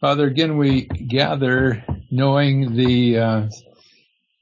Father, 0.00 0.28
again 0.28 0.58
we 0.58 0.82
gather 0.82 1.84
knowing 2.08 2.76
the 2.76 3.18
uh, 3.18 3.48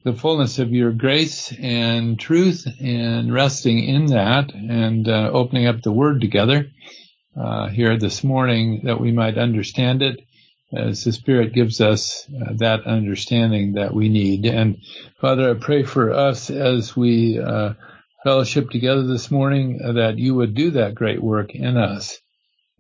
the 0.05 0.13
fullness 0.13 0.59
of 0.59 0.71
your 0.71 0.93
grace 0.93 1.51
and 1.59 2.21
truth 2.21 2.67
and 2.79 3.33
resting 3.33 3.83
in 3.83 4.07
that 4.07 4.53
and 4.55 5.09
uh, 5.09 5.31
opening 5.33 5.67
up 5.67 5.81
the 5.81 5.93
word 5.93 6.21
together 6.21 6.67
uh, 7.41 7.69
here 7.69 7.97
this 7.97 8.23
morning 8.23 8.83
that 8.85 9.01
we 9.01 9.13
might 9.13 9.39
understand 9.39 10.03
it 10.03 10.21
as 10.75 11.05
the 11.05 11.13
Spirit 11.13 11.55
gives 11.55 11.81
us 11.81 12.29
uh, 12.29 12.53
that 12.57 12.87
understanding 12.87 13.73
that 13.75 13.95
we 13.95 14.11
need. 14.11 14.45
And 14.45 14.77
Father, 15.23 15.51
I 15.51 15.55
pray 15.55 15.85
for 15.85 16.13
us 16.13 16.51
as 16.51 16.95
we 16.95 17.39
uh, 17.39 17.73
fellowship 18.25 18.69
together 18.69 19.07
this 19.07 19.31
morning 19.31 19.79
that 19.95 20.19
you 20.19 20.35
would 20.35 20.55
do 20.55 20.73
that 20.73 20.95
great 20.95 21.23
work 21.23 21.55
in 21.55 21.79
us 21.79 22.21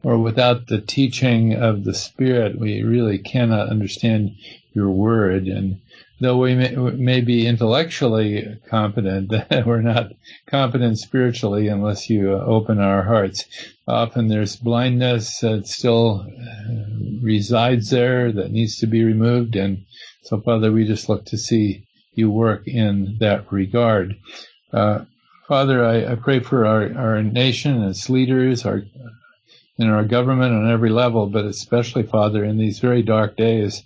or 0.06 0.16
without 0.18 0.68
the 0.68 0.80
teaching 0.80 1.52
of 1.52 1.82
the 1.82 1.92
Spirit, 1.92 2.60
we 2.60 2.80
really 2.84 3.18
cannot 3.18 3.70
understand 3.70 4.36
your 4.72 4.88
word. 4.88 5.48
And 5.48 5.80
though 6.20 6.38
we 6.38 6.54
may, 6.54 6.76
may 6.76 7.20
be 7.22 7.44
intellectually 7.44 8.56
competent, 8.68 9.32
we're 9.66 9.82
not 9.82 10.12
competent 10.46 11.00
spiritually 11.00 11.66
unless 11.66 12.08
you 12.08 12.32
open 12.32 12.78
our 12.78 13.02
hearts. 13.02 13.46
Often 13.88 14.28
there's 14.28 14.54
blindness 14.54 15.40
that 15.40 15.66
still 15.66 16.24
resides 17.20 17.90
there 17.90 18.30
that 18.30 18.52
needs 18.52 18.78
to 18.78 18.86
be 18.86 19.02
removed. 19.02 19.56
And 19.56 19.86
so, 20.22 20.40
Father, 20.40 20.70
we 20.70 20.86
just 20.86 21.08
look 21.08 21.24
to 21.26 21.36
see 21.36 21.82
you 22.14 22.30
work 22.30 22.68
in 22.68 23.16
that 23.18 23.50
regard. 23.50 24.14
Uh, 24.72 25.00
Father, 25.48 25.84
I, 25.84 26.12
I, 26.12 26.14
pray 26.14 26.38
for 26.38 26.64
our, 26.64 26.96
our 26.96 27.22
nation, 27.24 27.82
and 27.82 27.90
its 27.90 28.08
leaders, 28.08 28.64
our 28.64 28.82
in 29.78 29.88
our 29.88 30.04
government 30.04 30.54
on 30.54 30.70
every 30.70 30.90
level, 30.90 31.26
but 31.26 31.44
especially, 31.44 32.02
Father, 32.02 32.44
in 32.44 32.58
these 32.58 32.78
very 32.78 33.02
dark 33.02 33.36
days 33.36 33.82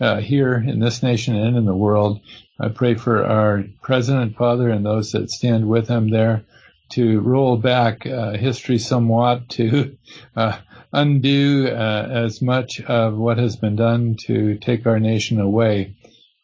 uh, 0.00 0.20
here 0.20 0.54
in 0.54 0.80
this 0.80 1.02
nation 1.02 1.36
and 1.36 1.56
in 1.56 1.64
the 1.64 1.74
world. 1.74 2.20
I 2.58 2.68
pray 2.68 2.94
for 2.94 3.24
our 3.24 3.64
president, 3.82 4.36
Father, 4.36 4.70
and 4.70 4.84
those 4.84 5.12
that 5.12 5.30
stand 5.30 5.68
with 5.68 5.88
him 5.88 6.10
there 6.10 6.44
to 6.90 7.20
roll 7.20 7.56
back 7.56 8.06
uh, 8.06 8.32
history 8.32 8.78
somewhat, 8.78 9.48
to 9.50 9.96
uh, 10.36 10.58
undo 10.92 11.66
uh, 11.68 12.08
as 12.10 12.40
much 12.40 12.80
of 12.82 13.16
what 13.16 13.38
has 13.38 13.56
been 13.56 13.76
done 13.76 14.16
to 14.26 14.56
take 14.58 14.86
our 14.86 15.00
nation 15.00 15.40
away 15.40 15.96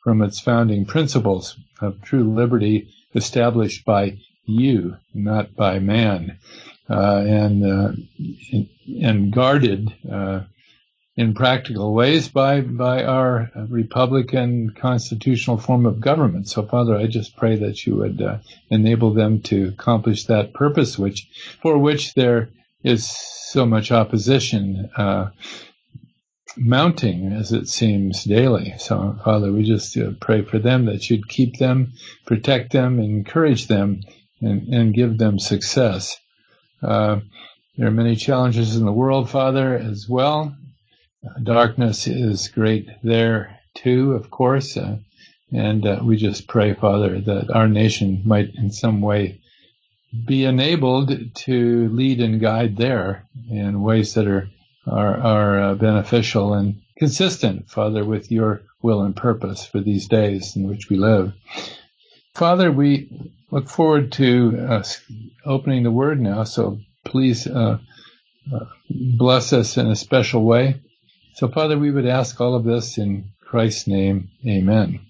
from 0.03 0.21
its 0.21 0.41
founding 0.41 0.85
principles 0.85 1.57
of 1.81 2.03
true 2.03 2.35
liberty 2.35 2.89
established 3.15 3.85
by 3.85 4.19
you, 4.45 4.97
not 5.15 5.55
by 5.55 5.79
man 5.79 6.39
and 6.95 7.65
uh, 7.65 7.93
and 9.01 9.33
guarded 9.33 9.93
uh, 10.11 10.41
in 11.17 11.35
practical 11.35 11.95
ways 11.95 12.29
by 12.29 12.61
by 12.61 13.05
our 13.05 13.51
republican 13.69 14.71
constitutional 14.71 15.59
form 15.59 15.87
of 15.87 16.01
government. 16.01 16.49
So, 16.49 16.63
Father, 16.67 16.97
I 16.97 17.07
just 17.07 17.37
pray 17.37 17.57
that 17.57 17.87
you 17.87 17.97
would 17.97 18.21
uh, 18.21 18.39
enable 18.71 19.13
them 19.13 19.41
to 19.43 19.69
accomplish 19.69 20.25
that 20.25 20.55
purpose, 20.55 20.99
which 20.99 21.29
for 21.63 21.79
which 21.79 22.15
there 22.15 22.51
is 22.83 23.09
so 23.09 23.67
much 23.67 23.93
opposition. 23.93 24.91
Uh, 24.97 25.31
mounting 26.57 27.33
as 27.33 27.53
it 27.53 27.67
seems 27.67 28.25
daily. 28.25 28.75
So, 28.79 29.19
Father, 29.25 29.51
we 29.51 29.65
just 29.65 29.97
uh, 29.97 30.11
pray 30.21 30.43
for 30.43 30.59
them 30.59 30.85
that 30.85 31.09
you'd 31.09 31.27
keep 31.27 31.57
them, 31.57 31.95
protect 32.27 32.73
them, 32.73 32.99
encourage 32.99 33.69
them, 33.69 34.03
and, 34.41 34.69
and 34.69 34.95
give 34.95 35.17
them 35.19 35.39
success. 35.39 36.17
Uh, 36.83 37.21
there 37.77 37.89
are 37.89 37.93
many 37.93 38.17
challenges 38.17 38.77
in 38.77 38.85
the 38.85 38.93
world, 38.93 39.31
Father, 39.31 39.75
as 39.77 40.09
well. 40.09 40.55
Uh, 41.25 41.39
darkness 41.43 42.07
is 42.07 42.49
great 42.49 42.89
there 43.03 43.59
too, 43.75 44.13
of 44.13 44.31
course. 44.31 44.77
Uh, 44.77 44.99
and 45.53 45.87
uh, 45.87 46.01
we 46.03 46.17
just 46.17 46.49
pray, 46.49 46.75
Father, 46.75 47.21
that 47.21 47.51
our 47.51 47.69
nation 47.69 48.23
might 48.25 48.55
in 48.55 48.71
some 48.71 49.01
way 49.01 49.41
be 50.27 50.45
enabled 50.45 51.35
to 51.35 51.89
lead 51.89 52.21
and 52.21 52.41
guide 52.41 52.77
there 52.77 53.27
in 53.51 53.83
ways 53.83 54.15
that 54.15 54.27
are 54.27 54.49
are, 54.87 55.17
are 55.17 55.61
uh, 55.61 55.75
beneficial 55.75 56.55
and 56.55 56.83
consistent, 56.99 57.71
Father, 57.71 58.05
with 58.05 58.31
your 58.31 58.63
will 58.83 59.03
and 59.03 59.15
purpose 59.15 59.65
for 59.65 59.81
these 59.81 60.09
days 60.09 60.57
in 60.57 60.69
which 60.69 60.89
we 60.91 60.97
live. 60.97 61.33
Father, 62.35 62.73
we 62.73 63.31
look 63.51 63.69
forward 63.69 64.13
to 64.13 64.59
uh, 64.59 64.83
opening 65.45 65.83
the 65.83 65.91
Word 65.91 66.21
now, 66.21 66.45
so 66.45 66.79
please 67.05 67.47
uh, 67.47 67.79
uh, 68.53 68.65
bless 68.89 69.53
us 69.53 69.77
in 69.77 69.89
a 69.89 69.97
special 69.97 70.43
way. 70.45 70.81
So, 71.35 71.49
Father, 71.49 71.79
we 71.79 71.91
would 71.91 72.07
ask 72.07 72.41
all 72.41 72.55
of 72.55 72.65
this 72.65 72.97
in 72.97 73.31
Christ's 73.41 73.87
name. 73.87 74.31
Amen. 74.47 75.01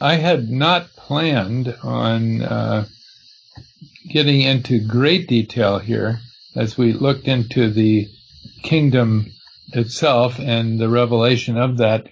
I 0.00 0.16
had 0.16 0.48
not 0.48 0.88
planned 0.96 1.76
on 1.82 2.42
uh, 2.42 2.86
getting 4.10 4.40
into 4.40 4.86
great 4.86 5.28
detail 5.28 5.78
here 5.78 6.18
as 6.56 6.76
we 6.76 6.92
looked 6.92 7.28
into 7.28 7.70
the 7.70 8.08
kingdom 8.64 9.26
itself 9.72 10.38
and 10.40 10.80
the 10.80 10.88
revelation 10.88 11.56
of 11.56 11.78
that 11.78 12.08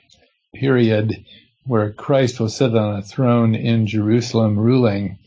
period 0.54 1.24
where 1.64 1.92
Christ 1.92 2.40
will 2.40 2.48
sit 2.48 2.74
on 2.74 2.96
a 2.96 3.02
throne 3.02 3.54
in 3.54 3.86
Jerusalem 3.86 4.58
ruling. 4.58 5.18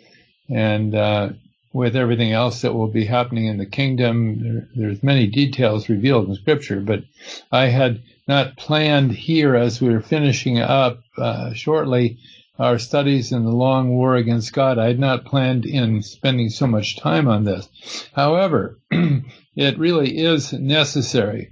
And 0.49 0.93
uh, 0.93 1.29
with 1.73 1.95
everything 1.95 2.31
else 2.31 2.61
that 2.61 2.73
will 2.73 2.87
be 2.87 3.05
happening 3.05 3.45
in 3.45 3.57
the 3.57 3.65
kingdom, 3.65 4.43
there, 4.43 4.67
there's 4.75 5.03
many 5.03 5.27
details 5.27 5.89
revealed 5.89 6.27
in 6.27 6.35
Scripture, 6.35 6.81
but 6.81 7.03
I 7.51 7.67
had 7.67 8.01
not 8.27 8.57
planned 8.57 9.11
here 9.11 9.55
as 9.55 9.81
we 9.81 9.89
were 9.89 10.01
finishing 10.01 10.59
up 10.59 11.01
uh, 11.17 11.53
shortly 11.53 12.17
our 12.57 12.79
studies 12.79 13.31
in 13.31 13.43
the 13.43 13.51
long 13.51 13.89
war 13.89 14.15
against 14.15 14.53
God. 14.53 14.77
I 14.77 14.87
had 14.87 14.99
not 14.99 15.25
planned 15.25 15.65
in 15.65 16.01
spending 16.01 16.49
so 16.49 16.67
much 16.67 16.97
time 16.97 17.27
on 17.27 17.43
this. 17.43 17.67
However, 18.13 18.79
it 18.91 19.77
really 19.77 20.17
is 20.17 20.53
necessary. 20.53 21.51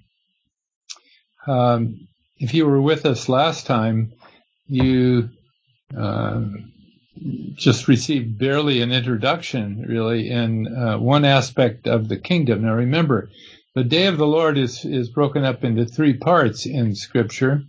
Um, 1.46 2.08
if 2.38 2.54
you 2.54 2.66
were 2.66 2.82
with 2.82 3.06
us 3.06 3.28
last 3.28 3.66
time, 3.66 4.14
you 4.68 5.30
uh, 5.98 6.42
just 7.56 7.88
received 7.88 8.38
barely 8.38 8.82
an 8.82 8.92
introduction, 8.92 9.86
really, 9.88 10.30
in 10.30 10.68
uh, 10.68 10.98
one 10.98 11.26
aspect 11.26 11.88
of 11.88 12.08
the 12.08 12.18
kingdom. 12.18 12.64
Now, 12.64 12.74
remember, 12.74 13.30
the 13.76 13.84
day 13.84 14.08
of 14.08 14.18
the 14.18 14.28
Lord 14.28 14.58
is 14.58 14.86
is 14.86 15.10
broken 15.10 15.44
up 15.44 15.64
into 15.64 15.86
three 15.86 16.14
parts 16.14 16.66
in 16.66 16.96
Scripture, 16.96 17.64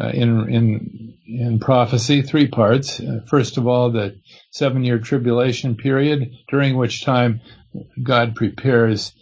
uh, 0.00 0.08
in 0.08 0.48
in 0.48 1.14
in 1.26 1.58
prophecy. 1.60 2.22
Three 2.22 2.48
parts. 2.48 3.00
Uh, 3.00 3.20
first 3.26 3.56
of 3.56 3.66
all, 3.66 3.90
the 3.90 4.16
seven 4.50 4.84
year 4.84 4.98
tribulation 4.98 5.76
period, 5.76 6.30
during 6.48 6.76
which 6.76 7.04
time 7.04 7.40
God 8.02 8.34
prepares 8.34 9.12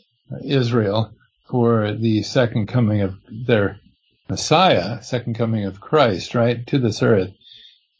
Israel 0.45 1.13
for 1.51 1.93
the 1.93 2.23
second 2.23 2.69
coming 2.69 3.01
of 3.01 3.15
their 3.47 3.81
Messiah, 4.29 5.03
second 5.03 5.35
coming 5.35 5.65
of 5.65 5.81
Christ, 5.81 6.35
right, 6.35 6.67
to 6.67 6.79
this 6.79 7.03
earth. 7.03 7.33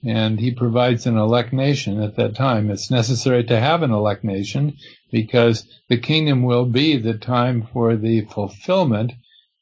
And 0.05 0.39
he 0.39 0.51
provides 0.51 1.07
an 1.07 1.17
elect 1.17 1.53
nation 1.53 2.03
at 2.03 2.17
that 2.17 2.37
time. 2.37 2.71
It's 2.71 2.91
necessary 2.91 3.45
to 3.45 3.59
have 3.59 3.83
an 3.83 3.91
elect 3.91 4.23
nation 4.23 4.77
because 5.11 5.67
the 5.89 5.97
kingdom 5.97 6.43
will 6.43 6.67
be 6.67 6.97
the 6.99 7.15
time 7.15 7.67
for 7.73 7.97
the 7.97 8.21
fulfillment 8.27 9.13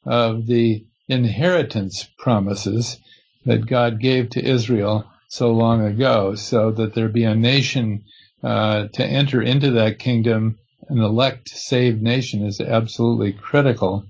of 0.05 0.47
the 0.47 0.84
inheritance 1.09 2.09
promises 2.19 2.99
that 3.44 3.66
God 3.66 4.00
gave 4.00 4.31
to 4.31 4.44
Israel 4.44 5.06
so 5.28 5.53
long 5.53 5.87
ago, 5.87 6.34
so 6.34 6.71
that 6.72 6.94
there 6.94 7.09
be 7.09 7.25
a 7.25 7.34
nation 7.34 8.05
uh, 8.43 8.88
to 8.93 9.05
enter 9.05 9.41
into 9.41 9.71
that 9.72 9.99
kingdom. 9.99 10.59
An 10.88 10.99
elect 10.99 11.49
saved 11.49 12.03
nation 12.03 12.44
is 12.44 12.60
absolutely 12.60 13.32
critical. 13.32 14.05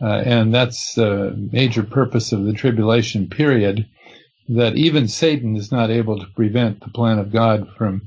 Uh, 0.00 0.22
and 0.24 0.52
that's 0.52 0.94
the 0.94 1.32
major 1.52 1.82
purpose 1.82 2.32
of 2.32 2.44
the 2.44 2.52
tribulation 2.52 3.28
period, 3.28 3.86
that 4.48 4.76
even 4.76 5.08
Satan 5.08 5.56
is 5.56 5.70
not 5.72 5.90
able 5.90 6.18
to 6.18 6.26
prevent 6.34 6.80
the 6.80 6.90
plan 6.90 7.18
of 7.18 7.32
God 7.32 7.68
from 7.78 8.02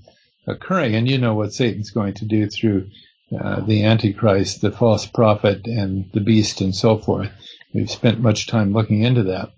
occurring. 0.46 0.96
And 0.96 1.10
you 1.10 1.18
know 1.18 1.34
what 1.34 1.54
Satan's 1.54 1.92
going 1.92 2.14
to 2.16 2.26
do 2.26 2.48
through 2.48 2.90
uh, 3.38 3.62
the 3.62 3.84
Antichrist, 3.84 4.62
the 4.62 4.72
false 4.72 5.06
prophet, 5.06 5.66
and 5.66 6.10
the 6.14 6.22
beast, 6.22 6.62
and 6.62 6.76
so 6.76 6.98
forth. 6.98 7.32
We've 7.74 7.92
spent 7.92 8.20
much 8.20 8.48
time 8.48 8.74
looking 8.74 9.04
into 9.04 9.24
that. 9.24 9.50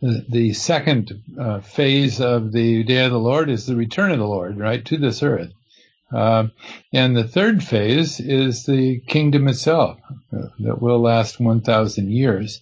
The, 0.00 0.24
the 0.28 0.52
second 0.52 1.12
uh, 1.40 1.60
phase 1.60 2.20
of 2.20 2.52
the 2.52 2.82
day 2.82 3.04
of 3.04 3.12
the 3.12 3.18
Lord 3.18 3.48
is 3.48 3.66
the 3.66 3.76
return 3.76 4.10
of 4.10 4.18
the 4.18 4.26
Lord, 4.26 4.58
right, 4.58 4.84
to 4.84 4.98
this 4.98 5.22
earth. 5.22 5.52
Uh, 6.12 6.48
and 6.92 7.16
the 7.16 7.26
third 7.26 7.62
phase 7.62 8.20
is 8.20 8.64
the 8.64 9.00
kingdom 9.08 9.48
itself 9.48 9.98
uh, 10.32 10.48
that 10.60 10.80
will 10.80 11.00
last 11.00 11.40
1,000 11.40 12.10
years. 12.10 12.60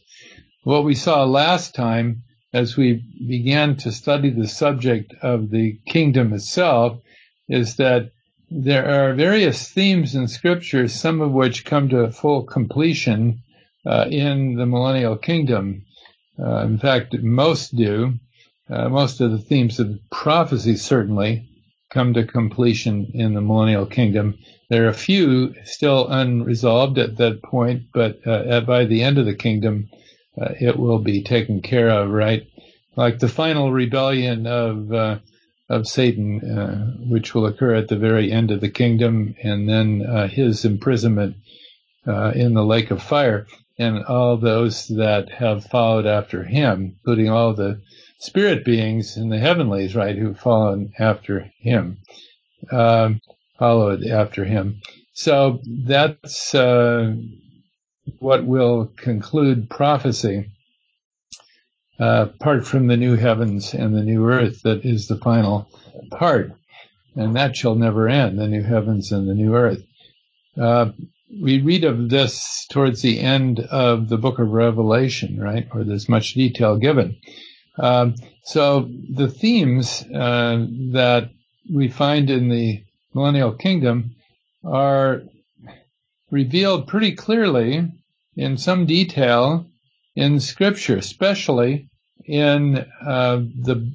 What 0.64 0.84
we 0.84 0.94
saw 0.94 1.24
last 1.24 1.74
time 1.74 2.22
as 2.52 2.76
we 2.76 3.02
began 3.26 3.76
to 3.76 3.90
study 3.92 4.30
the 4.30 4.46
subject 4.46 5.14
of 5.22 5.50
the 5.50 5.78
kingdom 5.86 6.32
itself 6.32 7.00
is 7.48 7.76
that 7.76 8.10
there 8.50 8.86
are 8.86 9.14
various 9.14 9.68
themes 9.68 10.14
in 10.14 10.28
scripture, 10.28 10.86
some 10.86 11.20
of 11.20 11.32
which 11.32 11.64
come 11.64 11.88
to 11.88 12.12
full 12.12 12.44
completion 12.44 13.42
uh, 13.86 14.06
in 14.10 14.56
the 14.56 14.66
millennial 14.66 15.16
kingdom. 15.16 15.84
Uh, 16.38 16.58
in 16.58 16.78
fact, 16.78 17.14
most 17.22 17.74
do. 17.74 18.14
Uh, 18.70 18.88
most 18.88 19.20
of 19.20 19.30
the 19.30 19.38
themes 19.38 19.80
of 19.80 19.98
prophecy 20.10 20.76
certainly 20.76 21.48
come 21.92 22.14
to 22.14 22.24
completion 22.24 23.10
in 23.14 23.34
the 23.34 23.40
millennial 23.40 23.86
kingdom. 23.86 24.38
There 24.70 24.86
are 24.86 24.88
a 24.88 24.94
few 24.94 25.54
still 25.64 26.08
unresolved 26.08 26.98
at 26.98 27.16
that 27.18 27.42
point, 27.42 27.82
but 27.92 28.26
uh, 28.26 28.60
by 28.62 28.86
the 28.86 29.02
end 29.02 29.18
of 29.18 29.26
the 29.26 29.34
kingdom, 29.34 29.88
uh, 30.40 30.54
it 30.58 30.78
will 30.78 30.98
be 30.98 31.22
taken 31.22 31.60
care 31.60 31.90
of, 31.90 32.10
right? 32.10 32.46
Like 32.96 33.18
the 33.18 33.28
final 33.28 33.72
rebellion 33.72 34.46
of 34.46 34.92
uh, 34.92 35.18
of 35.68 35.86
Satan, 35.86 36.40
uh, 36.40 36.92
which 37.08 37.34
will 37.34 37.46
occur 37.46 37.74
at 37.74 37.88
the 37.88 37.96
very 37.96 38.30
end 38.30 38.50
of 38.50 38.60
the 38.60 38.70
kingdom, 38.70 39.34
and 39.42 39.68
then 39.68 40.04
uh, 40.04 40.28
his 40.28 40.64
imprisonment 40.64 41.36
uh, 42.06 42.32
in 42.34 42.52
the 42.52 42.64
lake 42.64 42.90
of 42.90 43.02
fire, 43.02 43.46
and 43.78 44.04
all 44.04 44.36
those 44.36 44.88
that 44.88 45.30
have 45.30 45.64
followed 45.64 46.06
after 46.06 46.44
him, 46.44 46.96
including 46.98 47.30
all 47.30 47.54
the 47.54 47.80
spirit 48.22 48.64
beings 48.64 49.16
in 49.16 49.28
the 49.30 49.38
heavenlies, 49.38 49.96
right, 49.96 50.16
who've 50.16 50.38
fallen 50.38 50.92
after 50.96 51.50
him, 51.58 51.98
um, 52.70 53.20
followed 53.58 54.06
after 54.06 54.44
him. 54.44 54.80
So 55.12 55.60
that's 55.66 56.54
uh, 56.54 57.16
what 58.20 58.46
will 58.46 58.92
conclude 58.96 59.68
prophecy. 59.68 60.48
Uh, 61.98 62.28
apart 62.34 62.64
from 62.64 62.86
the 62.86 62.96
new 62.96 63.16
heavens 63.16 63.74
and 63.74 63.94
the 63.94 64.02
new 64.02 64.28
earth, 64.28 64.62
that 64.62 64.84
is 64.84 65.08
the 65.08 65.18
final 65.18 65.68
part, 66.10 66.52
and 67.16 67.36
that 67.36 67.56
shall 67.56 67.74
never 67.74 68.08
end. 68.08 68.38
The 68.38 68.46
new 68.46 68.62
heavens 68.62 69.10
and 69.10 69.28
the 69.28 69.34
new 69.34 69.54
earth. 69.56 69.82
Uh, 70.56 70.92
we 71.42 71.60
read 71.60 71.84
of 71.84 72.08
this 72.08 72.66
towards 72.70 73.02
the 73.02 73.18
end 73.18 73.60
of 73.60 74.08
the 74.08 74.18
book 74.18 74.38
of 74.38 74.48
Revelation, 74.48 75.40
right, 75.40 75.66
where 75.74 75.84
there's 75.84 76.08
much 76.08 76.34
detail 76.34 76.76
given. 76.76 77.16
Um, 77.78 78.14
so 78.44 78.88
the 79.10 79.28
themes 79.28 80.02
uh, 80.02 80.66
that 80.92 81.30
we 81.72 81.88
find 81.88 82.28
in 82.30 82.48
the 82.48 82.82
millennial 83.14 83.52
kingdom 83.52 84.16
are 84.64 85.22
revealed 86.30 86.88
pretty 86.88 87.12
clearly 87.12 87.90
in 88.36 88.58
some 88.58 88.86
detail 88.86 89.66
in 90.14 90.40
Scripture, 90.40 90.96
especially 90.96 91.88
in 92.24 92.78
uh, 93.04 93.36
the 93.36 93.92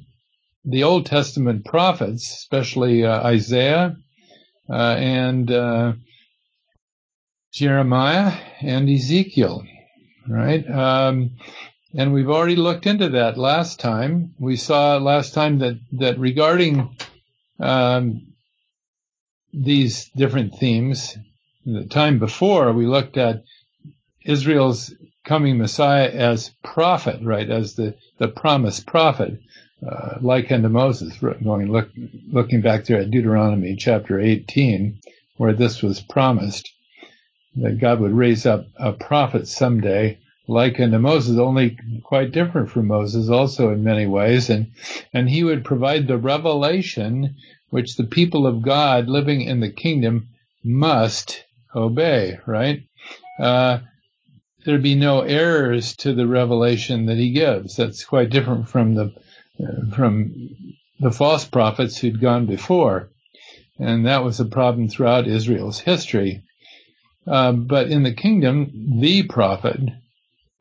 the 0.64 0.82
Old 0.84 1.06
Testament 1.06 1.64
prophets, 1.64 2.30
especially 2.30 3.04
uh, 3.04 3.22
Isaiah 3.22 3.96
uh, 4.68 4.96
and 4.98 5.50
uh, 5.50 5.92
Jeremiah 7.52 8.38
and 8.60 8.88
Ezekiel, 8.88 9.64
right? 10.28 10.68
Um, 10.68 11.36
and 11.98 12.12
we've 12.12 12.30
already 12.30 12.54
looked 12.54 12.86
into 12.86 13.08
that 13.08 13.36
last 13.36 13.80
time. 13.80 14.32
We 14.38 14.54
saw 14.54 14.98
last 14.98 15.34
time 15.34 15.58
that, 15.58 15.80
that 15.94 16.16
regarding 16.16 16.96
um, 17.58 18.34
these 19.52 20.08
different 20.10 20.54
themes, 20.60 21.18
the 21.66 21.86
time 21.86 22.20
before 22.20 22.72
we 22.72 22.86
looked 22.86 23.16
at 23.16 23.42
Israel's 24.24 24.94
coming 25.24 25.58
Messiah 25.58 26.08
as 26.08 26.52
prophet, 26.62 27.18
right, 27.20 27.50
as 27.50 27.74
the, 27.74 27.96
the 28.18 28.28
promised 28.28 28.86
prophet, 28.86 29.40
uh, 29.84 30.18
like 30.20 30.52
unto 30.52 30.68
Moses, 30.68 31.18
going 31.18 31.72
look, 31.72 31.88
looking 32.30 32.60
back 32.60 32.84
there 32.84 33.00
at 33.00 33.10
Deuteronomy 33.10 33.74
chapter 33.74 34.20
18, 34.20 35.00
where 35.36 35.52
this 35.52 35.82
was 35.82 36.00
promised, 36.00 36.70
that 37.56 37.80
God 37.80 37.98
would 37.98 38.12
raise 38.12 38.46
up 38.46 38.66
a 38.76 38.92
prophet 38.92 39.48
someday 39.48 40.20
like 40.48 40.80
unto 40.80 40.98
Moses, 40.98 41.38
only 41.38 41.76
quite 42.02 42.32
different 42.32 42.70
from 42.70 42.88
Moses 42.88 43.28
also 43.28 43.70
in 43.70 43.84
many 43.84 44.06
ways. 44.06 44.48
And, 44.48 44.72
and 45.12 45.28
he 45.28 45.44
would 45.44 45.64
provide 45.64 46.08
the 46.08 46.16
revelation 46.16 47.36
which 47.68 47.96
the 47.96 48.04
people 48.04 48.46
of 48.46 48.62
God 48.62 49.08
living 49.08 49.42
in 49.42 49.60
the 49.60 49.70
kingdom 49.70 50.28
must 50.64 51.44
obey, 51.76 52.38
right? 52.46 52.82
Uh, 53.38 53.80
there'd 54.64 54.82
be 54.82 54.94
no 54.94 55.20
errors 55.20 55.94
to 55.96 56.14
the 56.14 56.26
revelation 56.26 57.06
that 57.06 57.18
he 57.18 57.30
gives. 57.30 57.76
That's 57.76 58.04
quite 58.04 58.30
different 58.30 58.68
from 58.68 58.94
the, 58.94 59.12
uh, 59.62 59.94
from 59.94 60.34
the 60.98 61.12
false 61.12 61.44
prophets 61.44 61.98
who'd 61.98 62.22
gone 62.22 62.46
before. 62.46 63.10
And 63.78 64.06
that 64.06 64.24
was 64.24 64.40
a 64.40 64.46
problem 64.46 64.88
throughout 64.88 65.28
Israel's 65.28 65.78
history. 65.78 66.42
Uh, 67.26 67.52
but 67.52 67.88
in 67.88 68.02
the 68.02 68.14
kingdom, 68.14 68.98
the 69.00 69.24
prophet 69.24 69.78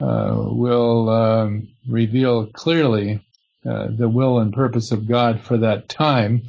will 0.06 1.10
um, 1.10 1.70
reveal 1.88 2.48
clearly 2.48 3.22
uh, 3.68 3.88
the 3.90 4.08
will 4.08 4.40
and 4.40 4.54
purpose 4.54 4.92
of 4.92 5.08
God 5.08 5.42
for 5.42 5.58
that 5.58 5.90
time. 5.90 6.44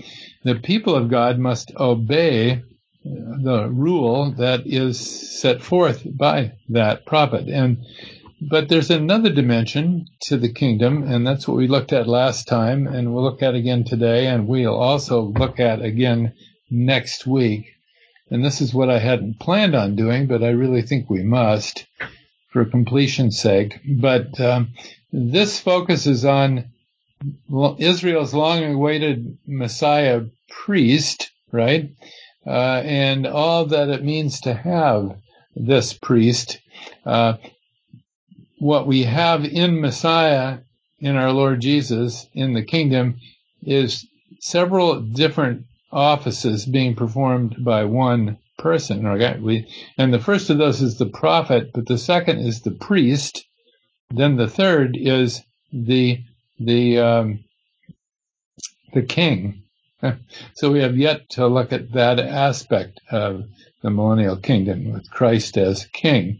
The 0.44 0.56
people 0.56 0.94
of 0.94 1.10
God 1.10 1.38
must 1.38 1.74
obey 1.76 2.52
uh, 2.52 2.58
the 3.04 3.68
rule 3.70 4.32
that 4.32 4.66
is 4.66 5.40
set 5.40 5.62
forth 5.62 6.02
by 6.04 6.52
that 6.68 7.06
prophet. 7.06 7.48
And 7.48 7.84
but 8.40 8.68
there's 8.68 8.90
another 8.90 9.30
dimension 9.30 10.06
to 10.22 10.36
the 10.36 10.52
kingdom, 10.52 11.02
and 11.02 11.26
that's 11.26 11.48
what 11.48 11.56
we 11.56 11.66
looked 11.66 11.92
at 11.92 12.06
last 12.06 12.46
time, 12.46 12.86
and 12.86 13.12
we'll 13.12 13.24
look 13.24 13.42
at 13.42 13.56
again 13.56 13.82
today, 13.82 14.28
and 14.28 14.46
we'll 14.46 14.76
also 14.76 15.22
look 15.22 15.58
at 15.58 15.82
again 15.82 16.34
next 16.70 17.26
week. 17.26 17.66
And 18.30 18.44
this 18.44 18.60
is 18.60 18.72
what 18.72 18.90
I 18.90 19.00
hadn't 19.00 19.40
planned 19.40 19.74
on 19.74 19.96
doing, 19.96 20.28
but 20.28 20.44
I 20.44 20.50
really 20.50 20.82
think 20.82 21.10
we 21.10 21.24
must 21.24 21.86
for 22.48 22.64
completion's 22.64 23.40
sake. 23.40 23.78
But 23.86 24.40
um, 24.40 24.74
this 25.12 25.58
focuses 25.60 26.24
on 26.24 26.70
Israel's 27.78 28.34
long-awaited 28.34 29.38
Messiah 29.46 30.22
priest, 30.48 31.30
right? 31.52 31.90
Uh, 32.46 32.82
and 32.84 33.26
all 33.26 33.66
that 33.66 33.88
it 33.88 34.04
means 34.04 34.40
to 34.40 34.54
have 34.54 35.16
this 35.54 35.92
priest. 35.92 36.60
Uh, 37.04 37.34
what 38.58 38.86
we 38.86 39.04
have 39.04 39.44
in 39.44 39.80
Messiah, 39.80 40.58
in 41.00 41.16
our 41.16 41.32
Lord 41.32 41.60
Jesus, 41.60 42.26
in 42.32 42.54
the 42.54 42.64
kingdom, 42.64 43.18
is 43.62 44.06
several 44.40 45.00
different 45.00 45.64
offices 45.90 46.66
being 46.66 46.94
performed 46.94 47.56
by 47.64 47.84
one 47.84 48.38
person. 48.58 49.06
Okay, 49.06 49.38
we 49.40 49.66
and 49.96 50.12
the 50.12 50.18
first 50.18 50.50
of 50.50 50.58
those 50.58 50.82
is 50.82 50.98
the 50.98 51.06
prophet, 51.06 51.70
but 51.72 51.86
the 51.86 51.96
second 51.96 52.40
is 52.40 52.60
the 52.60 52.72
priest. 52.72 53.44
Then 54.10 54.36
the 54.36 54.48
third 54.48 54.96
is 54.96 55.42
the 55.72 56.20
the 56.58 56.98
um, 56.98 57.44
the 58.92 59.02
king. 59.02 59.62
So 60.54 60.70
we 60.70 60.80
have 60.80 60.96
yet 60.96 61.28
to 61.30 61.48
look 61.48 61.72
at 61.72 61.92
that 61.92 62.20
aspect 62.20 63.00
of 63.10 63.44
the 63.82 63.90
millennial 63.90 64.36
kingdom 64.36 64.92
with 64.92 65.10
Christ 65.10 65.56
as 65.56 65.86
king. 65.86 66.38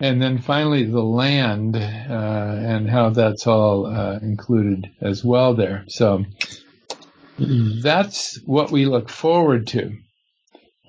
And 0.00 0.22
then 0.22 0.38
finally 0.38 0.84
the 0.84 1.02
land 1.02 1.76
uh, 1.76 1.78
and 1.78 2.88
how 2.88 3.10
that's 3.10 3.46
all 3.46 3.86
uh, 3.86 4.18
included 4.22 4.90
as 5.02 5.22
well 5.22 5.54
there. 5.54 5.84
So 5.88 6.24
that's 7.38 8.40
what 8.46 8.70
we 8.70 8.86
look 8.86 9.10
forward 9.10 9.66
to 9.68 9.98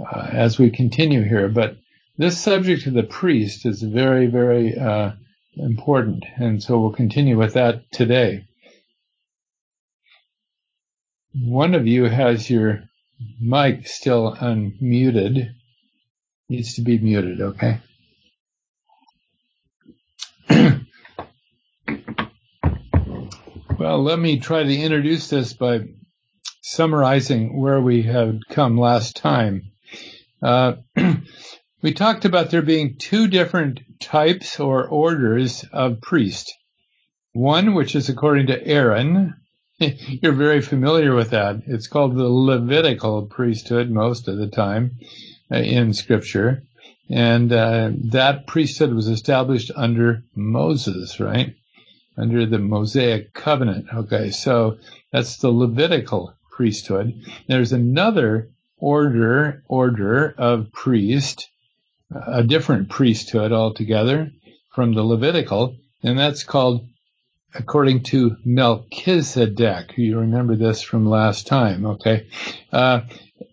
uh, 0.10 0.27
as 0.31 0.58
we 0.58 0.70
continue 0.70 1.24
here. 1.24 1.50
But 1.50 1.77
this 2.17 2.39
subject 2.39 2.88
of 2.88 2.93
the 2.93 3.03
priest 3.03 3.65
is 3.65 3.81
very, 3.81 4.27
very 4.27 4.77
uh, 4.77 5.12
important, 5.55 6.25
and 6.38 6.62
so 6.62 6.79
we'll 6.79 6.91
continue 6.91 7.38
with 7.38 7.53
that 7.53 7.91
today. 7.91 8.46
One 11.34 11.75
of 11.75 11.88
you 11.88 12.05
has 12.05 12.50
your 12.50 12.84
mic 13.39 13.88
still 13.88 14.36
unmuted. 14.36 15.53
Needs 16.50 16.75
to 16.75 16.81
be 16.81 16.98
muted, 16.98 17.41
okay? 17.41 17.79
well, 23.79 24.03
let 24.03 24.20
me 24.20 24.39
try 24.39 24.63
to 24.63 24.75
introduce 24.75 25.29
this 25.29 25.53
by 25.53 25.86
summarizing 26.62 27.60
where 27.60 27.79
we 27.79 28.03
have 28.03 28.39
come 28.50 28.77
last 28.77 29.15
time. 29.15 29.72
Uh, 30.42 30.74
we 31.82 31.94
talked 31.94 32.26
about 32.26 32.50
there 32.50 32.62
being 32.62 32.96
two 32.98 33.28
different 33.28 33.82
types 34.00 34.60
or 34.60 34.88
orders 34.88 35.64
of 35.72 36.02
priest. 36.02 36.54
One, 37.34 37.76
which 37.76 37.96
is 37.96 38.10
according 38.10 38.48
to 38.48 38.68
Aaron. 38.68 39.36
You're 39.80 40.34
very 40.34 40.62
familiar 40.62 41.16
with 41.16 41.30
that. 41.32 41.62
It's 41.68 41.88
called 41.88 42.16
the 42.16 42.28
Levitical 42.28 43.28
priesthood 43.28 43.90
most 43.90 44.28
of 44.28 44.38
the 44.38 44.48
time 44.48 44.98
uh, 45.52 45.58
in 45.58 45.94
Scripture. 45.94 46.64
And 47.10 47.52
uh, 47.52 47.92
that 48.12 48.48
priesthood 48.48 48.94
was 48.94 49.08
established 49.08 49.72
under 49.76 50.24
Moses, 50.36 51.20
right? 51.20 51.56
Under 52.18 52.46
the 52.46 52.60
Mosaic 52.60 53.34
covenant. 53.34 53.88
Okay, 53.94 54.32
so 54.32 54.78
that's 55.12 55.38
the 55.38 55.50
Levitical 55.52 56.36
priesthood. 56.52 57.14
There's 57.48 57.74
another 57.74 58.50
order 58.82 59.64
order 59.70 60.36
of 60.38 60.72
priest 60.74 61.48
a 62.14 62.44
different 62.44 62.90
priesthood 62.90 63.54
altogether 63.54 64.32
from 64.74 64.94
the 64.94 65.04
Levitical, 65.04 65.78
and 66.04 66.20
that's 66.20 66.44
called 66.44 66.86
according 67.54 68.04
to 68.04 68.36
Melchizedek. 68.46 69.98
You 69.98 70.20
remember 70.20 70.56
this 70.56 70.82
from 70.82 71.10
last 71.10 71.48
time, 71.48 71.86
okay? 71.86 72.28
Uh, 72.72 73.02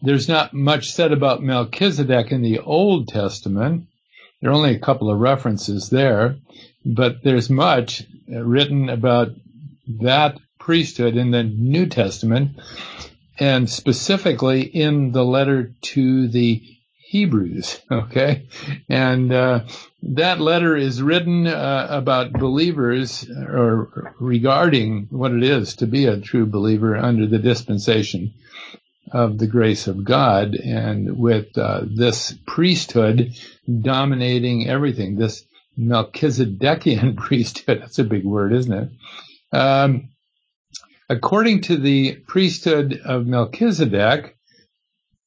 there's 0.02 0.28
not 0.28 0.54
much 0.54 0.90
said 0.90 1.12
about 1.12 1.42
Melchizedek 1.42 2.30
in 2.30 2.42
the 2.42 2.60
Old 2.60 3.08
Testament. 3.08 3.86
There 4.40 4.50
are 4.50 4.54
only 4.54 4.74
a 4.74 4.80
couple 4.80 5.10
of 5.10 5.18
references 5.18 5.88
there, 5.88 6.36
but 6.84 7.22
there's 7.24 7.50
much 7.50 8.04
written 8.28 8.88
about 8.88 9.28
that 10.00 10.38
priesthood 10.58 11.16
in 11.16 11.30
the 11.30 11.42
New 11.42 11.86
Testament, 11.86 12.58
and 13.38 13.68
specifically 13.70 14.62
in 14.62 15.12
the 15.12 15.24
letter 15.24 15.72
to 15.80 16.28
the 16.28 16.62
Hebrews, 17.08 17.80
okay? 17.90 18.46
And 18.88 19.32
uh, 19.32 19.60
that 20.02 20.40
letter 20.40 20.76
is 20.76 21.02
written 21.02 21.46
uh, 21.46 21.86
about 21.90 22.32
believers 22.32 23.28
or 23.30 24.14
regarding 24.20 25.06
what 25.10 25.32
it 25.32 25.42
is 25.42 25.76
to 25.76 25.86
be 25.86 26.06
a 26.06 26.20
true 26.20 26.46
believer 26.46 26.96
under 26.96 27.26
the 27.26 27.38
dispensation 27.38 28.34
of 29.10 29.38
the 29.38 29.46
grace 29.46 29.86
of 29.86 30.04
God 30.04 30.54
and 30.54 31.18
with 31.18 31.56
uh, 31.56 31.80
this 31.86 32.34
priesthood 32.46 33.34
dominating 33.80 34.68
everything, 34.68 35.16
this 35.16 35.44
Melchizedekian 35.78 37.16
priesthood. 37.16 37.80
That's 37.80 37.98
a 37.98 38.04
big 38.04 38.24
word, 38.24 38.52
isn't 38.52 38.72
it? 38.72 39.56
Um, 39.56 40.10
according 41.08 41.62
to 41.62 41.76
the 41.76 42.16
priesthood 42.26 43.00
of 43.04 43.26
Melchizedek, 43.26 44.36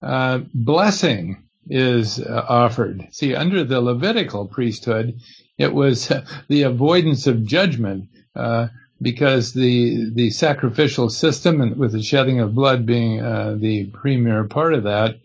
uh, 0.01 0.39
blessing 0.53 1.43
is 1.67 2.19
uh, 2.19 2.45
offered. 2.47 3.07
See, 3.11 3.35
under 3.35 3.63
the 3.63 3.81
Levitical 3.81 4.47
priesthood, 4.47 5.19
it 5.57 5.73
was 5.73 6.11
the 6.47 6.63
avoidance 6.63 7.27
of 7.27 7.45
judgment 7.45 8.09
uh, 8.35 8.67
because 9.01 9.53
the 9.53 10.11
the 10.13 10.29
sacrificial 10.29 11.09
system, 11.09 11.61
and 11.61 11.77
with 11.77 11.91
the 11.91 12.03
shedding 12.03 12.39
of 12.39 12.55
blood 12.55 12.85
being 12.85 13.19
uh, 13.19 13.55
the 13.59 13.85
premier 13.85 14.43
part 14.43 14.73
of 14.73 14.83
that, 14.83 15.15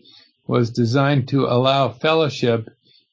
was 0.47 0.71
designed 0.71 1.27
to 1.29 1.45
allow 1.45 1.89
fellowship 1.89 2.69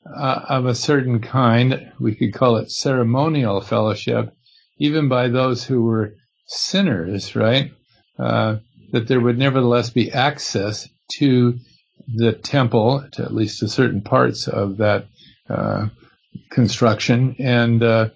uh, 0.07 0.41
of 0.49 0.67
a 0.67 0.75
certain 0.75 1.21
kind. 1.21 1.93
We 2.01 2.15
could 2.15 2.33
call 2.33 2.57
it 2.57 2.71
ceremonial 2.71 3.61
fellowship, 3.61 4.35
even 4.79 5.09
by 5.09 5.29
those 5.29 5.65
who 5.65 5.83
were 5.83 6.15
sinners, 6.55 7.37
right? 7.37 7.73
Uh, 8.19 8.57
that 8.93 9.09
there 9.09 9.21
would 9.21 9.39
nevertheless 9.39 9.91
be 9.91 10.13
access 10.13 10.89
to 11.19 11.59
the 12.07 12.33
temple, 12.33 13.07
to 13.13 13.23
at 13.23 13.35
least 13.35 13.61
to 13.61 13.69
certain 13.69 14.03
parts 14.03 14.47
of 14.47 14.79
that 14.79 15.07
uh, 15.49 15.89
construction, 16.51 17.37
and 17.39 17.83
uh, 17.83 18.11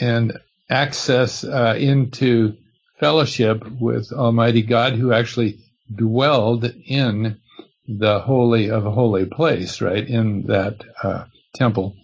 and 0.00 0.38
access 0.70 1.44
uh, 1.44 1.74
into 1.78 2.56
fellowship 2.98 3.62
with 3.80 4.12
Almighty 4.12 4.62
God, 4.62 4.94
who 4.94 5.12
actually 5.12 5.58
dwelled 5.94 6.64
in 6.64 7.38
the 7.86 8.20
holy 8.20 8.70
of 8.70 8.86
a 8.86 8.90
holy 8.90 9.26
place, 9.26 9.80
right 9.80 10.06
in 10.08 10.44
that 10.44 10.82
uh, 11.02 11.24
temple. 11.54 11.94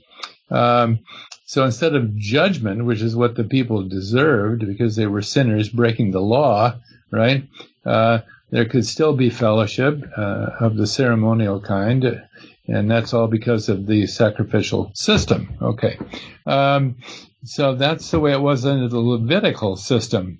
Um, 0.50 1.00
so 1.44 1.64
instead 1.64 1.94
of 1.94 2.16
judgment, 2.16 2.84
which 2.84 3.02
is 3.02 3.16
what 3.16 3.34
the 3.34 3.44
people 3.44 3.88
deserved 3.88 4.66
because 4.66 4.96
they 4.96 5.06
were 5.06 5.22
sinners 5.22 5.68
breaking 5.68 6.10
the 6.10 6.20
law, 6.20 6.74
right? 7.10 7.44
Uh, 7.84 8.20
there 8.50 8.66
could 8.66 8.86
still 8.86 9.14
be 9.14 9.30
fellowship 9.30 10.02
uh, 10.16 10.46
of 10.60 10.76
the 10.76 10.86
ceremonial 10.86 11.60
kind, 11.60 12.22
and 12.68 12.90
that's 12.90 13.14
all 13.14 13.26
because 13.26 13.68
of 13.68 13.86
the 13.86 14.06
sacrificial 14.06 14.92
system. 14.94 15.56
Okay. 15.60 15.98
Um, 16.46 16.96
so 17.44 17.74
that's 17.74 18.10
the 18.10 18.20
way 18.20 18.32
it 18.32 18.40
was 18.40 18.64
under 18.64 18.88
the 18.88 19.00
Levitical 19.00 19.76
system. 19.76 20.38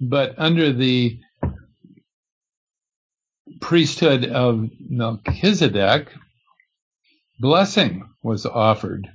But 0.00 0.34
under 0.38 0.72
the 0.72 1.18
priesthood 3.60 4.26
of 4.26 4.68
Melchizedek, 4.78 6.08
blessing 7.40 8.08
was 8.22 8.46
offered. 8.46 9.08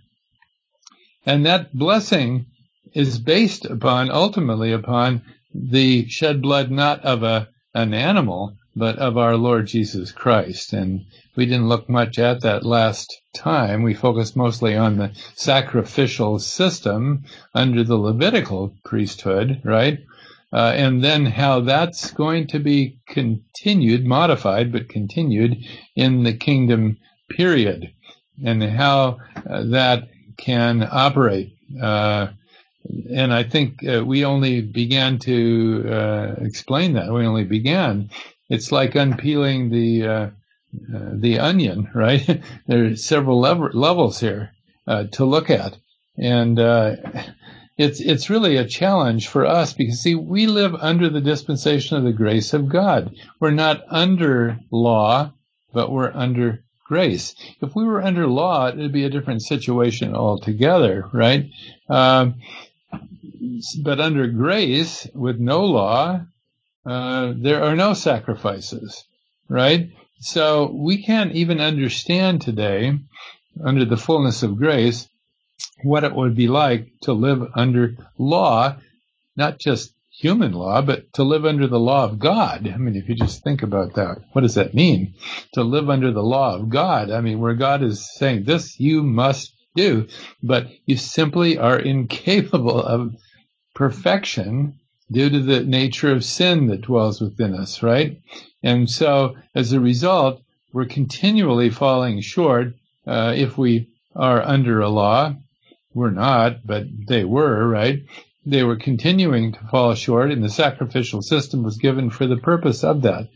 And 1.26 1.46
that 1.46 1.74
blessing 1.74 2.48
is 2.94 3.20
based 3.20 3.66
upon, 3.66 4.10
ultimately 4.10 4.72
upon 4.72 5.22
the 5.54 6.08
shed 6.10 6.42
blood 6.42 6.72
not 6.72 7.04
of 7.04 7.24
a 7.24 7.48
an 7.74 7.94
animal, 7.94 8.54
but 8.76 8.98
of 8.98 9.18
our 9.18 9.36
Lord 9.38 9.68
Jesus 9.68 10.12
Christ. 10.12 10.74
And 10.74 11.06
we 11.36 11.46
didn't 11.46 11.70
look 11.70 11.90
much 11.90 12.20
at 12.20 12.42
that 12.42 12.66
last 12.66 13.22
time. 13.34 13.84
We 13.84 13.94
focused 13.94 14.36
mostly 14.36 14.76
on 14.76 14.98
the 14.98 15.12
sacrificial 15.36 16.40
system 16.40 17.24
under 17.54 17.84
the 17.84 17.98
Levitical 17.98 18.74
priesthood, 18.84 19.62
right? 19.64 20.00
Uh, 20.54 20.74
and 20.76 21.02
then 21.02 21.26
how 21.26 21.62
that's 21.62 22.12
going 22.12 22.48
to 22.48 22.60
be 22.60 22.98
continued, 23.08 24.06
modified, 24.06 24.72
but 24.72 24.90
continued 24.90 25.58
in 25.96 26.24
the 26.24 26.34
kingdom 26.34 26.98
period, 27.30 27.94
and 28.44 28.62
how 28.62 29.18
uh, 29.50 29.64
that 29.64 30.10
can 30.38 30.88
operate. 30.90 31.56
Uh, 31.82 32.28
and 33.14 33.34
I 33.34 33.44
think 33.44 33.86
uh, 33.88 34.04
we 34.04 34.26
only 34.26 34.62
began 34.62 35.20
to 35.20 35.86
uh, 35.88 36.36
explain 36.40 36.94
that. 36.94 37.12
We 37.12 37.26
only 37.26 37.44
began. 37.44 38.10
It's 38.50 38.72
like 38.72 38.96
unpeeling 38.96 39.70
the 39.70 40.32
the 40.74 41.40
onion, 41.40 41.90
right? 41.96 42.42
there 42.68 42.86
are 42.86 42.96
several 42.96 43.40
lev- 43.40 43.76
levels 43.76 44.20
here 44.20 44.52
to 44.88 45.26
look 45.26 45.50
at, 45.50 45.78
and 46.18 46.60
it's 47.78 48.00
it's 48.00 48.30
really 48.30 48.58
a 48.58 48.68
challenge 48.68 49.28
for 49.28 49.46
us 49.46 49.74
because 49.74 50.00
see, 50.02 50.16
we 50.16 50.48
live 50.48 50.76
under 50.76 51.10
the 51.10 51.22
dispensation 51.22 51.98
of 51.98 52.04
the 52.04 52.12
grace 52.12 52.54
of 52.54 52.70
God. 52.70 53.16
We're 53.40 53.52
not 53.52 53.84
under 53.90 54.60
law, 54.70 55.34
but 55.74 55.92
we're 55.92 56.12
under 56.14 56.64
grace. 56.92 57.36
If 57.62 57.74
we 57.74 57.86
were 57.86 58.04
under 58.04 58.28
law, 58.28 58.68
it 58.68 58.76
would 58.76 58.92
be 58.92 59.06
a 59.06 59.10
different 59.10 59.44
situation 59.44 60.14
altogether, 60.14 61.08
right? 61.14 61.50
Um, 61.88 62.42
but 63.82 64.02
under 64.02 64.28
grace, 64.28 65.08
with 65.16 65.40
no 65.40 65.64
law, 65.64 66.26
uh, 66.86 67.34
there 67.38 67.64
are 67.64 67.78
no 67.78 67.94
sacrifices, 67.94 69.06
right? 69.48 69.90
So 70.20 70.70
we 70.70 71.02
can't 71.02 71.32
even 71.32 71.62
understand 71.62 72.42
today, 72.42 73.00
under 73.64 73.86
the 73.86 73.96
fullness 73.96 74.44
of 74.44 74.58
grace, 74.58 75.08
what 75.86 76.04
it 76.04 76.14
would 76.14 76.36
be 76.36 76.50
like 76.50 76.90
to 77.04 77.14
live 77.14 77.42
under 77.56 77.96
law, 78.18 78.76
not 79.38 79.60
just 79.60 79.94
human 80.22 80.54
law, 80.54 80.84
but 80.84 81.12
to 81.14 81.24
live 81.24 81.46
under 81.46 81.66
the 81.68 81.80
law 81.80 82.06
of 82.06 82.20
God. 82.20 82.70
I 82.72 82.78
mean, 82.78 82.96
if 82.96 83.10
you 83.10 83.16
just 83.16 83.44
think 83.44 83.64
about 83.64 83.96
that, 83.96 84.22
what 84.34 84.42
does 84.42 84.54
that 84.54 84.76
mean? 84.76 85.16
To 85.54 85.64
live 85.64 85.90
under 85.90 86.12
the 86.12 86.22
law 86.22 86.56
of 86.56 86.70
God. 86.70 87.10
I 87.10 87.22
mean, 87.22 87.40
where 87.40 87.56
God 87.56 87.82
is 87.82 88.08
saying, 88.18 88.44
this 88.44 88.80
you 88.80 89.02
must 89.02 89.52
do, 89.76 90.08
but 90.44 90.68
you 90.86 90.96
simply 90.96 91.58
are 91.58 91.80
incapable 91.80 92.80
of 92.96 93.16
perfection 93.74 94.80
due 95.12 95.30
to 95.30 95.40
the 95.40 95.62
nature 95.62 96.12
of 96.12 96.24
sin 96.24 96.68
that 96.68 96.82
dwells 96.82 97.20
within 97.20 97.56
us, 97.56 97.82
right? 97.82 98.22
And 98.62 98.88
so 98.88 99.36
as 99.56 99.74
a 99.74 99.80
result, 99.80 100.44
we're 100.72 100.86
continually 100.86 101.72
falling 101.72 102.22
short 102.22 102.76
uh, 103.08 103.34
if 103.36 103.58
we 103.58 103.88
are 104.16 104.42
under 104.44 104.82
a 104.82 104.90
law. 104.90 105.34
We're 105.96 106.12
not, 106.12 106.66
but 106.66 106.86
they 107.08 107.26
were, 107.26 107.68
right? 107.68 108.04
They 108.46 108.64
were 108.64 108.76
continuing 108.76 109.54
to 109.54 109.60
fall 109.70 109.94
short, 109.94 110.32
and 110.32 110.44
the 110.44 110.50
sacrificial 110.50 111.22
system 111.22 111.62
was 111.62 111.78
given 111.78 112.10
for 112.10 112.26
the 112.26 112.38
purpose 112.38 112.84
of 112.84 113.04
that. 113.04 113.30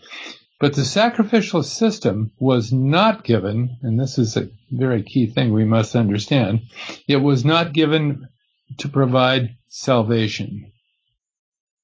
But 0.59 0.73
the 0.73 0.85
sacrificial 0.85 1.63
system 1.63 2.31
was 2.39 2.71
not 2.71 3.23
given, 3.23 3.77
and 3.83 3.99
this 3.99 4.17
is 4.17 4.35
a 4.35 4.49
very 4.71 5.03
key 5.03 5.27
thing 5.27 5.51
we 5.51 5.65
must 5.65 5.95
understand, 5.95 6.61
it 7.07 7.17
was 7.17 7.45
not 7.45 7.73
given 7.73 8.27
to 8.77 8.89
provide 8.89 9.55
salvation. 9.67 10.71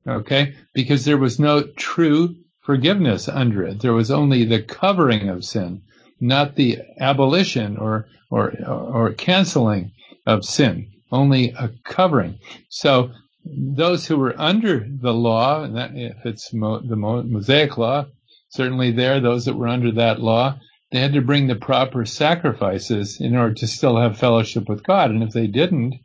Okay? 0.08 0.56
Because 0.74 1.06
there 1.06 1.18
was 1.18 1.40
no 1.40 1.62
true 1.62 2.38
forgiveness 2.62 3.28
under 3.28 3.64
it. 3.64 3.82
There 3.82 3.94
was 3.94 4.10
only 4.10 4.46
the 4.46 4.64
covering 4.64 5.30
of 5.30 5.46
sin, 5.46 5.84
not 6.20 6.56
the 6.56 6.80
abolition 7.00 7.78
or, 7.78 8.08
or, 8.32 8.54
or 8.66 9.14
canceling 9.14 9.92
of 10.26 10.44
sin. 10.46 10.92
Only 11.12 11.50
a 11.58 11.70
covering. 11.84 12.40
So 12.70 13.12
those 13.46 14.08
who 14.08 14.18
were 14.18 14.40
under 14.40 14.88
the 14.88 15.14
law, 15.14 15.64
and 15.64 15.76
that, 15.76 15.92
if 15.96 16.26
it's 16.26 16.54
Mo, 16.54 16.80
the 16.80 16.96
Mosaic 16.96 17.78
law, 17.78 18.06
certainly 18.50 18.92
there, 18.92 19.20
those 19.20 19.46
that 19.46 19.56
were 19.56 19.68
under 19.68 19.92
that 19.94 20.22
law, 20.22 20.60
they 20.92 21.00
had 21.00 21.14
to 21.14 21.22
bring 21.22 21.48
the 21.48 21.56
proper 21.56 22.06
sacrifices 22.06 23.20
in 23.20 23.36
order 23.36 23.56
to 23.56 23.68
still 23.68 23.98
have 23.98 24.18
fellowship 24.18 24.68
with 24.68 24.84
God. 24.84 25.10
And 25.12 25.24
if 25.24 25.32
they 25.32 25.48
didn't, 25.48 25.96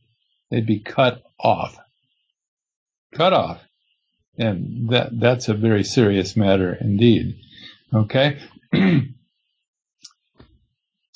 they'd 0.51 0.67
be 0.67 0.81
cut 0.81 1.23
off. 1.39 1.77
Cut 3.15 3.33
off. 3.33 3.63
And 4.39 4.91
that, 4.91 5.19
that's 5.19 5.49
a 5.49 5.55
very 5.55 5.83
serious 5.83 6.37
matter 6.37 6.77
indeed. 6.81 7.37
Okay? 7.93 8.39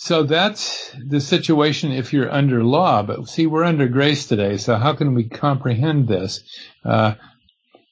so 0.02 0.22
that's 0.22 0.96
the 1.06 1.20
situation 1.20 1.92
if 1.92 2.14
you're 2.14 2.32
under 2.32 2.64
law. 2.64 3.02
But 3.02 3.28
see, 3.28 3.46
we're 3.46 3.64
under 3.64 3.86
grace 3.86 4.26
today. 4.26 4.56
So 4.56 4.76
how 4.76 4.94
can 4.94 5.12
we 5.12 5.28
comprehend 5.28 6.08
this? 6.08 6.42
Uh, 6.82 7.16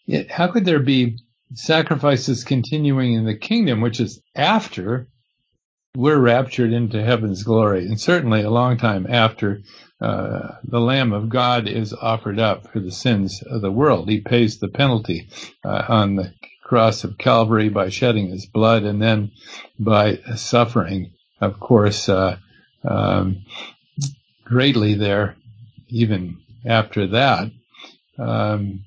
it, 0.07 0.31
how 0.31 0.47
could 0.47 0.65
there 0.65 0.79
be 0.79 1.19
sacrifices 1.53 2.45
continuing 2.45 3.13
in 3.13 3.27
the 3.27 3.37
kingdom, 3.37 3.83
which 3.83 4.01
is 4.01 4.23
after 4.35 5.07
we're 5.95 6.19
raptured 6.19 6.73
into 6.73 7.05
heaven's 7.05 7.43
glory, 7.43 7.85
and 7.85 8.01
certainly 8.01 8.41
a 8.41 8.49
long 8.49 8.79
time 8.79 9.07
after 9.07 9.61
uh, 10.01 10.53
the 10.65 10.81
Lamb 10.81 11.13
of 11.13 11.29
God 11.29 11.69
is 11.69 11.93
offered 11.93 12.39
up 12.39 12.73
for 12.73 12.81
the 12.81 12.91
sins 12.91 13.43
of 13.43 13.61
the 13.61 13.71
world. 13.71 14.09
He 14.09 14.23
pays 14.23 14.59
the 14.59 14.69
penalty 14.69 15.29
uh, 15.63 15.85
on 15.87 16.17
the 16.17 16.33
cross 16.65 17.05
of 17.05 17.19
Calvary 17.19 17.69
by 17.69 17.91
shedding 17.91 18.31
his 18.31 18.47
blood 18.47 18.85
and 18.85 19.03
then 19.03 19.33
by 19.79 20.21
suffering, 20.37 21.13
of 21.41 21.61
course, 21.61 22.09
uh, 22.09 22.37
um, 22.85 23.45
greatly 24.45 24.95
there, 24.95 25.37
even 25.89 26.39
after 26.65 27.07
that. 27.09 27.51
Um, 28.19 28.85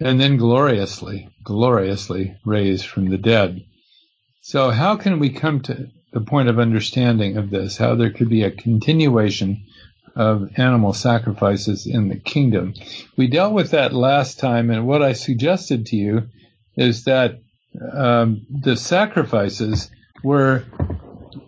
and 0.00 0.20
then 0.20 0.36
gloriously, 0.36 1.28
gloriously 1.44 2.36
raised 2.44 2.86
from 2.86 3.10
the 3.10 3.18
dead. 3.18 3.64
So 4.40 4.70
how 4.70 4.96
can 4.96 5.18
we 5.18 5.30
come 5.30 5.60
to 5.62 5.88
the 6.12 6.20
point 6.20 6.48
of 6.48 6.58
understanding 6.58 7.36
of 7.36 7.50
this? 7.50 7.76
How 7.76 7.94
there 7.94 8.10
could 8.10 8.28
be 8.28 8.42
a 8.42 8.50
continuation 8.50 9.64
of 10.16 10.50
animal 10.56 10.92
sacrifices 10.92 11.86
in 11.86 12.08
the 12.08 12.18
kingdom. 12.18 12.74
We 13.16 13.28
dealt 13.28 13.52
with 13.52 13.70
that 13.70 13.92
last 13.92 14.38
time, 14.38 14.70
and 14.70 14.86
what 14.86 15.02
I 15.02 15.12
suggested 15.12 15.86
to 15.86 15.96
you 15.96 16.28
is 16.76 17.04
that 17.04 17.38
um, 17.92 18.46
the 18.50 18.76
sacrifices 18.76 19.90
were 20.22 20.64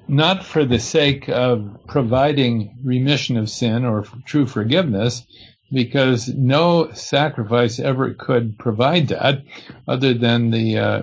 not 0.08 0.44
for 0.44 0.64
the 0.64 0.78
sake 0.78 1.28
of 1.28 1.80
providing 1.86 2.76
remission 2.84 3.36
of 3.36 3.48
sin 3.48 3.84
or 3.84 4.04
true 4.26 4.46
forgiveness, 4.46 5.24
because 5.72 6.28
no 6.28 6.92
sacrifice 6.92 7.78
ever 7.78 8.12
could 8.14 8.58
provide 8.58 9.08
that 9.08 9.42
other 9.88 10.12
than 10.12 10.50
the 10.50 10.78
uh, 10.78 11.02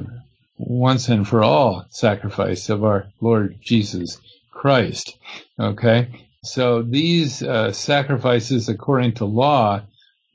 once 0.58 1.10
and 1.10 1.28
for 1.28 1.44
all 1.44 1.86
sacrifice 1.90 2.70
of 2.70 2.84
our 2.84 3.08
Lord 3.20 3.58
Jesus 3.62 4.20
Christ. 4.52 5.18
Okay. 5.60 6.26
So 6.44 6.84
these 6.84 7.42
uh, 7.42 7.72
sacrifices, 7.72 8.70
according 8.70 9.14
to 9.14 9.26
law, 9.26 9.82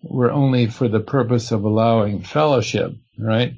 were 0.02 0.30
only 0.30 0.66
for 0.66 0.88
the 0.88 1.00
purpose 1.00 1.52
of 1.52 1.64
allowing 1.64 2.22
fellowship, 2.22 2.92
right? 3.18 3.54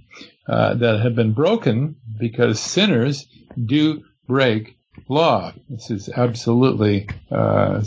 Uh, 0.47 0.75
that 0.75 1.01
had 1.01 1.17
been 1.17 1.33
broken 1.33 1.97
because 2.19 2.61
sinners 2.61 3.27
do 3.65 4.05
break 4.27 4.77
law. 5.09 5.53
This 5.69 5.91
is 5.91 6.09
absolutely 6.09 7.09
uh, 7.31 7.83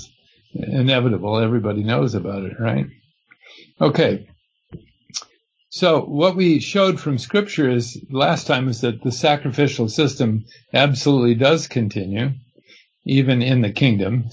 inevitable. 0.53 1.37
Everybody 1.37 1.83
knows 1.83 2.15
about 2.15 2.43
it, 2.43 2.59
right? 2.59 2.87
Okay. 3.79 4.27
So 5.69 6.01
what 6.01 6.35
we 6.35 6.59
showed 6.59 6.99
from 6.99 7.17
scripture 7.17 7.69
is 7.69 8.03
last 8.09 8.47
time 8.47 8.67
is 8.67 8.81
that 8.81 9.03
the 9.03 9.11
sacrificial 9.11 9.87
system 9.87 10.45
absolutely 10.73 11.35
does 11.35 11.67
continue, 11.67 12.31
even 13.05 13.41
in 13.41 13.61
the 13.61 13.71
kingdom. 13.71 14.29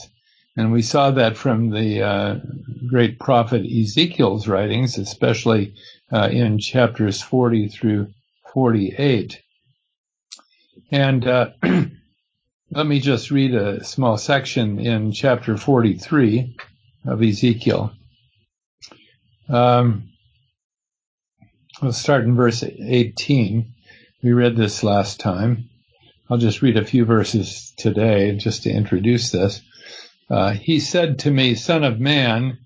And 0.56 0.72
we 0.72 0.80
saw 0.80 1.10
that 1.10 1.36
from 1.36 1.70
the 1.70 2.02
uh, 2.02 2.36
great 2.88 3.18
prophet 3.18 3.66
Ezekiel's 3.66 4.48
writings, 4.48 4.96
especially 4.96 5.74
uh, 6.10 6.28
in 6.32 6.58
chapters 6.58 7.20
40 7.20 7.68
through 7.68 8.08
48. 8.54 9.42
And 10.90 11.26
uh, 11.26 11.50
let 12.70 12.86
me 12.86 13.00
just 13.00 13.30
read 13.30 13.54
a 13.54 13.82
small 13.84 14.16
section 14.18 14.78
in 14.78 15.12
chapter 15.12 15.56
43 15.56 16.56
of 17.06 17.22
Ezekiel. 17.22 17.92
Um, 19.48 20.10
we'll 21.82 21.92
start 21.92 22.24
in 22.24 22.36
verse 22.36 22.62
18. 22.62 23.74
We 24.22 24.32
read 24.32 24.56
this 24.56 24.82
last 24.82 25.20
time. 25.20 25.68
I'll 26.28 26.38
just 26.38 26.62
read 26.62 26.76
a 26.76 26.84
few 26.84 27.04
verses 27.04 27.72
today 27.76 28.36
just 28.36 28.64
to 28.64 28.70
introduce 28.70 29.30
this. 29.30 29.62
Uh, 30.28 30.52
he 30.52 30.80
said 30.80 31.20
to 31.20 31.30
me, 31.30 31.54
Son 31.54 31.84
of 31.84 32.00
man, 32.00 32.58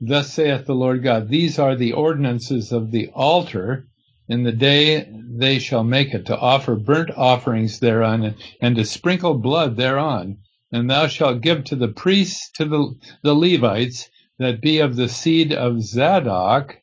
thus 0.00 0.32
saith 0.32 0.66
the 0.66 0.74
Lord 0.74 1.02
God, 1.02 1.28
these 1.28 1.58
are 1.58 1.74
the 1.74 1.92
ordinances 1.92 2.72
of 2.72 2.90
the 2.90 3.08
altar 3.14 3.87
in 4.28 4.42
the 4.42 4.52
day 4.52 5.08
they 5.10 5.58
shall 5.58 5.84
make 5.84 6.12
it 6.12 6.26
to 6.26 6.38
offer 6.38 6.74
burnt 6.74 7.10
offerings 7.16 7.80
thereon 7.80 8.34
and, 8.60 8.76
to 8.76 8.84
sprinkle 8.84 9.34
blood 9.34 9.76
thereon. 9.76 10.38
And 10.70 10.90
thou 10.90 11.06
shalt 11.06 11.40
give 11.40 11.64
to 11.64 11.76
the 11.76 11.88
priests, 11.88 12.50
to 12.56 12.66
the, 12.66 12.94
the 13.22 13.34
Levites 13.34 14.10
that 14.38 14.60
be 14.60 14.80
of 14.80 14.96
the 14.96 15.08
seed 15.08 15.52
of 15.52 15.82
Zadok, 15.82 16.78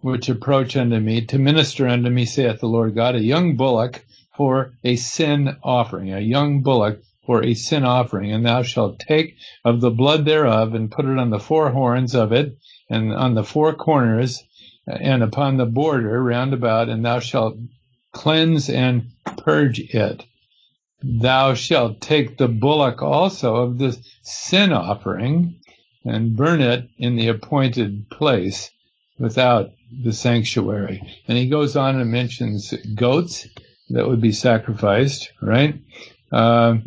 which 0.00 0.28
approach 0.28 0.76
unto 0.76 0.98
me 0.98 1.20
to 1.26 1.38
minister 1.38 1.86
unto 1.88 2.08
me, 2.08 2.24
saith 2.24 2.60
the 2.60 2.68
Lord 2.68 2.94
God, 2.94 3.16
a 3.16 3.22
young 3.22 3.56
bullock 3.56 4.04
for 4.36 4.72
a 4.84 4.96
sin 4.96 5.56
offering, 5.62 6.12
a 6.14 6.20
young 6.20 6.62
bullock 6.62 7.00
for 7.26 7.44
a 7.44 7.52
sin 7.52 7.84
offering, 7.84 8.32
and 8.32 8.46
thou 8.46 8.62
shalt 8.62 8.98
take 8.98 9.34
of 9.64 9.80
the 9.80 9.90
blood 9.90 10.24
thereof 10.24 10.72
and 10.72 10.90
put 10.90 11.04
it 11.04 11.18
on 11.18 11.30
the 11.30 11.38
four 11.38 11.70
horns 11.70 12.14
of 12.14 12.32
it, 12.32 12.56
and 12.88 13.12
on 13.12 13.34
the 13.34 13.44
four 13.44 13.74
corners, 13.74 14.42
and 14.88 15.22
upon 15.22 15.56
the 15.56 15.66
border 15.66 16.22
round 16.22 16.54
about, 16.54 16.88
and 16.88 17.04
thou 17.04 17.20
shalt 17.20 17.56
cleanse 18.12 18.70
and 18.70 19.10
purge 19.38 19.78
it. 19.78 20.24
Thou 21.02 21.54
shalt 21.54 22.00
take 22.00 22.38
the 22.38 22.48
bullock 22.48 23.02
also 23.02 23.56
of 23.56 23.78
the 23.78 23.96
sin 24.22 24.72
offering, 24.72 25.60
and 26.04 26.36
burn 26.36 26.60
it 26.60 26.88
in 26.96 27.16
the 27.16 27.28
appointed 27.28 28.08
place 28.10 28.70
without 29.18 29.72
the 30.02 30.12
sanctuary. 30.12 31.02
And 31.26 31.36
he 31.36 31.48
goes 31.48 31.76
on 31.76 32.00
and 32.00 32.10
mentions 32.10 32.72
goats 32.94 33.46
that 33.90 34.08
would 34.08 34.20
be 34.20 34.32
sacrificed, 34.32 35.32
right? 35.42 35.74
Uh, 36.32 36.78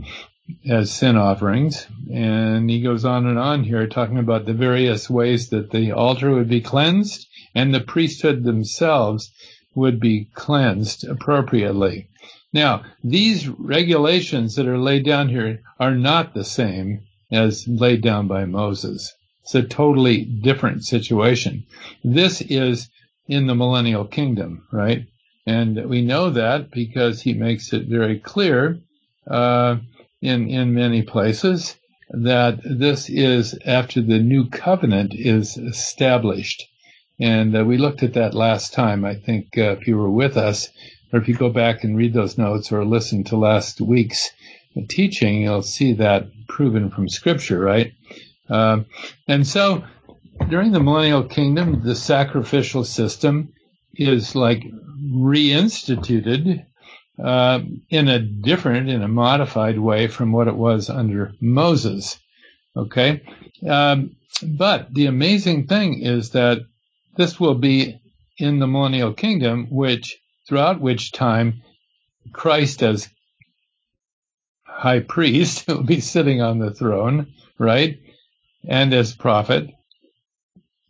as 0.69 0.91
sin 0.91 1.17
offerings. 1.17 1.87
And 2.11 2.69
he 2.69 2.81
goes 2.81 3.05
on 3.05 3.25
and 3.25 3.39
on 3.39 3.63
here 3.63 3.87
talking 3.87 4.17
about 4.17 4.45
the 4.45 4.53
various 4.53 5.09
ways 5.09 5.49
that 5.49 5.71
the 5.71 5.93
altar 5.93 6.31
would 6.31 6.49
be 6.49 6.61
cleansed 6.61 7.27
and 7.53 7.73
the 7.73 7.79
priesthood 7.79 8.43
themselves 8.43 9.31
would 9.75 9.99
be 9.99 10.27
cleansed 10.33 11.03
appropriately. 11.03 12.07
Now, 12.53 12.83
these 13.03 13.47
regulations 13.47 14.55
that 14.55 14.67
are 14.67 14.77
laid 14.77 15.05
down 15.05 15.29
here 15.29 15.61
are 15.79 15.95
not 15.95 16.33
the 16.33 16.43
same 16.43 17.01
as 17.31 17.67
laid 17.67 18.01
down 18.01 18.27
by 18.27 18.45
Moses. 18.45 19.13
It's 19.43 19.55
a 19.55 19.63
totally 19.63 20.25
different 20.25 20.83
situation. 20.83 21.63
This 22.03 22.41
is 22.41 22.89
in 23.27 23.47
the 23.47 23.55
millennial 23.55 24.05
kingdom, 24.05 24.67
right? 24.71 25.05
And 25.47 25.89
we 25.89 26.01
know 26.01 26.29
that 26.29 26.71
because 26.71 27.21
he 27.21 27.33
makes 27.33 27.73
it 27.73 27.87
very 27.87 28.19
clear 28.19 28.79
uh, 29.27 29.77
in 30.21 30.49
in 30.49 30.73
many 30.73 31.01
places 31.01 31.75
that 32.09 32.59
this 32.63 33.09
is 33.09 33.57
after 33.65 34.01
the 34.01 34.19
new 34.19 34.49
covenant 34.49 35.13
is 35.15 35.57
established. 35.57 36.67
And 37.21 37.55
uh, 37.55 37.63
we 37.63 37.77
looked 37.77 38.01
at 38.01 38.15
that 38.15 38.33
last 38.33 38.73
time. 38.73 39.05
I 39.05 39.13
think 39.13 39.55
uh, 39.55 39.73
if 39.73 39.87
you 39.87 39.95
were 39.95 40.09
with 40.09 40.37
us, 40.37 40.69
or 41.13 41.19
if 41.19 41.27
you 41.27 41.35
go 41.35 41.49
back 41.49 41.83
and 41.83 41.95
read 41.95 42.13
those 42.13 42.37
notes 42.37 42.71
or 42.71 42.83
listen 42.83 43.23
to 43.25 43.37
last 43.37 43.79
week's 43.79 44.31
teaching, 44.89 45.41
you'll 45.41 45.61
see 45.61 45.93
that 45.93 46.25
proven 46.47 46.89
from 46.89 47.07
Scripture, 47.07 47.59
right? 47.59 47.93
Uh, 48.49 48.79
and 49.27 49.45
so 49.45 49.83
during 50.49 50.71
the 50.71 50.79
millennial 50.79 51.23
kingdom, 51.23 51.83
the 51.83 51.95
sacrificial 51.95 52.83
system 52.83 53.53
is 53.93 54.35
like 54.35 54.63
reinstituted 55.13 56.65
uh, 57.23 57.59
in 57.89 58.07
a 58.07 58.19
different, 58.19 58.89
in 58.89 59.03
a 59.03 59.07
modified 59.07 59.77
way 59.77 60.07
from 60.07 60.31
what 60.31 60.47
it 60.47 60.55
was 60.55 60.89
under 60.89 61.33
Moses. 61.39 62.17
Okay, 62.75 63.21
um, 63.69 64.15
but 64.41 64.93
the 64.93 65.05
amazing 65.05 65.67
thing 65.67 66.01
is 66.01 66.31
that 66.31 66.59
this 67.15 67.39
will 67.39 67.55
be 67.55 67.99
in 68.37 68.59
the 68.59 68.67
millennial 68.67 69.13
kingdom, 69.13 69.67
which 69.69 70.17
throughout 70.47 70.81
which 70.81 71.11
time 71.11 71.61
Christ 72.33 72.81
as 72.83 73.09
high 74.63 74.99
priest 74.99 75.65
will 75.67 75.83
be 75.83 75.99
sitting 75.99 76.41
on 76.41 76.59
the 76.59 76.71
throne, 76.71 77.33
right, 77.57 77.99
and 78.67 78.93
as 78.93 79.13
prophet, 79.13 79.69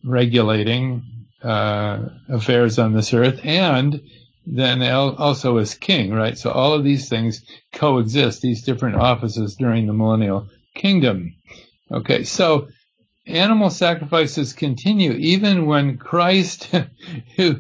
regulating 0.04 1.04
uh, 1.44 2.06
affairs 2.30 2.80
on 2.80 2.94
this 2.94 3.14
earth, 3.14 3.40
and 3.44 4.02
then 4.46 4.82
also 4.82 5.58
as 5.58 5.76
king, 5.76 6.14
right? 6.14 6.38
So 6.38 6.52
all 6.52 6.74
of 6.74 6.84
these 6.84 7.10
things 7.10 7.44
coexist, 7.74 8.42
these 8.42 8.64
different 8.64 8.96
offices 8.96 9.56
during 9.56 9.88
the 9.88 9.94
millennial 9.94 10.48
kingdom. 10.76 11.36
Okay, 11.92 12.24
so 12.24 12.68
animal 13.32 13.70
sacrifices 13.70 14.54
continue 14.54 15.14
even 15.14 15.66
when 15.66 15.98
Christ, 15.98 16.70
who 17.36 17.58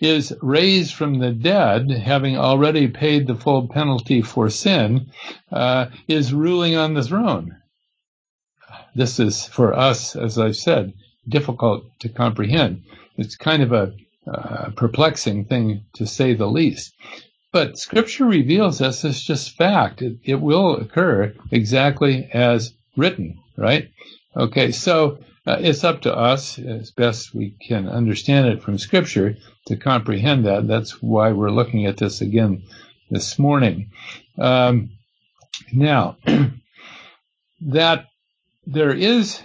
is 0.00 0.34
raised 0.42 0.94
from 0.94 1.18
the 1.18 1.30
dead, 1.30 1.90
having 1.90 2.36
already 2.36 2.88
paid 2.88 3.26
the 3.26 3.36
full 3.36 3.68
penalty 3.68 4.20
for 4.20 4.50
sin, 4.50 5.10
uh, 5.52 5.86
is 6.08 6.34
ruling 6.34 6.76
on 6.76 6.94
the 6.94 7.02
throne. 7.04 7.56
This 8.94 9.20
is 9.20 9.46
for 9.46 9.72
us, 9.74 10.16
as 10.16 10.38
I've 10.38 10.56
said, 10.56 10.92
difficult 11.28 11.84
to 12.00 12.08
comprehend. 12.08 12.82
It's 13.16 13.36
kind 13.36 13.62
of 13.62 13.72
a 13.72 13.94
uh, 14.26 14.70
perplexing 14.76 15.44
thing 15.44 15.84
to 15.94 16.06
say 16.06 16.34
the 16.34 16.48
least. 16.48 16.94
But 17.52 17.78
Scripture 17.78 18.24
reveals 18.24 18.80
us 18.80 19.04
as 19.04 19.22
just 19.22 19.56
fact. 19.56 20.02
It, 20.02 20.18
it 20.24 20.40
will 20.40 20.76
occur 20.76 21.34
exactly 21.50 22.28
as 22.32 22.72
written, 22.96 23.38
right? 23.56 23.90
Okay, 24.34 24.72
so 24.72 25.18
uh, 25.46 25.58
it's 25.60 25.84
up 25.84 26.02
to 26.02 26.16
us, 26.16 26.58
as 26.58 26.90
best 26.90 27.34
we 27.34 27.50
can 27.50 27.88
understand 27.88 28.46
it 28.46 28.62
from 28.62 28.78
Scripture, 28.78 29.36
to 29.66 29.76
comprehend 29.76 30.46
that. 30.46 30.66
That's 30.66 31.02
why 31.02 31.32
we're 31.32 31.50
looking 31.50 31.86
at 31.86 31.98
this 31.98 32.20
again 32.22 32.62
this 33.10 33.38
morning. 33.38 33.90
Um, 34.38 34.90
now, 35.72 36.16
that 37.60 38.06
there 38.66 38.94
is 38.94 39.42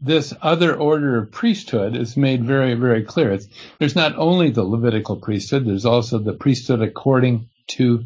this 0.00 0.32
other 0.40 0.76
order 0.76 1.18
of 1.18 1.32
priesthood 1.32 1.96
is 1.96 2.16
made 2.16 2.44
very, 2.44 2.74
very 2.74 3.02
clear. 3.02 3.32
It's, 3.32 3.48
there's 3.80 3.96
not 3.96 4.16
only 4.16 4.50
the 4.50 4.62
Levitical 4.62 5.16
priesthood, 5.16 5.66
there's 5.66 5.86
also 5.86 6.18
the 6.18 6.32
priesthood 6.32 6.80
according 6.80 7.48
to 7.68 8.04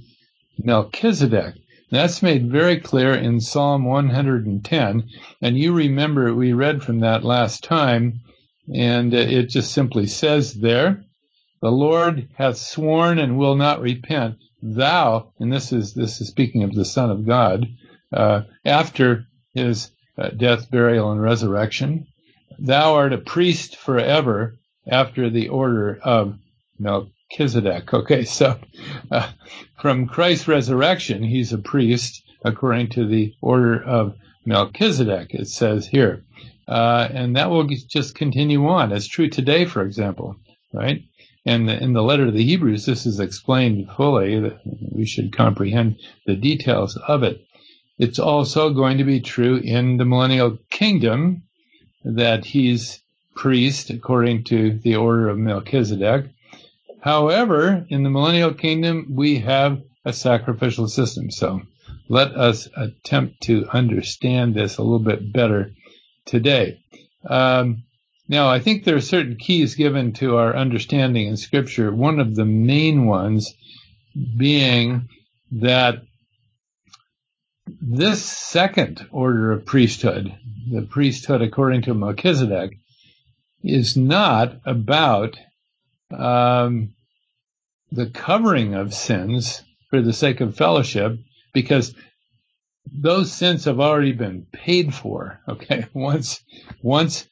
Melchizedek. 0.59 1.57
That's 1.92 2.22
made 2.22 2.50
very 2.50 2.81
clear 2.81 3.12
in 3.12 3.38
Psalm 3.42 3.85
110. 3.85 5.11
And 5.42 5.59
you 5.59 5.74
remember 5.74 6.35
we 6.35 6.55
read 6.55 6.83
from 6.83 7.00
that 7.00 7.22
last 7.22 7.62
time, 7.62 8.22
and 8.74 9.12
it 9.12 9.50
just 9.50 9.72
simply 9.72 10.07
says 10.07 10.55
there, 10.55 11.05
the 11.61 11.70
Lord 11.70 12.28
hath 12.37 12.57
sworn 12.57 13.18
and 13.18 13.37
will 13.37 13.57
not 13.57 13.83
repent. 13.83 14.38
Thou, 14.62 15.35
and 15.38 15.52
this 15.52 15.70
is, 15.70 15.92
this 15.92 16.18
is 16.22 16.28
speaking 16.28 16.62
of 16.62 16.74
the 16.74 16.87
Son 16.87 17.11
of 17.11 17.26
God, 17.26 17.66
uh, 18.11 18.44
after 18.64 19.26
his 19.52 19.90
uh, 20.16 20.31
death, 20.31 20.70
burial, 20.70 21.12
and 21.12 21.20
resurrection. 21.20 22.07
Thou 22.59 22.94
art 22.94 23.12
a 23.12 23.18
priest 23.18 23.76
forever 23.76 24.57
after 24.87 25.28
the 25.28 25.50
order 25.50 26.00
of 26.02 26.38
Melchizedek. 26.78 27.12
Okay, 27.95 28.25
so 28.25 28.59
uh, 29.11 29.31
from 29.81 30.07
Christ's 30.07 30.49
resurrection, 30.49 31.23
he's 31.23 31.53
a 31.53 31.59
priest 31.59 32.23
according 32.45 32.90
to 32.90 33.07
the 33.07 33.35
order 33.40 33.83
of 33.83 34.16
Melchizedek, 34.45 35.35
it 35.35 35.49
says 35.49 35.87
here. 35.87 36.25
Uh, 36.68 37.09
and 37.12 37.37
that 37.37 37.51
will 37.51 37.64
just 37.64 38.14
continue 38.14 38.66
on. 38.66 38.92
It's 38.92 39.07
true 39.07 39.29
today, 39.29 39.64
for 39.64 39.83
example, 39.83 40.37
right? 40.73 41.03
And 41.45 41.68
in 41.68 41.92
the 41.92 42.03
letter 42.03 42.27
to 42.27 42.33
the 42.33 42.45
Hebrews, 42.45 42.87
this 42.87 43.05
is 43.05 43.18
explained 43.18 43.88
fully. 43.97 44.53
We 44.92 45.07
should 45.07 45.37
comprehend 45.37 45.99
the 46.27 46.37
details 46.37 46.97
of 46.97 47.23
it. 47.23 47.45
It's 47.99 48.18
also 48.18 48.71
going 48.71 48.99
to 48.99 49.05
be 49.05 49.21
true 49.21 49.57
in 49.57 49.97
the 49.97 50.05
millennial 50.05 50.59
kingdom 50.71 51.42
that 52.05 52.45
he's 52.45 53.01
priest 53.35 53.90
according 53.90 54.45
to 54.45 54.79
the 54.79 54.97
order 54.97 55.29
of 55.29 55.38
Melchizedek. 55.38 56.27
However, 57.03 57.85
in 57.88 58.05
the 58.05 58.11
millennial 58.11 58.55
kingdom, 58.55 59.09
we 59.11 59.41
have 59.41 59.83
a 60.05 60.12
sacrificial 60.12 60.87
system. 60.87 61.33
So 61.33 61.62
let 62.09 62.31
us 62.37 62.69
attempt 62.77 63.43
to 63.43 63.67
understand 63.73 64.55
this 64.55 64.79
a 64.79 64.83
little 64.83 65.01
bit 65.01 65.33
better 65.33 65.73
today. 66.27 66.79
Um, 67.29 67.83
now, 68.29 68.49
I 68.49 68.61
think 68.61 68.85
there 68.85 68.95
are 68.95 69.01
certain 69.01 69.37
keys 69.37 69.75
given 69.75 70.12
to 70.15 70.37
our 70.37 70.55
understanding 70.55 71.27
in 71.27 71.37
Scripture. 71.37 71.93
One 71.93 72.21
of 72.21 72.37
the 72.37 72.45
main 72.45 73.07
ones 73.07 73.53
being 74.37 75.09
that 75.51 76.03
this 77.81 78.25
second 78.25 79.09
order 79.11 79.51
of 79.51 79.67
priesthood, 79.67 80.33
the 80.71 80.83
priesthood 80.83 81.43
according 81.43 81.83
to 81.83 81.95
Melchizedek, 81.95 82.77
is 83.65 83.97
not 83.97 84.61
about 84.65 85.37
um, 86.12 86.94
the 87.90 88.07
covering 88.07 88.75
of 88.75 88.94
sins 88.94 89.62
for 89.90 90.01
the 90.01 90.12
sake 90.12 90.40
of 90.40 90.57
fellowship, 90.57 91.18
because 91.53 91.94
those 92.92 93.33
sins 93.33 93.64
have 93.66 93.81
already 93.81 94.12
been 94.12 94.46
paid 94.53 94.94
for. 94.94 95.40
Okay, 95.48 95.87
once 95.94 96.42
once 96.83 97.29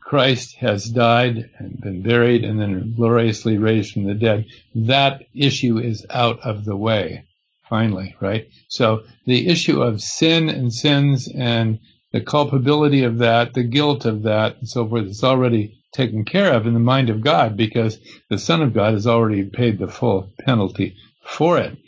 Christ 0.00 0.56
has 0.56 0.84
died 0.84 1.50
and 1.58 1.80
been 1.80 2.02
buried 2.02 2.44
and 2.44 2.60
then 2.60 2.94
gloriously 2.94 3.56
raised 3.58 3.92
from 3.92 4.04
the 4.04 4.14
dead, 4.14 4.46
that 4.74 5.24
issue 5.34 5.78
is 5.78 6.06
out 6.10 6.40
of 6.40 6.64
the 6.64 6.76
way 6.76 7.24
finally, 7.68 8.14
right? 8.20 8.48
So 8.68 9.02
the 9.26 9.48
issue 9.48 9.82
of 9.82 10.00
sin 10.00 10.48
and 10.48 10.72
sins 10.72 11.28
and 11.28 11.78
the 12.12 12.20
culpability 12.20 13.02
of 13.02 13.18
that, 13.18 13.54
the 13.54 13.64
guilt 13.64 14.04
of 14.04 14.22
that, 14.22 14.58
and 14.58 14.68
so 14.68 14.86
forth 14.86 15.06
is 15.06 15.24
already 15.24 15.82
taken 15.94 16.24
care 16.24 16.52
of 16.52 16.66
in 16.66 16.74
the 16.74 16.80
mind 16.80 17.08
of 17.08 17.22
God 17.22 17.56
because 17.56 17.98
the 18.28 18.38
Son 18.38 18.60
of 18.60 18.74
God 18.74 18.94
has 18.94 19.06
already 19.06 19.44
paid 19.44 19.78
the 19.78 19.88
full 19.88 20.32
penalty 20.40 20.96
for 21.24 21.58
it. 21.58 21.78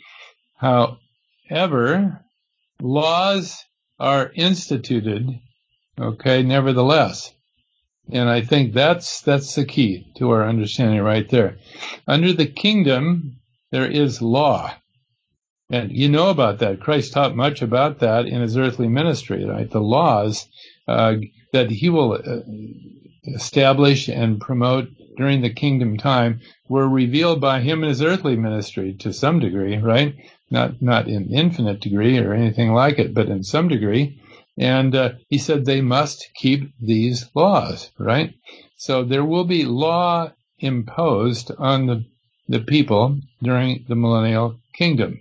However, 0.55 2.25
laws 2.81 3.63
are 3.99 4.31
instituted, 4.33 5.29
okay, 5.99 6.41
nevertheless. 6.41 7.33
And 8.11 8.29
I 8.29 8.41
think 8.41 8.73
that's, 8.73 9.21
that's 9.21 9.55
the 9.55 9.65
key 9.65 10.07
to 10.17 10.31
our 10.31 10.47
understanding 10.47 11.01
right 11.01 11.27
there. 11.29 11.57
Under 12.07 12.31
the 12.31 12.47
kingdom, 12.47 13.39
there 13.71 13.89
is 13.89 14.21
law. 14.21 14.73
And 15.69 15.91
you 15.91 16.07
know 16.07 16.29
about 16.29 16.59
that. 16.59 16.79
Christ 16.79 17.11
taught 17.11 17.35
much 17.35 17.61
about 17.61 17.99
that 17.99 18.25
in 18.25 18.41
his 18.41 18.55
earthly 18.55 18.87
ministry, 18.87 19.43
right? 19.43 19.69
The 19.69 19.81
laws 19.81 20.47
uh, 20.87 21.15
that 21.51 21.69
he 21.69 21.89
will 21.89 22.13
uh, 22.13 22.39
establish 23.27 24.07
and 24.07 24.41
promote 24.41 24.89
during 25.17 25.41
the 25.41 25.49
kingdom 25.49 25.97
time 25.97 26.41
were 26.69 26.87
revealed 26.87 27.41
by 27.41 27.59
him 27.61 27.83
in 27.83 27.89
his 27.89 28.01
earthly 28.01 28.35
ministry 28.35 28.93
to 28.93 29.13
some 29.13 29.39
degree, 29.39 29.77
right? 29.77 30.15
Not 30.49 30.81
not 30.81 31.07
in 31.07 31.33
infinite 31.33 31.81
degree 31.81 32.17
or 32.19 32.33
anything 32.33 32.73
like 32.73 32.99
it, 32.99 33.13
but 33.13 33.27
in 33.27 33.43
some 33.43 33.67
degree. 33.67 34.21
And 34.57 34.95
uh, 34.95 35.11
he 35.29 35.37
said 35.37 35.65
they 35.65 35.81
must 35.81 36.29
keep 36.35 36.71
these 36.81 37.29
laws, 37.35 37.91
right? 37.99 38.33
So 38.77 39.03
there 39.03 39.25
will 39.25 39.45
be 39.45 39.65
law 39.65 40.31
imposed 40.59 41.51
on 41.57 41.87
the 41.87 42.05
the 42.47 42.59
people 42.59 43.19
during 43.43 43.85
the 43.87 43.95
millennial 43.95 44.59
kingdom 44.73 45.19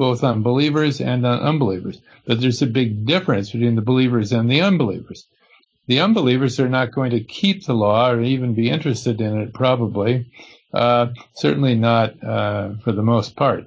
both 0.00 0.24
on 0.24 0.42
believers 0.42 0.98
and 1.02 1.26
on 1.26 1.40
unbelievers. 1.40 2.00
But 2.24 2.40
there's 2.40 2.62
a 2.62 2.66
big 2.66 3.04
difference 3.04 3.50
between 3.50 3.74
the 3.76 3.82
believers 3.82 4.32
and 4.32 4.50
the 4.50 4.62
unbelievers. 4.62 5.26
The 5.86 6.00
unbelievers 6.00 6.60
are 6.60 6.68
not 6.68 6.92
going 6.92 7.10
to 7.12 7.24
keep 7.24 7.64
the 7.64 7.74
law 7.74 8.10
or 8.10 8.22
even 8.22 8.54
be 8.54 8.70
interested 8.70 9.20
in 9.20 9.38
it, 9.40 9.54
probably. 9.54 10.26
Uh, 10.72 11.08
certainly 11.34 11.74
not 11.74 12.22
uh, 12.22 12.74
for 12.84 12.92
the 12.92 13.02
most 13.02 13.34
part. 13.34 13.64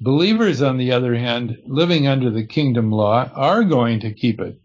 Believers, 0.00 0.62
on 0.62 0.78
the 0.78 0.92
other 0.92 1.14
hand, 1.14 1.58
living 1.66 2.06
under 2.06 2.30
the 2.30 2.46
kingdom 2.46 2.90
law, 2.90 3.30
are 3.34 3.62
going 3.64 4.00
to 4.00 4.12
keep 4.12 4.40
it. 4.40 4.58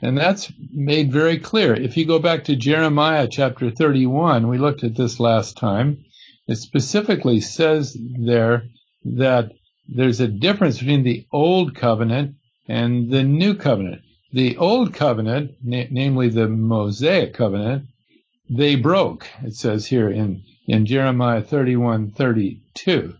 And 0.00 0.16
that's 0.16 0.52
made 0.72 1.12
very 1.12 1.38
clear. 1.38 1.74
If 1.74 1.96
you 1.96 2.06
go 2.06 2.18
back 2.18 2.44
to 2.44 2.56
Jeremiah 2.56 3.28
chapter 3.28 3.70
31, 3.70 4.48
we 4.48 4.58
looked 4.58 4.84
at 4.84 4.96
this 4.96 5.20
last 5.20 5.56
time, 5.56 6.04
it 6.46 6.56
specifically 6.56 7.40
says 7.40 7.96
there 8.18 8.64
that 9.04 9.52
there's 9.88 10.20
a 10.20 10.28
difference 10.28 10.78
between 10.78 11.02
the 11.02 11.26
old 11.32 11.74
covenant 11.74 12.36
and 12.66 13.10
the 13.10 13.22
new 13.22 13.54
covenant. 13.54 14.02
The 14.32 14.56
old 14.56 14.92
covenant, 14.92 15.56
na- 15.62 15.84
namely 15.90 16.28
the 16.28 16.48
Mosaic 16.48 17.34
covenant, 17.34 17.86
they 18.50 18.76
broke. 18.76 19.26
It 19.42 19.54
says 19.54 19.86
here 19.86 20.10
in, 20.10 20.42
in 20.66 20.86
Jeremiah 20.86 21.42
31, 21.42 22.10
32. 22.10 23.14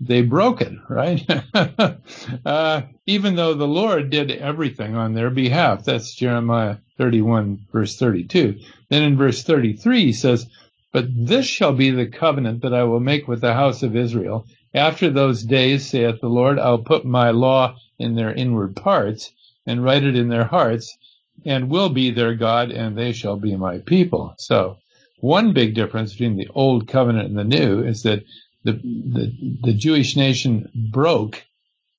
They 0.00 0.22
broke 0.22 0.60
it, 0.60 0.72
right? 0.88 1.24
uh, 2.44 2.82
even 3.06 3.36
though 3.36 3.54
the 3.54 3.68
Lord 3.68 4.10
did 4.10 4.30
everything 4.30 4.94
on 4.96 5.14
their 5.14 5.30
behalf. 5.30 5.84
That's 5.84 6.14
Jeremiah 6.14 6.78
31, 6.98 7.66
verse 7.72 7.96
32. 7.96 8.58
Then 8.88 9.02
in 9.02 9.16
verse 9.16 9.42
33, 9.42 10.06
he 10.06 10.12
says, 10.12 10.46
But 10.92 11.06
this 11.14 11.46
shall 11.46 11.72
be 11.72 11.90
the 11.90 12.06
covenant 12.06 12.62
that 12.62 12.74
I 12.74 12.84
will 12.84 13.00
make 13.00 13.28
with 13.28 13.40
the 13.40 13.54
house 13.54 13.82
of 13.82 13.96
Israel 13.96 14.46
after 14.74 15.10
those 15.10 15.42
days, 15.42 15.86
saith 15.86 16.20
the 16.20 16.30
Lord, 16.30 16.58
I'll 16.58 16.78
put 16.78 17.04
my 17.04 17.30
law 17.30 17.76
in 17.98 18.14
their 18.14 18.32
inward 18.32 18.74
parts, 18.74 19.30
and 19.66 19.84
write 19.84 20.04
it 20.04 20.16
in 20.16 20.28
their 20.28 20.44
hearts, 20.44 20.96
and 21.44 21.70
will 21.70 21.88
be 21.88 22.10
their 22.10 22.34
God, 22.34 22.70
and 22.70 22.96
they 22.96 23.12
shall 23.12 23.36
be 23.36 23.56
my 23.56 23.78
people. 23.78 24.34
So, 24.38 24.78
one 25.20 25.52
big 25.52 25.74
difference 25.74 26.12
between 26.12 26.36
the 26.36 26.48
old 26.54 26.88
covenant 26.88 27.28
and 27.28 27.38
the 27.38 27.44
new 27.44 27.82
is 27.82 28.02
that 28.02 28.24
the, 28.64 28.72
the, 28.72 29.58
the 29.62 29.74
Jewish 29.74 30.16
nation 30.16 30.68
broke 30.92 31.44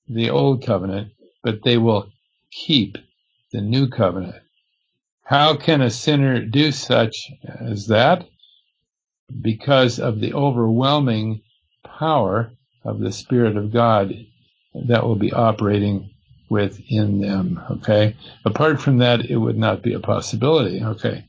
the 0.08 0.30
old 0.30 0.66
covenant, 0.66 1.14
but 1.44 1.64
they 1.64 1.78
will 1.78 2.12
keep 2.52 2.98
the 3.52 3.62
new 3.62 3.88
covenant. 3.88 4.36
How 5.24 5.56
can 5.56 5.82
a 5.82 5.90
sinner 5.90 6.46
do 6.46 6.72
such 6.72 7.32
as 7.60 7.88
that? 7.88 8.28
because 9.42 10.00
of 10.00 10.20
the 10.20 10.34
overwhelming 10.34 11.42
power 11.84 12.52
of 12.84 13.00
the 13.00 13.12
Spirit 13.12 13.58
of 13.58 13.72
God 13.74 14.14
that 14.74 15.04
will 15.04 15.16
be 15.16 15.32
operating 15.34 16.13
within 16.54 17.20
them. 17.20 17.60
Okay. 17.72 18.16
Apart 18.46 18.80
from 18.80 19.00
that, 19.00 19.26
it 19.26 19.36
would 19.36 19.58
not 19.58 19.82
be 19.82 19.94
a 19.94 20.00
possibility. 20.00 20.84
Okay. 20.84 21.26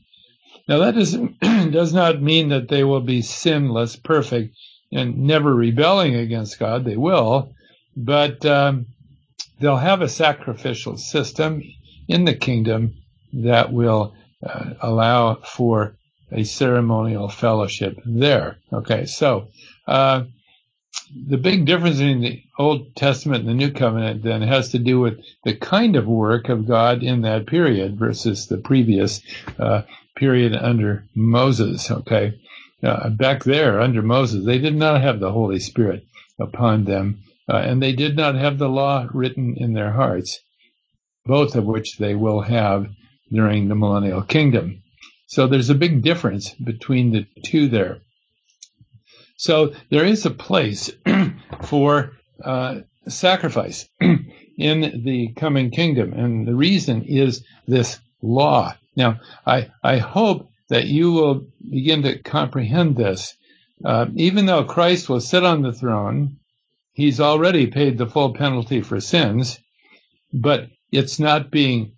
Now 0.67 0.79
that 0.79 0.93
doesn't, 0.95 1.39
does 1.71 1.93
not 1.93 2.21
mean 2.21 2.49
that 2.49 2.69
they 2.69 2.83
will 2.83 3.01
be 3.01 3.23
sinless, 3.23 3.95
perfect, 3.95 4.55
and 4.91 5.17
never 5.17 5.53
rebelling 5.53 6.15
against 6.15 6.59
God. 6.59 6.85
They 6.85 6.95
will, 6.95 7.53
but 7.97 8.45
um, 8.45 8.85
they'll 9.59 9.77
have 9.77 10.01
a 10.01 10.09
sacrificial 10.09 10.97
system 10.97 11.63
in 12.07 12.25
the 12.25 12.35
kingdom 12.35 12.93
that 13.33 13.73
will 13.73 14.15
uh, 14.45 14.75
allow 14.79 15.35
for 15.35 15.97
a 16.31 16.43
ceremonial 16.43 17.29
fellowship 17.29 17.99
there. 18.05 18.57
Okay, 18.71 19.05
so 19.05 19.49
uh, 19.87 20.23
the 21.27 21.37
big 21.37 21.65
difference 21.65 21.99
in 21.99 22.21
the 22.21 22.43
Old 22.57 22.95
Testament 22.95 23.41
and 23.41 23.49
the 23.49 23.53
New 23.53 23.71
Covenant 23.71 24.23
then 24.23 24.41
has 24.41 24.69
to 24.71 24.79
do 24.79 24.99
with 24.99 25.23
the 25.43 25.55
kind 25.55 25.95
of 25.95 26.07
work 26.07 26.49
of 26.49 26.67
God 26.67 27.03
in 27.03 27.21
that 27.21 27.47
period 27.47 27.97
versus 27.97 28.47
the 28.47 28.57
previous 28.57 29.21
uh, 29.59 29.83
period 30.15 30.55
under 30.55 31.05
Moses. 31.15 31.89
Okay, 31.91 32.39
uh, 32.83 33.09
back 33.09 33.43
there 33.43 33.79
under 33.79 34.01
Moses, 34.01 34.45
they 34.45 34.57
did 34.57 34.75
not 34.75 35.01
have 35.01 35.19
the 35.19 35.31
Holy 35.31 35.59
Spirit 35.59 36.05
upon 36.39 36.83
them, 36.85 37.19
uh, 37.49 37.57
and 37.57 37.81
they 37.81 37.93
did 37.93 38.15
not 38.15 38.35
have 38.35 38.57
the 38.57 38.69
law 38.69 39.07
written 39.13 39.55
in 39.57 39.73
their 39.73 39.91
hearts, 39.91 40.39
both 41.25 41.55
of 41.55 41.65
which 41.65 41.97
they 41.97 42.15
will 42.15 42.41
have 42.41 42.87
during 43.31 43.67
the 43.67 43.75
millennial 43.75 44.21
kingdom. 44.21 44.81
So 45.27 45.47
there's 45.47 45.69
a 45.69 45.75
big 45.75 46.03
difference 46.03 46.53
between 46.53 47.11
the 47.11 47.25
two 47.43 47.67
there. 47.67 47.99
So 49.37 49.73
there 49.89 50.05
is 50.05 50.25
a 50.25 50.31
place 50.31 50.91
for 51.63 52.13
uh, 52.43 52.81
sacrifice 53.07 53.87
in 54.57 55.03
the 55.03 55.33
coming 55.35 55.71
kingdom, 55.71 56.13
and 56.13 56.47
the 56.47 56.55
reason 56.55 57.03
is 57.03 57.43
this 57.67 57.99
law. 58.21 58.75
Now, 58.95 59.19
I 59.45 59.69
I 59.83 59.97
hope 59.97 60.49
that 60.69 60.87
you 60.87 61.11
will 61.11 61.47
begin 61.69 62.03
to 62.03 62.17
comprehend 62.19 62.95
this. 62.95 63.35
Uh, 63.83 64.07
even 64.15 64.45
though 64.45 64.63
Christ 64.63 65.09
will 65.09 65.19
sit 65.19 65.43
on 65.43 65.61
the 65.61 65.73
throne, 65.73 66.37
he's 66.93 67.19
already 67.19 67.67
paid 67.67 67.97
the 67.97 68.07
full 68.07 68.33
penalty 68.33 68.81
for 68.81 68.99
sins, 69.01 69.59
but 70.33 70.69
it's 70.91 71.19
not 71.19 71.51
being 71.51 71.91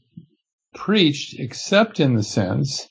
preached 0.73 1.39
except 1.39 2.00
in 2.00 2.15
the 2.15 2.23
sense 2.23 2.89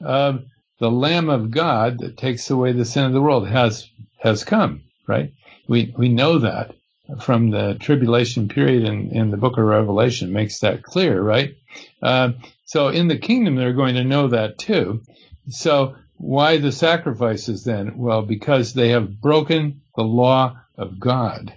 of 0.00 0.44
the 0.78 0.90
Lamb 0.90 1.28
of 1.28 1.50
God 1.50 2.00
that 2.00 2.16
takes 2.16 2.50
away 2.50 2.72
the 2.72 2.84
sin 2.84 3.04
of 3.04 3.12
the 3.12 3.22
world 3.22 3.48
has 3.48 3.88
has 4.18 4.44
come, 4.44 4.82
right? 5.06 5.32
We 5.68 5.94
we 5.96 6.08
know 6.08 6.38
that 6.38 6.74
from 7.20 7.50
the 7.50 7.76
tribulation 7.80 8.48
period 8.48 8.84
in, 8.84 9.10
in 9.10 9.30
the 9.30 9.36
book 9.36 9.58
of 9.58 9.64
Revelation 9.64 10.32
makes 10.32 10.60
that 10.60 10.82
clear, 10.82 11.22
right? 11.22 11.56
Uh, 12.02 12.32
so 12.64 12.88
in 12.88 13.08
the 13.08 13.18
kingdom, 13.18 13.54
they're 13.54 13.72
going 13.72 13.94
to 13.94 14.04
know 14.04 14.28
that 14.28 14.58
too. 14.58 15.02
So 15.48 15.96
why 16.16 16.56
the 16.58 16.72
sacrifices 16.72 17.64
then? 17.64 17.96
Well, 17.96 18.22
because 18.22 18.72
they 18.72 18.90
have 18.90 19.20
broken 19.20 19.82
the 19.94 20.02
law 20.02 20.58
of 20.76 20.98
God. 20.98 21.54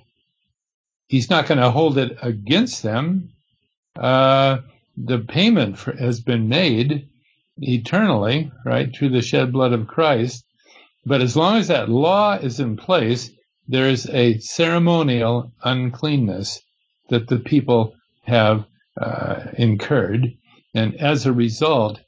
He's 1.07 1.29
not 1.29 1.47
going 1.47 1.59
to 1.59 1.71
hold 1.71 1.97
it 1.97 2.17
against 2.21 2.83
them. 2.83 3.31
Uh, 3.95 4.59
the 4.95 5.19
payment 5.19 5.77
for, 5.77 5.93
has 5.95 6.19
been 6.19 6.49
made 6.49 7.08
eternally, 7.61 8.51
right, 8.65 8.93
through 8.93 9.09
the 9.09 9.21
shed 9.21 9.51
blood 9.51 9.73
of 9.73 9.87
Christ. 9.87 10.45
But 11.05 11.21
as 11.21 11.35
long 11.35 11.57
as 11.57 11.67
that 11.67 11.89
law 11.89 12.35
is 12.35 12.59
in 12.59 12.77
place, 12.77 13.31
there 13.67 13.87
is 13.87 14.09
a 14.09 14.39
ceremonial 14.39 15.51
uncleanness 15.63 16.61
that 17.09 17.27
the 17.27 17.39
people 17.39 17.95
have 18.23 18.65
uh, 18.99 19.43
incurred. 19.57 20.33
And 20.73 20.95
as 20.95 21.25
a 21.25 21.33
result, 21.33 21.99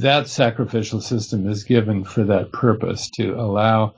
that 0.00 0.28
sacrificial 0.28 1.00
system 1.00 1.48
is 1.48 1.64
given 1.64 2.04
for 2.04 2.24
that 2.24 2.52
purpose 2.52 3.08
to 3.10 3.34
allow 3.34 3.94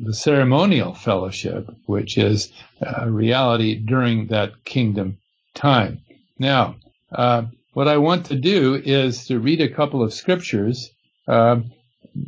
the 0.00 0.14
ceremonial 0.14 0.94
fellowship, 0.94 1.68
which 1.86 2.18
is 2.18 2.52
a 2.80 3.10
reality 3.10 3.76
during 3.76 4.26
that 4.28 4.64
kingdom 4.64 5.18
time. 5.54 6.00
Now, 6.38 6.76
uh, 7.12 7.42
what 7.78 7.86
I 7.86 7.98
want 7.98 8.26
to 8.26 8.34
do 8.34 8.74
is 8.74 9.28
to 9.28 9.38
read 9.38 9.60
a 9.60 9.68
couple 9.68 10.02
of 10.02 10.12
scriptures 10.12 10.90
uh, 11.28 11.60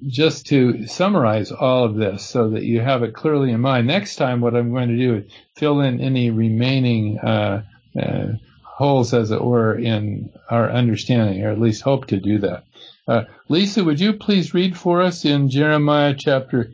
just 0.07 0.47
to 0.47 0.87
summarize 0.87 1.51
all 1.51 1.83
of 1.83 1.97
this 1.97 2.25
so 2.25 2.51
that 2.51 2.63
you 2.63 2.79
have 2.79 3.03
it 3.03 3.15
clearly 3.15 3.51
in 3.51 3.61
mind. 3.61 3.89
Next 3.89 4.15
time, 4.15 4.41
what 4.41 4.55
I'm 4.55 4.71
going 4.71 4.91
to 4.91 4.97
do 4.97 5.15
is 5.17 5.33
fill 5.57 5.81
in 5.81 6.01
any 6.01 6.31
remaining 6.31 7.19
uh, 7.19 7.65
uh 8.01 8.27
holes, 8.63 9.13
as 9.13 9.33
it 9.33 9.43
were, 9.43 9.77
in 9.77 10.31
our 10.51 10.71
understanding, 10.71 11.45
or 11.45 11.51
at 11.51 11.61
least 11.61 11.83
hope 11.83 12.07
to 12.07 12.21
do 12.21 12.39
that. 12.39 12.63
Uh, 13.09 13.25
Lisa, 13.49 13.83
would 13.83 13.99
you 13.99 14.13
please 14.13 14.55
read 14.55 14.79
for 14.79 15.03
us 15.03 15.25
in 15.25 15.51
Jeremiah 15.51 16.15
chapter 16.17 16.71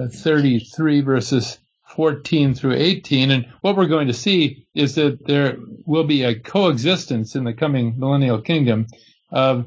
uh, 0.00 0.06
33, 0.06 1.00
verses 1.00 1.58
14 1.96 2.54
through 2.54 2.74
18. 2.74 3.30
And 3.30 3.46
what 3.60 3.76
we're 3.76 3.86
going 3.86 4.06
to 4.06 4.14
see 4.14 4.66
is 4.74 4.94
that 4.94 5.26
there 5.26 5.56
will 5.84 6.04
be 6.04 6.22
a 6.22 6.38
coexistence 6.38 7.34
in 7.34 7.44
the 7.44 7.52
coming 7.52 7.98
millennial 7.98 8.40
kingdom 8.40 8.86
of 9.30 9.66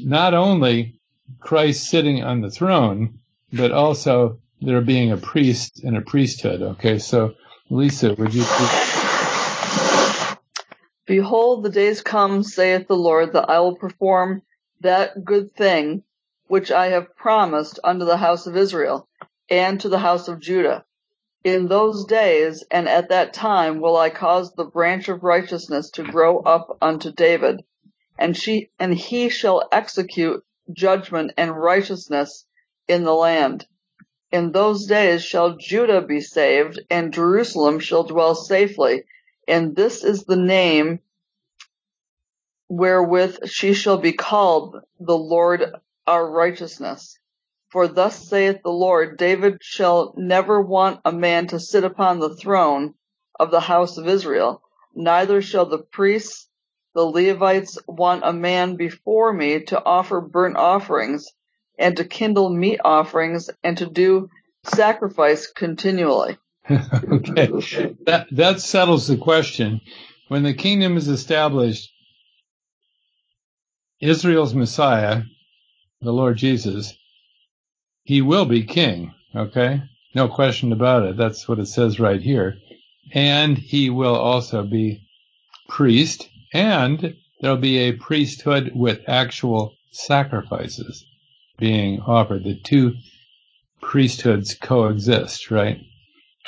not 0.00 0.34
only 0.34 1.00
Christ 1.38 1.88
sitting 1.88 2.22
on 2.22 2.40
the 2.40 2.50
throne, 2.50 3.18
but 3.52 3.72
also 3.72 4.40
there 4.60 4.80
being 4.80 5.12
a 5.12 5.16
priest 5.16 5.82
and 5.84 5.96
a 5.96 6.02
priesthood. 6.02 6.62
Okay, 6.62 6.98
so 6.98 7.34
Lisa, 7.70 8.14
would 8.14 8.34
you 8.34 8.44
please? 8.44 10.36
Behold, 11.06 11.64
the 11.64 11.70
days 11.70 12.02
come, 12.02 12.42
saith 12.42 12.86
the 12.86 12.96
Lord, 12.96 13.32
that 13.32 13.50
I 13.50 13.58
will 13.60 13.76
perform 13.76 14.42
that 14.80 15.24
good 15.24 15.54
thing 15.54 16.04
which 16.46 16.70
I 16.70 16.88
have 16.88 17.16
promised 17.16 17.78
unto 17.82 18.04
the 18.04 18.16
house 18.16 18.46
of 18.46 18.56
Israel 18.56 19.08
and 19.48 19.80
to 19.80 19.88
the 19.88 19.98
house 19.98 20.28
of 20.28 20.40
Judah. 20.40 20.84
In 21.42 21.68
those 21.68 22.04
days 22.04 22.64
and 22.70 22.86
at 22.86 23.08
that 23.08 23.32
time 23.32 23.80
will 23.80 23.96
I 23.96 24.10
cause 24.10 24.52
the 24.52 24.64
branch 24.64 25.08
of 25.08 25.22
righteousness 25.22 25.90
to 25.92 26.02
grow 26.02 26.40
up 26.40 26.76
unto 26.82 27.10
David, 27.10 27.64
and 28.18 28.36
she 28.36 28.70
and 28.78 28.92
he 28.92 29.30
shall 29.30 29.66
execute 29.72 30.44
judgment 30.70 31.32
and 31.38 31.56
righteousness 31.56 32.44
in 32.86 33.04
the 33.04 33.14
land. 33.14 33.66
In 34.30 34.52
those 34.52 34.86
days 34.86 35.24
shall 35.24 35.56
Judah 35.56 36.02
be 36.02 36.20
saved, 36.20 36.78
and 36.90 37.12
Jerusalem 37.12 37.80
shall 37.80 38.04
dwell 38.04 38.34
safely, 38.34 39.04
and 39.48 39.74
this 39.74 40.04
is 40.04 40.24
the 40.24 40.36
name 40.36 41.00
wherewith 42.68 43.46
she 43.48 43.72
shall 43.72 43.98
be 43.98 44.12
called, 44.12 44.76
the 44.98 45.16
Lord 45.16 45.74
our 46.06 46.30
righteousness. 46.30 47.18
For 47.70 47.86
thus 47.86 48.28
saith 48.28 48.62
the 48.64 48.70
Lord, 48.70 49.16
David 49.16 49.58
shall 49.62 50.12
never 50.16 50.60
want 50.60 51.00
a 51.04 51.12
man 51.12 51.46
to 51.48 51.60
sit 51.60 51.84
upon 51.84 52.18
the 52.18 52.34
throne 52.34 52.94
of 53.38 53.52
the 53.52 53.60
house 53.60 53.96
of 53.96 54.08
Israel, 54.08 54.62
neither 54.94 55.40
shall 55.40 55.66
the 55.66 55.78
priests, 55.78 56.48
the 56.94 57.04
Levites, 57.04 57.78
want 57.86 58.22
a 58.24 58.32
man 58.32 58.74
before 58.74 59.32
me 59.32 59.60
to 59.64 59.82
offer 59.82 60.20
burnt 60.20 60.56
offerings, 60.56 61.26
and 61.78 61.96
to 61.96 62.04
kindle 62.04 62.50
meat 62.50 62.80
offerings, 62.84 63.48
and 63.62 63.78
to 63.78 63.86
do 63.86 64.28
sacrifice 64.64 65.46
continually. 65.46 66.38
okay, 66.70 67.94
that 68.04 68.26
that 68.32 68.60
settles 68.60 69.06
the 69.06 69.16
question. 69.16 69.80
When 70.26 70.42
the 70.42 70.54
kingdom 70.54 70.96
is 70.96 71.08
established, 71.08 71.90
Israel's 74.00 74.54
Messiah, 74.54 75.22
the 76.00 76.12
Lord 76.12 76.36
Jesus, 76.36 76.94
he 78.10 78.22
will 78.22 78.44
be 78.44 78.64
king. 78.64 79.14
Okay, 79.36 79.80
no 80.16 80.26
question 80.26 80.72
about 80.72 81.04
it. 81.04 81.16
That's 81.16 81.46
what 81.46 81.60
it 81.60 81.66
says 81.66 82.00
right 82.00 82.20
here, 82.20 82.56
and 83.12 83.56
he 83.56 83.88
will 83.88 84.16
also 84.16 84.64
be 84.64 85.06
priest, 85.68 86.28
and 86.52 87.14
there'll 87.40 87.56
be 87.56 87.78
a 87.78 87.92
priesthood 87.92 88.72
with 88.74 89.08
actual 89.08 89.76
sacrifices 89.92 91.06
being 91.56 92.00
offered. 92.00 92.42
The 92.42 92.58
two 92.58 92.96
priesthoods 93.80 94.54
coexist, 94.54 95.52
right? 95.52 95.80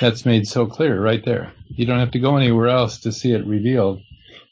That's 0.01 0.25
made 0.25 0.45
so 0.45 0.65
clear 0.65 1.01
right 1.01 1.23
there. 1.23 1.53
You 1.69 1.85
don't 1.85 1.99
have 1.99 2.11
to 2.11 2.19
go 2.19 2.35
anywhere 2.35 2.67
else 2.67 2.99
to 2.99 3.13
see 3.13 3.31
it 3.31 3.47
revealed. 3.47 4.01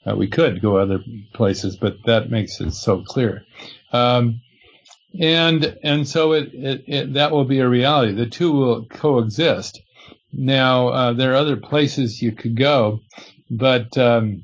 Uh, 0.05 0.15
we 0.15 0.29
could 0.29 0.61
go 0.61 0.77
other 0.77 1.03
places, 1.33 1.75
but 1.75 1.97
that 2.05 2.31
makes 2.31 2.61
it 2.61 2.71
so 2.71 3.01
clear. 3.01 3.43
Um, 3.91 4.39
and 5.19 5.77
and 5.83 6.07
so 6.07 6.33
it, 6.33 6.53
it, 6.53 6.83
it, 6.87 7.13
that 7.13 7.31
will 7.31 7.45
be 7.45 7.59
a 7.59 7.67
reality. 7.67 8.13
The 8.13 8.27
two 8.27 8.51
will 8.51 8.85
coexist. 8.85 9.81
Now 10.33 10.87
uh, 10.87 11.13
there 11.13 11.31
are 11.31 11.35
other 11.35 11.57
places 11.57 12.21
you 12.21 12.31
could 12.31 12.55
go, 12.55 13.01
but 13.49 13.97
um, 13.97 14.43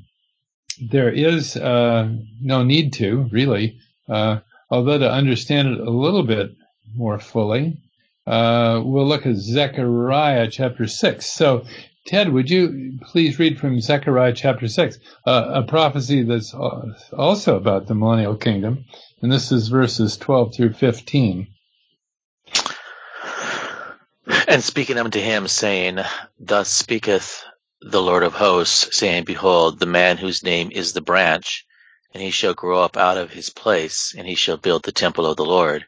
there 0.90 1.10
is 1.10 1.56
uh, 1.56 2.10
no 2.40 2.62
need 2.62 2.92
to 2.94 3.28
really. 3.32 3.78
Uh, 4.08 4.40
although 4.70 4.98
to 4.98 5.10
understand 5.10 5.68
it 5.68 5.80
a 5.80 5.90
little 5.90 6.22
bit 6.22 6.54
more 6.94 7.18
fully, 7.18 7.78
uh, 8.26 8.82
we'll 8.84 9.06
look 9.06 9.26
at 9.26 9.36
Zechariah 9.36 10.48
chapter 10.50 10.86
6. 10.86 11.26
So, 11.26 11.64
Ted, 12.06 12.32
would 12.32 12.50
you 12.50 12.98
please 13.02 13.38
read 13.38 13.58
from 13.58 13.80
Zechariah 13.80 14.34
chapter 14.34 14.68
6, 14.68 14.98
uh, 15.26 15.50
a 15.54 15.62
prophecy 15.62 16.22
that's 16.22 16.54
also 16.54 17.56
about 17.56 17.86
the 17.86 17.94
millennial 17.94 18.36
kingdom, 18.36 18.84
and 19.22 19.32
this 19.32 19.52
is 19.52 19.68
verses 19.68 20.16
12 20.16 20.54
through 20.54 20.72
15. 20.74 21.48
And 24.48 24.62
speaking 24.64 24.98
unto 24.98 25.20
him, 25.20 25.48
saying, 25.48 25.98
Thus 26.40 26.70
speaketh 26.70 27.44
the 27.82 28.02
Lord 28.02 28.22
of 28.22 28.34
hosts, 28.34 28.96
saying, 28.96 29.24
Behold, 29.24 29.78
the 29.78 29.86
man 29.86 30.18
whose 30.18 30.42
name 30.42 30.70
is 30.72 30.92
the 30.92 31.00
branch, 31.02 31.66
and 32.14 32.22
he 32.22 32.30
shall 32.30 32.54
grow 32.54 32.82
up 32.82 32.96
out 32.96 33.18
of 33.18 33.30
his 33.30 33.50
place, 33.50 34.14
and 34.16 34.26
he 34.26 34.34
shall 34.34 34.56
build 34.56 34.84
the 34.84 34.92
temple 34.92 35.26
of 35.26 35.36
the 35.36 35.44
Lord 35.46 35.84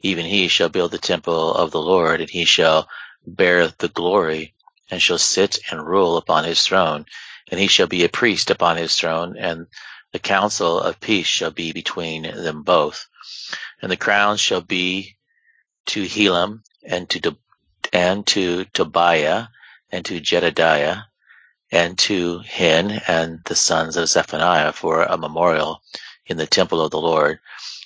even 0.00 0.26
he 0.26 0.48
shall 0.48 0.68
build 0.68 0.92
the 0.92 0.98
temple 0.98 1.54
of 1.54 1.72
the 1.72 1.80
Lord, 1.82 2.20
and 2.20 2.30
he 2.30 2.44
shall 2.44 2.88
bear 3.26 3.68
the 3.68 3.88
glory, 3.88 4.54
and 4.90 5.02
shall 5.02 5.18
sit 5.18 5.58
and 5.70 5.86
rule 5.86 6.16
upon 6.16 6.44
his 6.44 6.62
throne, 6.62 7.06
and 7.50 7.58
he 7.58 7.66
shall 7.66 7.88
be 7.88 8.04
a 8.04 8.08
priest 8.08 8.50
upon 8.50 8.76
his 8.76 8.96
throne, 8.96 9.36
and 9.36 9.66
the 10.12 10.18
council 10.18 10.80
of 10.80 11.00
peace 11.00 11.26
shall 11.26 11.50
be 11.50 11.72
between 11.72 12.22
them 12.22 12.62
both. 12.62 13.08
And 13.82 13.90
the 13.90 13.96
crown 13.96 14.36
shall 14.36 14.60
be 14.60 15.16
to 15.86 16.04
Helem 16.04 16.62
and 16.82 17.08
to 17.10 17.36
and 17.92 18.26
to 18.26 18.64
Tobiah, 18.66 19.46
and 19.90 20.04
to 20.04 20.20
Jedediah, 20.20 21.02
and 21.70 21.98
to 22.00 22.40
Hen, 22.40 23.00
and 23.08 23.40
the 23.44 23.54
sons 23.56 23.96
of 23.96 24.08
Zephaniah 24.08 24.72
for 24.72 25.02
a 25.04 25.16
memorial 25.16 25.82
in 26.26 26.36
the 26.36 26.46
temple 26.46 26.82
of 26.82 26.90
the 26.90 27.00
Lord. 27.00 27.40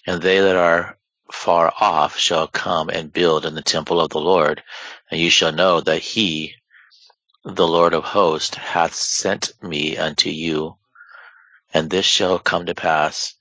And 0.07 0.21
they 0.21 0.41
that 0.41 0.57
are 0.57 0.99
far 1.31 1.73
off 1.81 2.19
shall 2.19 2.49
come 2.49 2.89
and 2.89 3.13
build 3.13 3.47
in 3.47 3.55
the 3.55 3.63
temple 3.63 4.01
of 4.01 4.11
the 4.11 4.21
Lord, 4.21 4.63
and 5.11 5.21
you 5.21 5.31
shall 5.31 5.53
know 5.53 5.81
that 5.81 6.01
he, 6.01 6.55
the 7.45 7.67
Lord 7.67 7.95
of 7.95 8.05
hosts, 8.05 8.57
hath 8.57 8.95
sent 8.95 9.53
me 9.63 9.97
unto 9.97 10.31
you. 10.31 10.77
And 11.73 11.89
this 11.89 12.05
shall 12.05 12.39
come 12.39 12.67
to 12.67 12.75
pass 12.75 13.35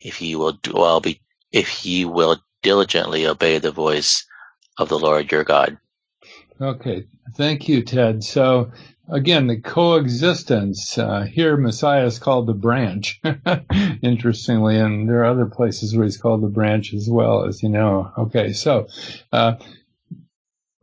if 0.00 0.20
ye 0.20 0.36
will 0.36 0.58
dwell 0.62 1.00
be, 1.00 1.20
if 1.52 1.84
ye 1.84 2.04
will 2.04 2.38
diligently 2.62 3.26
obey 3.26 3.58
the 3.58 3.70
voice 3.70 4.26
of 4.78 4.88
the 4.88 4.98
Lord 4.98 5.30
your 5.30 5.44
God. 5.44 5.78
Okay, 6.60 7.06
thank 7.36 7.68
you, 7.68 7.82
Ted. 7.82 8.22
So 8.22 8.70
again, 9.08 9.46
the 9.46 9.60
coexistence. 9.60 10.96
Uh, 10.96 11.22
here, 11.22 11.56
Messiah 11.56 12.06
is 12.06 12.18
called 12.18 12.46
the 12.46 12.54
branch, 12.54 13.20
interestingly, 14.02 14.78
and 14.78 15.08
there 15.08 15.20
are 15.20 15.26
other 15.26 15.46
places 15.46 15.94
where 15.94 16.04
he's 16.04 16.16
called 16.16 16.42
the 16.42 16.48
branch 16.48 16.94
as 16.94 17.08
well, 17.08 17.44
as 17.44 17.62
you 17.62 17.68
know. 17.68 18.10
Okay, 18.16 18.52
so 18.52 18.88
uh, 19.32 19.56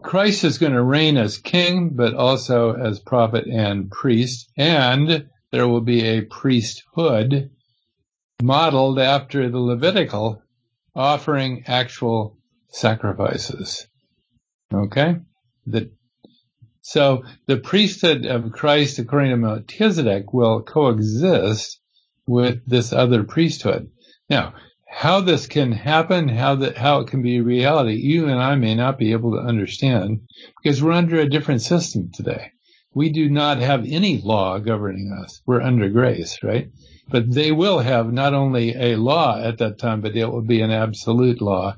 Christ 0.01 0.43
is 0.43 0.57
going 0.57 0.73
to 0.73 0.83
reign 0.83 1.17
as 1.17 1.37
king, 1.37 1.89
but 1.89 2.13
also 2.13 2.73
as 2.73 2.99
prophet 2.99 3.47
and 3.47 3.89
priest, 3.89 4.49
and 4.57 5.29
there 5.51 5.67
will 5.67 5.81
be 5.81 6.01
a 6.03 6.21
priesthood 6.21 7.51
modeled 8.41 8.99
after 8.99 9.49
the 9.49 9.59
Levitical, 9.59 10.41
offering 10.95 11.63
actual 11.67 12.37
sacrifices. 12.69 13.87
Okay? 14.73 15.17
The 15.65 15.91
so 16.81 17.23
the 17.45 17.57
priesthood 17.57 18.25
of 18.25 18.51
Christ, 18.51 18.97
according 18.97 19.31
to 19.31 19.37
Melchizedek, 19.37 20.33
will 20.33 20.63
coexist 20.63 21.79
with 22.25 22.65
this 22.65 22.91
other 22.91 23.23
priesthood. 23.23 23.91
Now, 24.29 24.55
how 24.89 25.21
this 25.21 25.47
can 25.47 25.71
happen, 25.71 26.27
how 26.27 26.55
that, 26.55 26.77
how 26.77 27.01
it 27.01 27.07
can 27.07 27.21
be 27.21 27.39
reality, 27.39 27.95
you 27.95 28.27
and 28.27 28.41
I 28.41 28.55
may 28.55 28.75
not 28.75 28.97
be 28.97 29.11
able 29.11 29.31
to 29.33 29.47
understand 29.47 30.21
because 30.61 30.81
we're 30.81 30.91
under 30.91 31.19
a 31.19 31.29
different 31.29 31.61
system 31.61 32.11
today. 32.13 32.51
We 32.93 33.09
do 33.09 33.29
not 33.29 33.59
have 33.59 33.85
any 33.85 34.19
law 34.21 34.59
governing 34.59 35.11
us. 35.11 35.41
We're 35.45 35.61
under 35.61 35.89
grace, 35.89 36.39
right? 36.43 36.69
But 37.09 37.31
they 37.31 37.51
will 37.51 37.79
have 37.79 38.11
not 38.11 38.33
only 38.33 38.75
a 38.75 38.95
law 38.95 39.39
at 39.39 39.57
that 39.59 39.77
time, 39.77 40.01
but 40.01 40.15
it 40.15 40.25
will 40.25 40.41
be 40.41 40.61
an 40.61 40.71
absolute 40.71 41.41
law, 41.41 41.77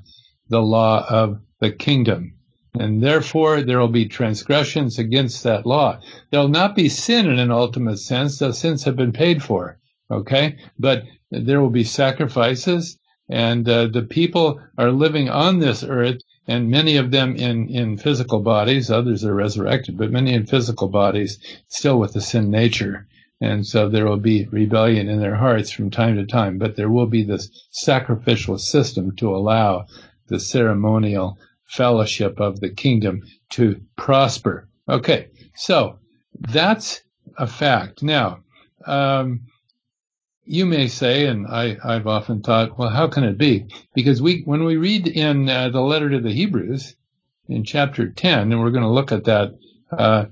the 0.50 0.62
law 0.62 1.06
of 1.10 1.40
the 1.60 1.72
kingdom 1.72 2.34
and 2.80 3.04
therefore 3.04 3.62
there 3.62 3.80
will 3.80 3.88
be 3.88 4.08
transgressions 4.08 4.98
against 4.98 5.44
that 5.44 5.66
law. 5.66 6.00
There'll 6.32 6.48
not 6.48 6.76
be 6.76 6.90
sin 6.90 7.28
in 7.28 7.38
an 7.38 7.52
ultimate 7.52 8.00
sense. 8.00 8.40
The 8.40 8.52
sins 8.52 8.84
have 8.84 8.96
been 8.96 9.12
paid 9.12 9.44
for. 9.44 9.78
Okay. 10.10 10.58
But 10.80 11.04
there 11.30 11.62
will 11.62 11.70
be 11.70 11.84
sacrifices 11.84 12.98
and 13.30 13.68
uh, 13.70 13.88
the 13.88 14.02
people 14.02 14.60
are 14.78 14.92
living 14.92 15.30
on 15.30 15.60
this 15.60 15.84
earth 15.84 16.18
and 16.48 16.70
many 16.70 16.98
of 16.98 17.12
them 17.12 17.36
in, 17.36 17.70
in 17.70 17.98
physical 17.98 18.42
bodies. 18.42 18.92
Others 18.92 19.24
are 19.24 19.34
resurrected, 19.34 19.98
but 19.98 20.12
many 20.12 20.34
in 20.34 20.46
physical 20.46 20.90
bodies 20.90 21.40
still 21.68 22.00
with 22.00 22.14
the 22.14 22.22
sin 22.22 22.52
nature. 22.52 23.08
And 23.40 23.66
so 23.66 23.90
there 23.90 24.06
will 24.06 24.18
be 24.18 24.46
rebellion 24.46 25.10
in 25.10 25.20
their 25.20 25.36
hearts 25.36 25.72
from 25.72 25.90
time 25.90 26.16
to 26.16 26.26
time, 26.26 26.58
but 26.58 26.76
there 26.76 26.90
will 26.90 27.08
be 27.08 27.24
this 27.24 27.50
sacrificial 27.72 28.58
system 28.58 29.16
to 29.18 29.36
allow 29.36 29.86
the 30.28 30.40
ceremonial 30.40 31.38
fellowship 31.66 32.40
of 32.40 32.60
the 32.60 32.70
kingdom 32.70 33.24
to 33.52 33.82
prosper. 33.96 34.68
Okay, 34.88 35.28
so 35.56 36.00
that's 36.40 37.02
a 37.38 37.48
fact. 37.48 38.04
Now, 38.04 38.40
um, 38.86 39.42
you 40.46 40.66
may 40.66 40.88
say, 40.88 41.28
and 41.28 41.48
I, 41.48 41.78
have 41.84 42.08
often 42.08 42.42
thought, 42.42 42.78
well, 42.78 42.90
how 42.90 43.08
can 43.08 43.24
it 43.24 43.38
be? 43.38 43.66
Because 43.94 44.22
we, 44.22 44.42
when 44.42 44.66
we 44.66 44.76
read 44.76 45.08
in 45.08 45.50
uh, 45.50 45.70
the 45.70 45.82
letter 45.82 46.10
to 46.10 46.20
the 46.20 46.34
Hebrews 46.34 46.96
in 47.48 47.64
chapter 47.64 48.10
10, 48.10 48.52
and 48.52 48.60
we're 48.60 48.72
going 48.72 48.84
to 48.84 48.90
look 48.90 49.12
at 49.12 49.26
that 49.26 49.56
uh, 49.98 50.26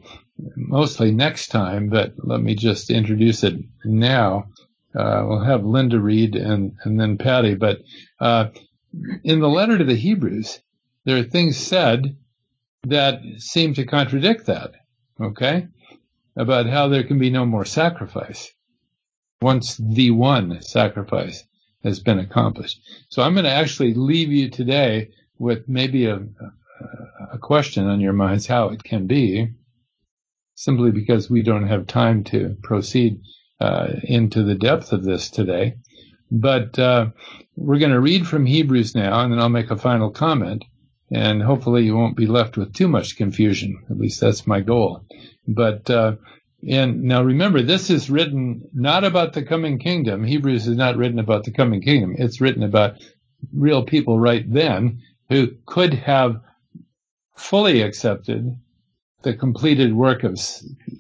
mostly 0.56 1.12
next 1.12 1.47
time, 1.47 1.89
but 1.89 2.13
let 2.17 2.41
me 2.41 2.56
just 2.56 2.89
introduce 2.89 3.43
it 3.43 3.56
now. 3.86 4.50
Uh, 4.93 5.24
we'll 5.26 5.43
have 5.43 5.63
Linda 5.63 6.00
read 6.00 6.36
and, 6.36 6.74
and 6.84 7.00
then 7.00 7.17
Patty, 7.17 7.56
but 7.56 7.80
uh, 8.19 8.50
in 9.24 9.39
the 9.39 9.50
letter 9.50 9.78
to 9.78 9.86
the 9.86 9.95
Hebrews, 9.95 10.60
there 11.06 11.17
are 11.17 11.24
things 11.24 11.56
said 11.56 12.17
that 12.84 13.21
seem 13.38 13.74
to 13.76 13.86
contradict 13.86 14.47
that, 14.47 14.71
okay? 15.21 15.67
About 16.36 16.65
how 16.65 16.89
there 16.89 17.04
can 17.04 17.19
be 17.19 17.30
no 17.30 17.45
more 17.45 17.65
sacrifice 17.65 18.52
once 19.41 19.77
the 19.77 20.12
one 20.12 20.62
sacrifice 20.62 21.43
has 21.84 21.99
been 21.99 22.19
accomplished. 22.19 22.80
So 23.10 23.21
I'm 23.21 23.34
going 23.34 23.45
to 23.45 23.51
actually 23.51 23.93
leave 23.93 24.32
you 24.32 24.49
today 24.49 25.10
with 25.39 25.67
maybe 25.67 26.06
a, 26.06 26.21
a 27.34 27.38
question 27.39 27.88
on 27.88 27.99
your 27.99 28.13
minds 28.13 28.45
how 28.45 28.69
it 28.69 28.84
can 28.84 29.08
be, 29.08 29.49
simply 30.56 30.91
because 30.91 31.30
we 31.30 31.41
don't 31.41 31.67
have 31.67 31.88
time 31.88 32.23
to 32.25 32.56
proceed 32.62 33.19
uh, 33.60 33.88
into 34.04 34.43
the 34.43 34.56
depth 34.56 34.91
of 34.91 35.04
this 35.04 35.30
today. 35.30 35.75
But 36.30 36.77
uh, 36.77 37.08
we're 37.56 37.80
going 37.80 37.91
to 37.91 37.99
read 37.99 38.27
from 38.27 38.45
Hebrews 38.45 38.95
now, 38.95 39.21
and 39.21 39.34
then 39.34 39.39
I'll 39.39 39.49
make 39.49 39.71
a 39.71 39.77
final 39.77 40.12
comment 40.12 40.63
and 41.12 41.43
hopefully 41.43 41.84
you 41.84 41.95
won't 41.95 42.15
be 42.15 42.25
left 42.25 42.58
with 42.58 42.73
too 42.73 42.88
much 42.88 43.17
confusion. 43.17 43.84
At 43.89 43.97
least 43.97 44.21
that's 44.21 44.47
my 44.47 44.62
goal. 44.62 45.06
But 45.47 45.89
uh, 45.89 46.15
and 46.67 47.04
now 47.04 47.24
remember, 47.24 47.62
this 47.62 47.89
is 47.89 48.10
written 48.10 48.69
not 48.74 49.04
about 49.04 49.34
the 49.34 49.43
coming 49.43 49.80
kingdom. 49.80 50.24
Hebrews 50.24 50.67
is 50.67 50.78
not 50.78 50.97
written 50.97 51.19
about 51.19 51.43
the 51.43 51.52
coming 51.52 51.82
kingdom. 51.82 52.15
It's 52.17 52.41
written 52.41 52.63
about 52.63 52.95
real 53.54 53.84
people 53.84 54.19
right 54.19 54.45
then 54.52 55.02
who 55.30 55.56
could 55.65 55.93
have 55.93 56.41
fully 57.36 57.82
accepted 57.82 58.56
the 59.24 59.34
completed 59.34 59.95
work 59.95 60.24
of 60.24 60.39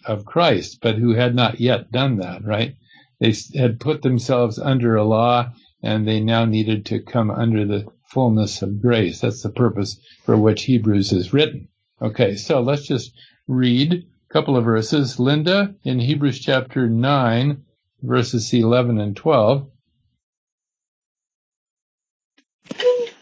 of 0.05 0.25
Christ, 0.25 0.79
but 0.81 0.95
who 0.95 1.13
had 1.13 1.35
not 1.35 1.59
yet 1.59 1.91
done 1.91 2.17
that. 2.17 2.43
Right? 2.43 2.75
They 3.19 3.33
had 3.55 3.79
put 3.79 4.01
themselves 4.01 4.57
under 4.57 4.95
a 4.95 5.03
law, 5.03 5.53
and 5.83 6.07
they 6.07 6.19
now 6.19 6.45
needed 6.45 6.87
to 6.87 7.01
come 7.01 7.29
under 7.29 7.65
the 7.65 7.87
fullness 8.09 8.61
of 8.61 8.81
grace. 8.81 9.21
That's 9.21 9.43
the 9.43 9.49
purpose 9.49 9.99
for 10.23 10.37
which 10.37 10.63
Hebrews 10.63 11.11
is 11.11 11.33
written. 11.33 11.67
Okay, 12.01 12.35
so 12.35 12.61
let's 12.61 12.87
just 12.87 13.13
read 13.47 14.07
couple 14.31 14.55
of 14.55 14.63
verses. 14.63 15.19
Linda, 15.19 15.75
in 15.83 15.99
Hebrews 15.99 16.39
chapter 16.39 16.87
9, 16.87 17.65
verses 18.01 18.53
11 18.53 18.97
and 18.97 19.15
12. 19.15 19.69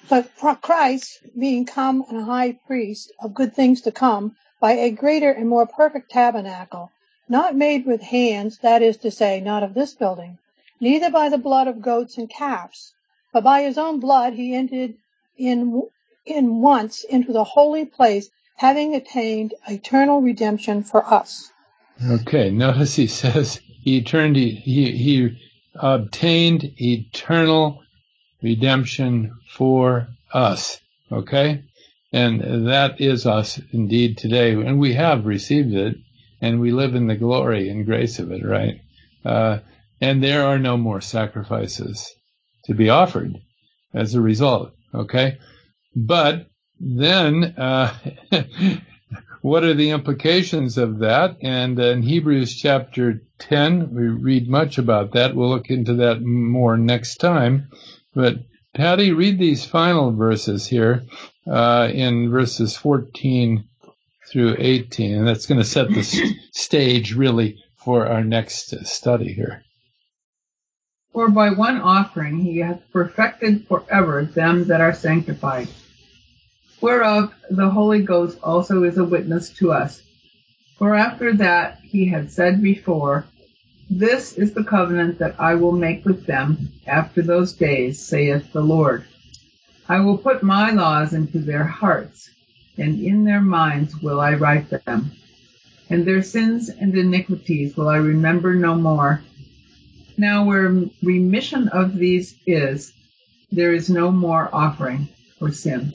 But 0.07 0.30
Christ, 0.62 1.20
being 1.38 1.66
come 1.66 2.05
a 2.12 2.22
high 2.24 2.60
priest 2.68 3.12
of 3.20 3.34
good 3.34 3.55
things 3.55 3.82
to 3.82 3.91
come, 3.91 4.36
by 4.60 4.74
a 4.74 4.91
greater 4.91 5.32
and 5.32 5.49
more 5.49 5.66
perfect 5.66 6.12
tabernacle, 6.12 6.91
not 7.28 7.55
made 7.55 7.88
with 7.88 8.01
hands, 8.01 8.60
that 8.60 8.84
is 8.84 8.97
to 8.97 9.10
say, 9.10 9.41
not 9.41 9.64
of 9.64 9.74
this 9.74 9.95
building, 9.95 10.38
neither 10.80 11.10
by 11.10 11.30
the 11.30 11.38
blood 11.39 11.68
of 11.68 11.82
goats 11.82 12.20
and 12.20 12.30
calves, 12.30 12.93
but 13.34 13.43
by 13.43 13.64
his 13.64 13.80
own 13.80 13.99
blood 13.99 14.34
he 14.34 14.53
entered 14.53 14.93
in, 15.38 15.82
in 16.26 16.62
once 16.62 17.03
into 17.03 17.34
the 17.34 17.43
holy 17.43 17.86
place, 17.86 18.30
having 18.60 18.93
attained 18.93 19.53
eternal 19.70 20.22
redemption 20.22 20.84
for 20.84 21.01
us. 21.05 21.49
Okay, 22.12 22.49
notice 22.49 22.93
he 22.93 23.07
says 23.07 23.62
he 23.82 24.03
turned 24.03 24.36
he, 24.36 24.51
he 24.91 25.38
obtained 25.76 26.70
eternal 26.78 27.82
redemption 28.41 29.34
for 29.49 30.10
us. 30.34 30.82
Okay? 31.10 31.64
And 32.12 32.68
that 32.68 32.99
is 32.99 33.26
us 33.26 33.62
indeed 33.72 34.18
today. 34.18 34.51
And 34.51 34.78
we 34.78 34.93
have 34.93 35.26
received 35.26 35.74
it 35.74 35.95
and 36.41 36.60
we 36.60 36.72
live 36.72 36.95
in 36.95 37.07
the 37.07 37.16
glory 37.16 37.70
and 37.70 37.86
grace 37.86 38.20
of 38.20 38.30
it, 38.30 38.45
right? 38.45 38.82
Uh, 39.24 39.60
and 40.01 40.22
there 40.22 40.45
are 40.45 40.60
no 40.60 40.76
more 40.76 40.99
sacrifices 40.99 42.14
to 42.66 42.74
be 42.74 42.89
offered 42.89 43.38
as 43.93 44.16
a 44.16 44.22
result. 44.22 44.74
Okay. 44.93 45.38
But 45.95 46.49
then, 46.80 47.55
uh, 47.57 47.93
what 49.41 49.63
are 49.63 49.73
the 49.73 49.91
implications 49.91 50.77
of 50.77 50.99
that? 50.99 51.38
And 51.41 51.80
in 51.80 52.03
Hebrews 52.03 52.55
chapter 52.55 53.21
10, 53.39 53.93
we 53.93 54.07
read 54.07 54.49
much 54.49 54.77
about 54.77 55.13
that. 55.13 55.36
We'll 55.36 55.49
look 55.49 55.69
into 55.69 55.95
that 55.95 56.21
more 56.21 56.77
next 56.77 57.17
time. 57.17 57.69
But 58.13 58.39
Patty, 58.73 59.11
read 59.11 59.39
these 59.39 59.65
final 59.65 60.11
verses 60.11 60.67
here 60.67 61.03
uh, 61.47 61.89
in 61.91 62.30
verses 62.30 62.77
14 62.77 63.65
through 64.30 64.55
18, 64.59 65.17
and 65.17 65.27
that's 65.27 65.47
going 65.47 65.59
to 65.59 65.65
set 65.65 65.89
the 65.89 66.36
stage 66.51 67.15
really 67.15 67.57
for 67.77 68.07
our 68.07 68.23
next 68.23 68.86
study 68.86 69.34
here. 69.34 69.63
For 71.11 71.30
by 71.30 71.49
one 71.49 71.82
offering 71.82 72.39
he 72.39 72.59
hath 72.59 72.82
perfected 72.93 73.67
forever 73.67 74.23
them 74.23 74.65
that 74.67 74.82
are 74.82 74.93
sanctified, 74.93 75.67
whereof 76.82 77.34
the 77.49 77.69
Holy 77.69 78.01
Ghost 78.01 78.38
also 78.43 78.84
is 78.84 78.97
a 78.97 79.03
witness 79.03 79.49
to 79.49 79.71
us. 79.71 80.01
For 80.77 80.95
after 80.95 81.34
that 81.34 81.80
he 81.84 82.07
had 82.07 82.32
said 82.32 82.61
before, 82.61 83.25
This 83.89 84.34
is 84.34 84.53
the 84.53 84.63
covenant 84.63 85.19
that 85.19 85.36
I 85.39 85.55
will 85.55 85.73
make 85.73 86.05
with 86.05 86.25
them 86.25 86.71
after 86.88 87.21
those 87.21 87.53
days, 87.53 87.99
saith 87.99 88.53
the 88.53 88.61
Lord. 88.61 89.05
I 89.89 89.99
will 89.99 90.17
put 90.17 90.43
my 90.43 90.71
laws 90.71 91.13
into 91.13 91.39
their 91.39 91.63
hearts, 91.63 92.30
and 92.77 93.01
in 93.01 93.23
their 93.23 93.41
minds 93.41 93.99
will 94.01 94.21
I 94.21 94.36
write 94.36 94.69
them. 94.69 95.11
And 95.89 96.05
their 96.05 96.21
sins 96.21 96.69
and 96.69 96.95
iniquities 96.95 97.75
will 97.75 97.89
I 97.89 97.97
remember 97.97 98.53
no 98.53 98.75
more. 98.75 99.21
Now 100.17 100.45
where 100.45 100.84
remission 101.01 101.67
of 101.69 101.95
these 101.95 102.36
is, 102.45 102.93
there 103.51 103.73
is 103.73 103.89
no 103.89 104.11
more 104.11 104.47
offering 104.53 105.09
for 105.39 105.51
sin. 105.51 105.93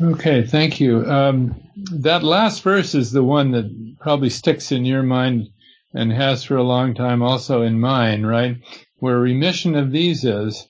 Okay, 0.00 0.44
thank 0.44 0.78
you. 0.78 1.04
Um, 1.04 1.60
that 1.92 2.22
last 2.22 2.62
verse 2.62 2.94
is 2.94 3.10
the 3.10 3.24
one 3.24 3.50
that 3.52 3.96
probably 3.98 4.30
sticks 4.30 4.70
in 4.70 4.84
your 4.84 5.02
mind 5.02 5.48
and 5.92 6.12
has 6.12 6.44
for 6.44 6.56
a 6.56 6.62
long 6.62 6.94
time 6.94 7.22
also 7.22 7.62
in 7.62 7.80
mine, 7.80 8.24
right? 8.24 8.58
Where 8.98 9.18
remission 9.18 9.74
of 9.74 9.90
these 9.90 10.24
is, 10.24 10.68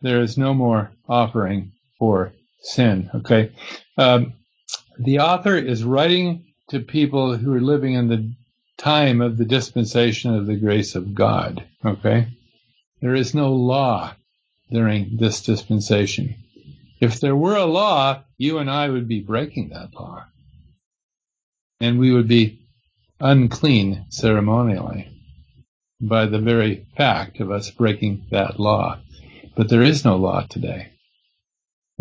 there 0.00 0.20
is 0.20 0.36
no 0.36 0.54
more 0.54 0.92
offering 1.08 1.72
for 1.98 2.32
sin. 2.62 3.10
Okay. 3.14 3.52
Um, 3.96 4.34
the 4.98 5.20
author 5.20 5.56
is 5.56 5.84
writing 5.84 6.46
to 6.70 6.80
people 6.80 7.36
who 7.36 7.54
are 7.54 7.60
living 7.60 7.94
in 7.94 8.08
the 8.08 8.34
time 8.76 9.20
of 9.20 9.36
the 9.36 9.44
dispensation 9.44 10.34
of 10.34 10.46
the 10.46 10.56
grace 10.56 10.96
of 10.96 11.14
God. 11.14 11.64
Okay? 11.84 12.26
There 13.00 13.14
is 13.14 13.34
no 13.34 13.52
law 13.52 14.14
during 14.70 15.16
this 15.16 15.42
dispensation. 15.42 16.41
If 17.02 17.20
there 17.20 17.36
were 17.36 17.56
a 17.56 17.66
law, 17.66 18.22
you 18.38 18.56
and 18.58 18.70
I 18.70 18.88
would 18.88 19.06
be 19.06 19.20
breaking 19.20 19.68
that 19.70 19.94
law. 19.94 20.24
And 21.80 21.98
we 21.98 22.12
would 22.14 22.28
be 22.28 22.60
unclean 23.20 24.06
ceremonially 24.08 25.08
by 26.00 26.24
the 26.24 26.38
very 26.38 26.86
fact 26.96 27.40
of 27.40 27.50
us 27.50 27.70
breaking 27.70 28.26
that 28.30 28.58
law. 28.58 29.00
But 29.54 29.68
there 29.68 29.82
is 29.82 30.04
no 30.04 30.16
law 30.16 30.46
today 30.48 30.92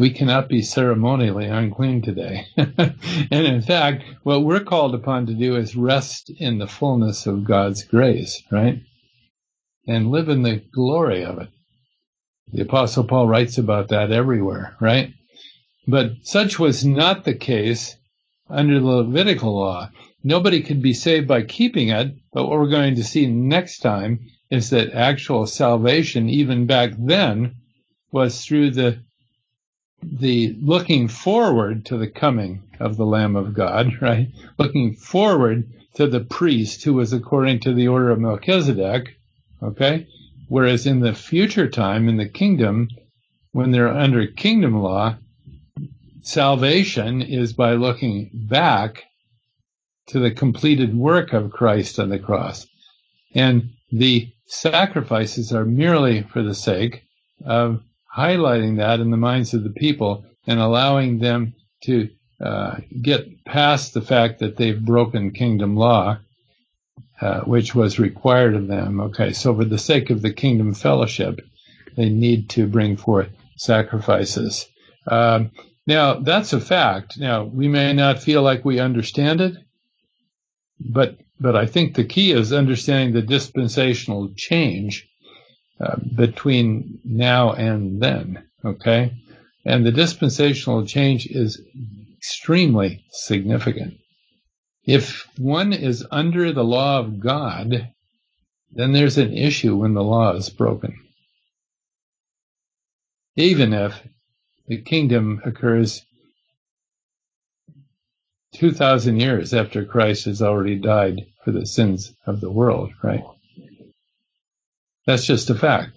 we 0.01 0.09
cannot 0.09 0.49
be 0.49 0.63
ceremonially 0.63 1.45
unclean 1.45 2.01
today. 2.01 2.47
and 2.57 2.95
in 3.31 3.61
fact, 3.61 4.03
what 4.23 4.43
we're 4.43 4.63
called 4.63 4.95
upon 4.95 5.27
to 5.27 5.33
do 5.35 5.55
is 5.55 5.75
rest 5.75 6.31
in 6.39 6.57
the 6.57 6.67
fullness 6.67 7.27
of 7.27 7.43
God's 7.43 7.83
grace, 7.83 8.41
right? 8.51 8.81
And 9.87 10.09
live 10.09 10.29
in 10.29 10.43
the 10.43 10.55
glory 10.73 11.23
of 11.23 11.37
it. 11.39 11.49
The 12.53 12.63
apostle 12.63 13.05
Paul 13.05 13.27
writes 13.27 13.57
about 13.57 13.89
that 13.89 14.11
everywhere, 14.11 14.75
right? 14.79 15.13
But 15.87 16.13
such 16.23 16.59
was 16.59 16.85
not 16.85 17.23
the 17.23 17.33
case 17.33 17.95
under 18.49 18.79
the 18.79 18.85
Levitical 18.85 19.55
law. 19.55 19.89
Nobody 20.23 20.61
could 20.61 20.81
be 20.81 20.93
saved 20.93 21.27
by 21.27 21.43
keeping 21.43 21.89
it, 21.89 22.13
but 22.33 22.47
what 22.47 22.59
we're 22.59 22.69
going 22.69 22.95
to 22.95 23.03
see 23.03 23.25
next 23.25 23.79
time 23.79 24.19
is 24.49 24.69
that 24.69 24.93
actual 24.93 25.47
salvation, 25.47 26.29
even 26.29 26.65
back 26.65 26.91
then, 26.97 27.55
was 28.11 28.43
through 28.43 28.71
the 28.71 28.99
the 30.03 30.57
looking 30.59 31.07
forward 31.07 31.85
to 31.85 31.95
the 31.95 32.09
coming 32.09 32.63
of 32.79 32.97
the 32.97 33.05
Lamb 33.05 33.35
of 33.35 33.53
God, 33.53 33.93
right? 34.01 34.27
Looking 34.57 34.95
forward 34.95 35.69
to 35.93 36.07
the 36.07 36.21
priest 36.21 36.83
who 36.83 36.95
was 36.95 37.13
according 37.13 37.59
to 37.61 37.73
the 37.73 37.87
order 37.87 38.09
of 38.09 38.19
Melchizedek, 38.19 39.15
okay? 39.61 40.07
Whereas 40.51 40.85
in 40.85 40.99
the 40.99 41.13
future 41.13 41.69
time, 41.69 42.09
in 42.09 42.17
the 42.17 42.27
kingdom, 42.27 42.89
when 43.53 43.71
they're 43.71 43.87
under 43.87 44.27
kingdom 44.27 44.81
law, 44.81 45.15
salvation 46.23 47.21
is 47.21 47.53
by 47.53 47.75
looking 47.75 48.29
back 48.33 49.05
to 50.07 50.19
the 50.19 50.29
completed 50.29 50.93
work 50.93 51.31
of 51.31 51.53
Christ 51.53 52.01
on 52.01 52.09
the 52.09 52.19
cross. 52.19 52.67
And 53.33 53.69
the 53.93 54.27
sacrifices 54.45 55.53
are 55.53 55.63
merely 55.63 56.23
for 56.23 56.43
the 56.43 56.53
sake 56.53 57.03
of 57.45 57.81
highlighting 58.13 58.75
that 58.75 58.99
in 58.99 59.09
the 59.09 59.15
minds 59.15 59.53
of 59.53 59.63
the 59.63 59.69
people 59.69 60.25
and 60.47 60.59
allowing 60.59 61.19
them 61.19 61.53
to 61.85 62.09
uh, 62.43 62.75
get 63.01 63.45
past 63.45 63.93
the 63.93 64.01
fact 64.01 64.39
that 64.39 64.57
they've 64.57 64.83
broken 64.83 65.31
kingdom 65.31 65.77
law, 65.77 66.19
uh, 67.21 67.41
which 67.41 67.75
was 67.75 67.99
required 67.99 68.55
of 68.55 68.67
them. 68.67 68.99
Okay, 68.99 69.31
so 69.31 69.55
for 69.55 69.65
the 69.65 69.77
sake 69.77 70.09
of 70.09 70.21
the 70.21 70.33
kingdom 70.33 70.73
fellowship, 70.73 71.39
they 71.95 72.09
need 72.09 72.49
to 72.49 72.67
bring 72.67 72.97
forth 72.97 73.29
sacrifices. 73.57 74.67
Um, 75.07 75.51
now, 75.87 76.15
that's 76.15 76.53
a 76.53 76.59
fact. 76.59 77.17
Now, 77.17 77.43
we 77.43 77.67
may 77.67 77.93
not 77.93 78.21
feel 78.21 78.41
like 78.41 78.65
we 78.65 78.79
understand 78.79 79.41
it, 79.41 79.55
but 80.79 81.17
but 81.39 81.55
I 81.55 81.65
think 81.65 81.95
the 81.95 82.03
key 82.03 82.31
is 82.31 82.53
understanding 82.53 83.13
the 83.13 83.21
dispensational 83.23 84.31
change 84.35 85.07
uh, 85.79 85.95
between 86.15 86.99
now 87.03 87.53
and 87.53 87.99
then. 88.01 88.43
Okay. 88.63 89.11
And 89.65 89.85
the 89.85 89.91
dispensational 89.91 90.85
change 90.85 91.25
is 91.25 91.59
extremely 92.17 93.03
significant. 93.11 93.95
If 94.85 95.27
one 95.37 95.73
is 95.73 96.05
under 96.09 96.51
the 96.51 96.63
law 96.63 96.99
of 96.99 97.19
God, 97.19 97.93
then 98.71 98.93
there's 98.93 99.17
an 99.17 99.33
issue 99.33 99.75
when 99.75 99.93
the 99.93 100.03
law 100.03 100.33
is 100.33 100.49
broken. 100.49 100.97
Even 103.35 103.73
if 103.73 104.01
the 104.67 104.81
kingdom 104.81 105.41
occurs 105.45 106.03
2,000 108.55 109.19
years 109.19 109.53
after 109.53 109.85
Christ 109.85 110.25
has 110.25 110.41
already 110.41 110.75
died 110.77 111.27
for 111.43 111.51
the 111.51 111.65
sins 111.65 112.13
of 112.25 112.41
the 112.41 112.51
world, 112.51 112.91
right? 113.03 113.23
That's 115.05 115.25
just 115.25 115.49
a 115.49 115.55
fact. 115.55 115.91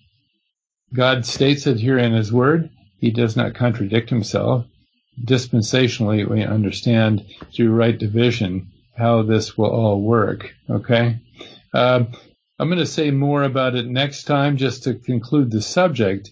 God 0.93 1.26
states 1.26 1.66
it 1.66 1.80
here 1.80 1.99
in 1.99 2.12
His 2.12 2.32
Word. 2.32 2.70
He 2.99 3.11
does 3.11 3.37
not 3.37 3.55
contradict 3.55 4.11
Himself. 4.11 4.66
Dispensationally, 5.20 6.28
we 6.28 6.43
understand 6.43 7.24
through 7.55 7.70
right 7.72 7.99
division 7.99 8.72
how 8.97 9.23
this 9.23 9.57
will 9.57 9.71
all 9.71 10.01
work. 10.01 10.55
Okay? 10.69 11.19
Uh, 11.73 12.05
I'm 12.59 12.69
going 12.69 12.79
to 12.79 12.87
say 12.87 13.11
more 13.11 13.43
about 13.43 13.75
it 13.75 13.87
next 13.87 14.25
time 14.25 14.57
just 14.57 14.85
to 14.85 14.95
conclude 14.95 15.51
the 15.51 15.63
subject. 15.63 16.31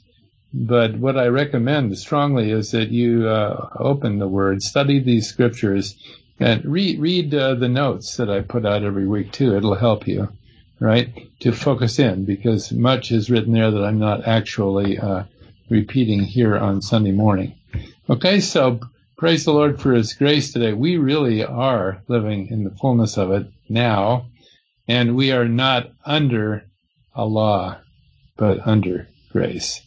But 0.54 0.96
what 0.96 1.16
I 1.16 1.26
recommend 1.28 1.96
strongly 1.98 2.50
is 2.50 2.72
that 2.72 2.90
you 2.90 3.28
uh, 3.28 3.70
open 3.76 4.18
the 4.18 4.28
Word, 4.28 4.62
study 4.62 5.00
these 5.00 5.26
scriptures, 5.26 5.96
and 6.38 6.64
read 6.64 7.00
read 7.00 7.34
uh, 7.34 7.54
the 7.54 7.68
notes 7.68 8.16
that 8.16 8.28
I 8.28 8.42
put 8.42 8.66
out 8.66 8.82
every 8.82 9.06
week 9.06 9.32
too. 9.32 9.56
It'll 9.56 9.74
help 9.74 10.06
you 10.06 10.28
right? 10.82 11.30
To 11.40 11.52
focus 11.52 12.00
in 12.00 12.24
because 12.24 12.72
much 12.72 13.12
is 13.12 13.30
written 13.30 13.52
there 13.52 13.70
that 13.70 13.84
I'm 13.84 14.00
not 14.00 14.26
actually 14.26 14.98
uh, 14.98 15.24
repeating 15.70 16.24
here 16.24 16.58
on 16.58 16.82
Sunday 16.82 17.12
morning. 17.12 17.54
Okay, 18.10 18.40
so 18.40 18.80
praise 19.22 19.44
the 19.44 19.52
Lord 19.52 19.80
for 19.80 19.92
His 19.92 20.14
grace 20.14 20.52
today. 20.52 20.72
We 20.72 20.96
really 20.96 21.44
are 21.44 22.02
living 22.08 22.48
in 22.48 22.64
the 22.64 22.72
fullness 22.72 23.16
of 23.16 23.30
it 23.30 23.46
now, 23.68 24.26
and 24.88 25.14
we 25.14 25.30
are 25.30 25.46
not 25.46 25.92
under 26.04 26.64
a 27.14 27.24
law, 27.24 27.78
but 28.36 28.66
under 28.66 29.06
grace. 29.30 29.80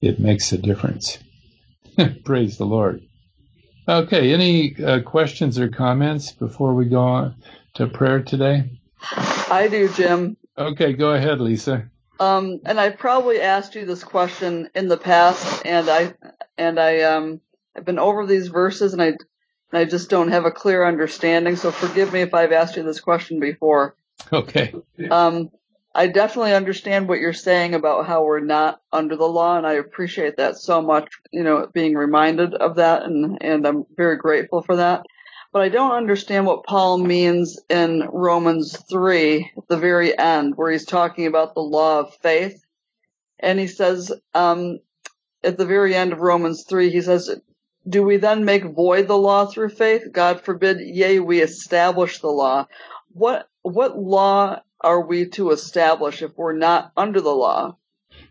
It 0.00 0.20
makes 0.20 0.52
a 0.52 0.58
difference. 0.58 1.18
praise 2.24 2.56
the 2.56 2.64
Lord. 2.64 3.02
Okay, 3.88 4.32
any 4.32 4.76
uh, 4.80 5.00
questions 5.00 5.58
or 5.58 5.68
comments 5.68 6.30
before 6.30 6.74
we 6.74 6.84
go 6.84 7.00
on 7.00 7.34
to 7.74 7.88
prayer 7.88 8.22
today? 8.22 8.70
I 9.02 9.66
do, 9.68 9.88
Jim. 9.88 10.36
Okay, 10.56 10.92
go 10.92 11.10
ahead, 11.12 11.40
Lisa. 11.40 11.90
Um, 12.20 12.60
and 12.64 12.78
I've 12.78 12.98
probably 12.98 13.40
asked 13.40 13.74
you 13.74 13.84
this 13.84 14.04
question 14.04 14.70
in 14.76 14.86
the 14.86 14.96
past, 14.96 15.66
and 15.66 15.88
I 15.88 16.14
and 16.56 16.78
I 16.78 17.00
um 17.00 17.40
I've 17.76 17.84
been 17.84 17.98
over 17.98 18.26
these 18.26 18.48
verses 18.48 18.92
and 18.92 19.02
I, 19.02 19.06
and 19.06 19.18
I 19.72 19.84
just 19.84 20.10
don't 20.10 20.30
have 20.30 20.44
a 20.44 20.50
clear 20.50 20.86
understanding. 20.86 21.56
So 21.56 21.70
forgive 21.70 22.12
me 22.12 22.22
if 22.22 22.34
I've 22.34 22.52
asked 22.52 22.76
you 22.76 22.82
this 22.82 23.00
question 23.00 23.40
before. 23.40 23.96
Okay. 24.32 24.74
Um, 25.10 25.50
I 25.94 26.08
definitely 26.08 26.54
understand 26.54 27.08
what 27.08 27.20
you're 27.20 27.32
saying 27.32 27.74
about 27.74 28.06
how 28.06 28.24
we're 28.24 28.40
not 28.40 28.80
under 28.92 29.16
the 29.16 29.28
law, 29.28 29.56
and 29.56 29.66
I 29.66 29.74
appreciate 29.74 30.38
that 30.38 30.56
so 30.56 30.82
much. 30.82 31.08
You 31.30 31.44
know, 31.44 31.68
being 31.72 31.94
reminded 31.94 32.54
of 32.54 32.76
that, 32.76 33.04
and 33.04 33.38
and 33.40 33.66
I'm 33.66 33.86
very 33.96 34.16
grateful 34.16 34.62
for 34.62 34.76
that. 34.76 35.04
But 35.52 35.62
I 35.62 35.68
don't 35.68 35.92
understand 35.92 36.46
what 36.46 36.64
Paul 36.64 36.98
means 36.98 37.60
in 37.68 38.08
Romans 38.12 38.76
three, 38.90 39.52
at 39.56 39.68
the 39.68 39.76
very 39.76 40.18
end, 40.18 40.54
where 40.56 40.72
he's 40.72 40.84
talking 40.84 41.26
about 41.26 41.54
the 41.54 41.60
law 41.60 42.00
of 42.00 42.16
faith, 42.16 42.60
and 43.38 43.60
he 43.60 43.68
says 43.68 44.12
um, 44.34 44.80
at 45.44 45.58
the 45.58 45.66
very 45.66 45.94
end 45.94 46.12
of 46.12 46.18
Romans 46.18 46.64
three, 46.68 46.90
he 46.90 47.02
says, 47.02 47.30
"Do 47.88 48.02
we 48.02 48.16
then 48.16 48.44
make 48.44 48.64
void 48.64 49.08
the 49.08 49.16
law 49.16 49.46
through 49.46 49.70
faith? 49.70 50.12
God 50.12 50.40
forbid! 50.40 50.80
Yea, 50.80 51.20
we 51.20 51.40
establish 51.40 52.20
the 52.20 52.28
law." 52.28 52.66
What 53.12 53.48
what 53.62 53.98
law 53.98 54.60
are 54.80 55.00
we 55.00 55.26
to 55.30 55.50
establish 55.50 56.22
if 56.22 56.36
we're 56.36 56.56
not 56.56 56.92
under 56.96 57.20
the 57.20 57.34
law? 57.34 57.76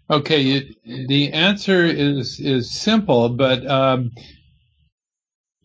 Okay, 0.10 0.42
you, 0.42 0.76
the 1.08 1.34
answer 1.34 1.86
is 1.86 2.40
is 2.40 2.72
simple, 2.72 3.30
but 3.30 3.66
um, 3.66 4.12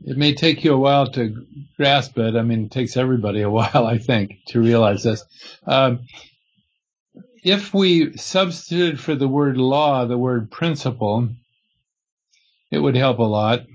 it 0.00 0.16
may 0.16 0.34
take 0.34 0.64
you 0.64 0.72
a 0.72 0.78
while 0.78 1.10
to 1.12 1.46
grasp 1.76 2.16
it. 2.18 2.36
I 2.36 2.42
mean, 2.42 2.64
it 2.66 2.70
takes 2.70 2.96
everybody 2.96 3.42
a 3.42 3.50
while, 3.58 3.86
I 3.86 3.98
think, 3.98 4.38
to 4.48 4.60
realize 4.60 5.02
this. 5.02 5.24
Um, 5.66 6.00
if 7.44 7.74
we 7.74 8.16
substituted 8.16 9.00
for 9.00 9.14
the 9.14 9.28
word 9.28 9.56
law 9.56 10.04
the 10.04 10.18
word 10.18 10.50
principle, 10.50 11.28
it 12.70 12.78
would 12.78 12.96
help 12.96 13.18
a 13.18 13.22
lot. 13.22 13.66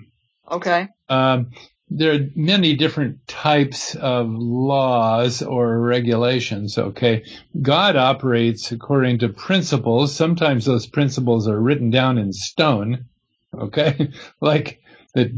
Okay. 0.50 0.88
Um, 1.10 1.52
there 1.90 2.14
are 2.14 2.28
many 2.36 2.76
different 2.76 3.28
types 3.28 3.96
of 3.96 4.28
laws 4.30 5.42
or 5.42 5.80
regulations. 5.80 6.78
Okay. 6.78 7.24
God 7.62 7.96
operates 7.96 8.72
according 8.72 9.20
to 9.20 9.30
principles. 9.30 10.16
Sometimes 10.16 10.66
those 10.66 10.88
principles 10.88 11.48
are 11.48 11.60
written 11.60 11.92
down 11.92 12.18
in 12.18 12.34
stone. 12.34 13.06
Okay. 13.54 14.12
like 14.42 14.82
the, 15.14 15.32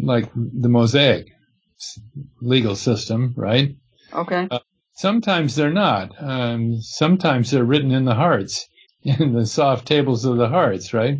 like 0.00 0.30
the 0.34 0.68
Mosaic 0.68 1.32
legal 2.40 2.76
system, 2.76 3.34
right? 3.36 3.74
Okay. 4.12 4.48
Uh, 4.50 4.60
sometimes 4.94 5.56
they're 5.56 5.72
not. 5.72 6.12
Um, 6.22 6.80
sometimes 6.80 7.50
they're 7.50 7.64
written 7.64 7.90
in 7.90 8.04
the 8.04 8.14
hearts, 8.14 8.68
in 9.02 9.32
the 9.32 9.46
soft 9.46 9.86
tables 9.86 10.24
of 10.24 10.36
the 10.36 10.48
hearts, 10.48 10.92
right? 10.92 11.18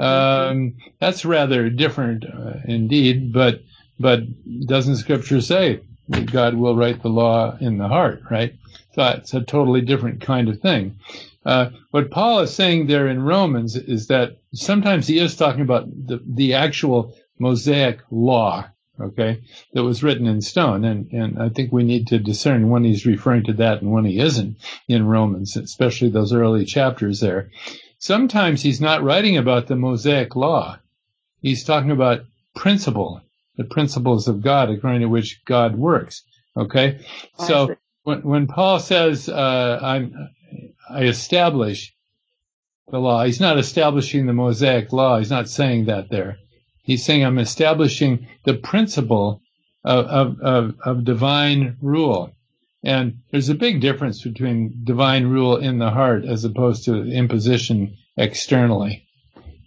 Um, 0.00 0.76
that's 0.98 1.24
rather 1.24 1.68
different 1.68 2.24
uh, 2.24 2.54
indeed, 2.64 3.32
but 3.32 3.62
but 3.98 4.20
doesn't 4.66 4.96
Scripture 4.96 5.40
say 5.40 5.80
that 6.08 6.32
God 6.32 6.54
will 6.54 6.74
write 6.76 7.02
the 7.02 7.08
law 7.08 7.56
in 7.60 7.78
the 7.78 7.88
heart, 7.88 8.22
right? 8.30 8.54
So 8.94 9.04
it's 9.08 9.34
a 9.34 9.42
totally 9.42 9.82
different 9.82 10.20
kind 10.20 10.48
of 10.48 10.60
thing. 10.60 10.96
Uh, 11.44 11.70
what 11.90 12.10
Paul 12.10 12.40
is 12.40 12.54
saying 12.54 12.86
there 12.86 13.08
in 13.08 13.22
Romans 13.22 13.76
is 13.76 14.08
that 14.08 14.38
sometimes 14.52 15.06
he 15.06 15.18
is 15.18 15.36
talking 15.36 15.62
about 15.62 15.88
the, 15.88 16.20
the 16.26 16.54
actual 16.54 17.14
Mosaic 17.38 18.00
law, 18.10 18.66
okay, 19.00 19.40
that 19.72 19.82
was 19.82 20.02
written 20.02 20.26
in 20.26 20.42
stone. 20.42 20.84
And, 20.84 21.10
and 21.12 21.40
I 21.40 21.48
think 21.48 21.72
we 21.72 21.82
need 21.82 22.08
to 22.08 22.18
discern 22.18 22.68
when 22.68 22.84
he's 22.84 23.06
referring 23.06 23.44
to 23.44 23.54
that 23.54 23.80
and 23.80 23.90
when 23.90 24.04
he 24.04 24.18
isn't 24.18 24.56
in 24.88 25.06
Romans, 25.06 25.56
especially 25.56 26.10
those 26.10 26.32
early 26.32 26.64
chapters 26.64 27.20
there. 27.20 27.50
Sometimes 28.00 28.62
he's 28.62 28.80
not 28.80 29.02
writing 29.02 29.36
about 29.36 29.66
the 29.66 29.76
Mosaic 29.76 30.34
law. 30.34 30.78
He's 31.42 31.64
talking 31.64 31.90
about 31.90 32.22
principle, 32.56 33.20
the 33.56 33.64
principles 33.64 34.26
of 34.26 34.42
God 34.42 34.70
according 34.70 35.02
to 35.02 35.08
which 35.08 35.44
God 35.44 35.76
works. 35.76 36.22
Okay. 36.56 37.04
So 37.36 37.76
when, 38.04 38.22
when 38.22 38.46
Paul 38.46 38.80
says, 38.80 39.28
uh, 39.28 39.78
I'm, 39.82 40.30
I 40.88 41.04
establish 41.04 41.94
the 42.90 42.98
law, 42.98 43.22
he's 43.24 43.38
not 43.38 43.58
establishing 43.58 44.24
the 44.24 44.32
Mosaic 44.32 44.94
law. 44.94 45.18
He's 45.18 45.30
not 45.30 45.50
saying 45.50 45.84
that 45.84 46.08
there. 46.08 46.38
He's 46.82 47.04
saying 47.04 47.22
I'm 47.22 47.38
establishing 47.38 48.26
the 48.44 48.54
principle 48.54 49.42
of, 49.84 50.06
of, 50.06 50.40
of, 50.40 50.74
of 50.84 51.04
divine 51.04 51.76
rule. 51.82 52.32
And 52.82 53.20
there's 53.30 53.48
a 53.48 53.54
big 53.54 53.80
difference 53.80 54.22
between 54.22 54.80
divine 54.84 55.26
rule 55.26 55.56
in 55.56 55.78
the 55.78 55.90
heart 55.90 56.24
as 56.24 56.44
opposed 56.44 56.84
to 56.84 57.02
imposition 57.02 57.96
externally. 58.16 59.06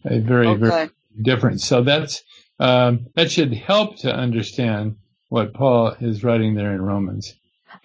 A 0.05 0.19
very, 0.19 0.47
okay. 0.47 0.59
very 0.59 0.89
different. 1.21 1.61
So 1.61 1.83
that's, 1.83 2.23
um, 2.59 3.07
that 3.15 3.31
should 3.31 3.53
help 3.53 3.97
to 3.99 4.13
understand 4.13 4.97
what 5.29 5.53
Paul 5.53 5.95
is 5.99 6.23
writing 6.23 6.55
there 6.55 6.73
in 6.73 6.81
Romans. 6.81 7.35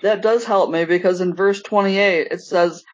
That 0.02 0.22
does 0.22 0.44
help 0.44 0.70
me 0.70 0.84
because 0.84 1.20
in 1.20 1.34
verse 1.34 1.62
28 1.62 2.28
it 2.30 2.40
says, 2.40 2.84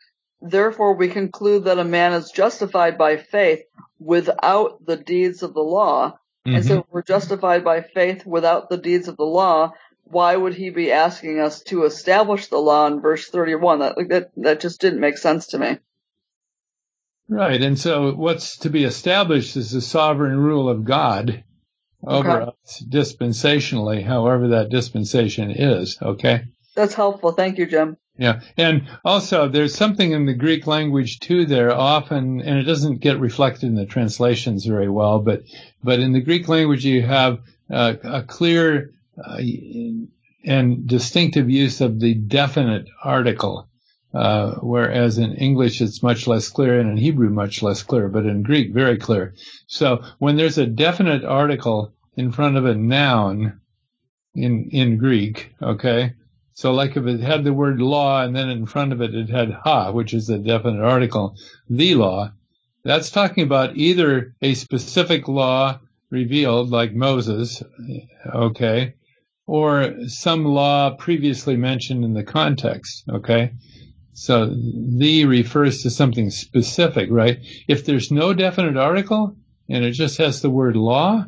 Therefore 0.41 0.95
we 0.95 1.09
conclude 1.09 1.65
that 1.65 1.79
a 1.79 1.85
man 1.85 2.13
is 2.13 2.31
justified 2.31 2.99
by 2.99 3.17
faith 3.17 3.63
without 3.99 4.85
the 4.85 4.97
deeds 4.97 5.43
of 5.43 5.55
the 5.55 5.63
law. 5.63 6.19
Mm-hmm. 6.47 6.57
And 6.57 6.65
so 6.65 6.79
if 6.81 6.85
we're 6.91 7.03
justified 7.03 7.65
by 7.65 7.81
faith 7.83 8.27
without 8.27 8.69
the 8.69 8.77
deeds 8.77 9.09
of 9.09 9.17
the 9.17 9.25
law, 9.25 9.73
why 10.05 10.37
would 10.37 10.55
he 10.55 10.71
be 10.71 10.93
asking 10.93 11.41
us 11.41 11.63
to 11.65 11.85
establish 11.85 12.49
the 12.49 12.59
law 12.59 12.87
in 12.87 13.01
verse 13.01 13.29
31? 13.29 13.79
That, 13.81 13.97
that, 14.09 14.31
that 14.37 14.61
just 14.61 14.81
didn't 14.81 15.01
make 15.01 15.19
sense 15.19 15.49
to 15.49 15.59
me. 15.59 15.79
Right. 17.29 17.63
And 17.63 17.79
so 17.79 18.13
what's 18.13 18.59
to 18.59 18.71
be 18.71 18.85
established 18.85 19.57
is 19.57 19.71
the 19.71 19.81
sovereign 19.81 20.39
rule 20.39 20.69
of 20.69 20.85
God 20.85 21.43
over 22.07 22.43
Okay. 22.43 22.51
us 22.65 22.85
dispensationally, 22.87 24.05
however 24.05 24.49
that 24.49 24.69
dispensation 24.69 25.51
is. 25.51 25.99
Okay. 26.03 26.43
That's 26.75 26.95
helpful. 26.95 27.33
Thank 27.33 27.57
you, 27.59 27.67
Jim. 27.67 27.97
Yeah. 28.19 28.41
And 28.57 28.89
also 29.05 29.49
there's 29.49 29.75
something 29.75 30.13
in 30.13 30.27
the 30.27 30.35
Greek 30.35 30.67
language 30.67 31.19
too 31.21 31.47
there 31.47 31.73
often, 31.75 32.41
and 32.43 32.59
it 32.59 32.65
doesn't 32.65 33.01
get 33.01 33.19
reflected 33.19 33.67
in 33.67 33.75
the 33.75 33.87
translations 33.87 34.67
very 34.67 34.89
well, 34.89 35.19
but, 35.19 35.43
but 35.83 35.99
in 35.99 36.13
the 36.13 36.21
Greek 36.21 36.47
language 36.47 36.85
you 36.85 37.03
have 37.03 37.41
uh, 37.71 37.95
a 38.05 38.23
clear 38.23 38.91
and 39.17 40.87
distinctive 40.87 41.51
use 41.51 41.81
of 41.81 42.01
the 42.01 42.15
definite 42.15 42.89
article. 43.03 43.69
Uh, 44.13 44.55
whereas 44.63 45.19
in 45.19 45.35
English 45.35 45.81
it's 45.81 46.03
much 46.03 46.29
less 46.29 46.49
clear 46.49 46.79
and 46.79 46.89
in 46.91 46.97
Hebrew 46.97 47.31
much 47.31 47.63
less 47.63 47.83
clear, 47.83 48.09
but 48.09 48.25
in 48.25 48.45
Greek 48.45 48.73
very 48.73 48.97
clear. 48.97 49.35
So 49.67 50.05
when 50.21 50.37
there's 50.37 50.59
a 50.59 50.67
definite 50.67 51.25
article 51.25 51.93
in 52.17 52.31
front 52.31 52.57
of 52.57 52.65
a 52.65 52.77
noun 52.77 53.61
in, 54.35 54.69
in 54.71 54.99
Greek, 54.99 55.53
okay, 55.61 56.13
so 56.53 56.73
like 56.73 56.97
if 56.97 57.07
it 57.07 57.21
had 57.21 57.43
the 57.43 57.53
word 57.53 57.81
law 57.81 58.23
and 58.23 58.37
then 58.37 58.49
in 58.51 58.67
front 58.67 58.93
of 58.93 59.01
it 59.01 59.17
it 59.17 59.29
had 59.29 59.51
ha, 59.51 59.91
which 59.91 60.15
is 60.15 60.31
a 60.31 60.39
definite 60.39 60.85
article, 60.85 61.37
the 61.69 61.97
law, 61.97 62.31
that's 62.85 63.11
talking 63.11 63.43
about 63.43 63.77
either 63.77 64.37
a 64.41 64.55
specific 64.55 65.27
law 65.27 65.81
revealed 66.11 66.71
like 66.71 66.95
Moses, 66.95 67.61
okay, 68.33 68.95
or 69.47 69.95
some 70.07 70.45
law 70.45 70.97
previously 70.97 71.57
mentioned 71.57 72.05
in 72.05 72.15
the 72.15 72.25
context, 72.25 73.05
okay? 73.11 73.53
So 74.15 74.47
the 74.47 75.25
refers 75.27 75.83
to 75.83 75.91
something 75.91 76.31
specific, 76.31 77.11
right? 77.11 77.41
If 77.69 77.85
there's 77.85 78.11
no 78.11 78.33
definite 78.33 78.77
article 78.77 79.37
and 79.69 79.85
it 79.85 79.93
just 79.93 80.19
has 80.19 80.41
the 80.41 80.51
word 80.51 80.77
law, 80.77 81.27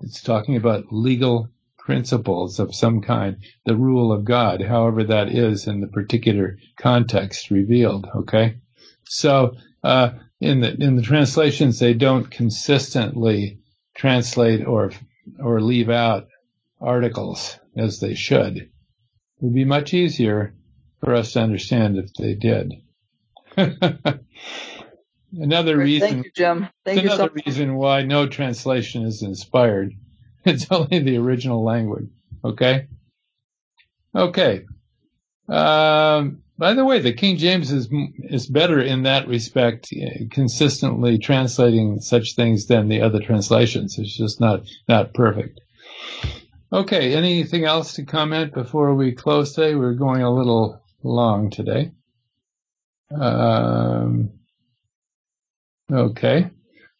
it's 0.00 0.22
talking 0.22 0.56
about 0.56 0.92
legal 0.92 1.48
principles 1.78 2.60
of 2.60 2.74
some 2.74 3.00
kind, 3.00 3.38
the 3.66 3.76
rule 3.76 4.12
of 4.12 4.24
God, 4.24 4.62
however 4.62 5.04
that 5.04 5.28
is 5.28 5.66
in 5.66 5.80
the 5.80 5.86
particular 5.86 6.58
context 6.78 7.50
revealed, 7.50 8.06
okay? 8.14 8.56
So, 9.06 9.56
uh, 9.82 10.10
in 10.40 10.60
the, 10.60 10.74
in 10.74 10.96
the 10.96 11.02
translations, 11.02 11.78
they 11.78 11.94
don't 11.94 12.30
consistently 12.30 13.60
translate 13.94 14.66
or, 14.66 14.92
or 15.38 15.60
leave 15.60 15.90
out 15.90 16.28
articles 16.80 17.58
as 17.76 18.00
they 18.00 18.14
should. 18.14 18.56
It 18.58 18.70
would 19.40 19.54
be 19.54 19.64
much 19.64 19.94
easier 19.94 20.54
for 21.00 21.14
us 21.14 21.32
to 21.32 21.40
understand 21.40 21.98
if 21.98 22.12
they 22.14 22.34
did. 22.34 22.72
another 25.32 25.76
reason, 25.76 26.08
Thank 26.08 26.24
you, 26.24 26.30
Jim. 26.34 26.68
Thank 26.84 27.02
you 27.02 27.08
so 27.08 27.14
another 27.14 27.32
much. 27.34 27.46
reason 27.46 27.74
why 27.74 28.02
no 28.02 28.26
translation 28.26 29.04
is 29.04 29.22
inspired. 29.22 29.92
It's 30.46 30.66
only 30.70 30.98
the 30.98 31.16
original 31.16 31.64
language. 31.64 32.10
Okay. 32.44 32.88
Okay. 34.14 34.66
Um, 35.48 36.42
by 36.58 36.74
the 36.74 36.84
way, 36.84 37.00
the 37.00 37.14
King 37.14 37.38
James 37.38 37.72
is 37.72 37.88
is 38.18 38.46
better 38.46 38.78
in 38.78 39.04
that 39.04 39.26
respect, 39.26 39.88
uh, 39.92 40.24
consistently 40.30 41.16
translating 41.18 42.00
such 42.00 42.36
things 42.36 42.66
than 42.66 42.88
the 42.88 43.00
other 43.00 43.20
translations. 43.20 43.98
It's 43.98 44.14
just 44.14 44.38
not 44.38 44.64
not 44.86 45.14
perfect. 45.14 45.60
Okay. 46.74 47.14
Anything 47.14 47.64
else 47.64 47.92
to 47.92 48.04
comment 48.04 48.52
before 48.52 48.96
we 48.96 49.12
close 49.12 49.52
today? 49.52 49.76
We're 49.76 49.94
going 49.94 50.22
a 50.22 50.34
little 50.34 50.82
long 51.04 51.50
today. 51.50 51.92
Um, 53.16 54.30
okay. 55.88 56.50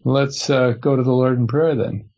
Let's 0.04 0.48
uh, 0.48 0.74
go 0.80 0.94
to 0.94 1.02
the 1.02 1.10
Lord 1.10 1.38
in 1.38 1.48
prayer 1.48 1.74
then. 1.74 2.08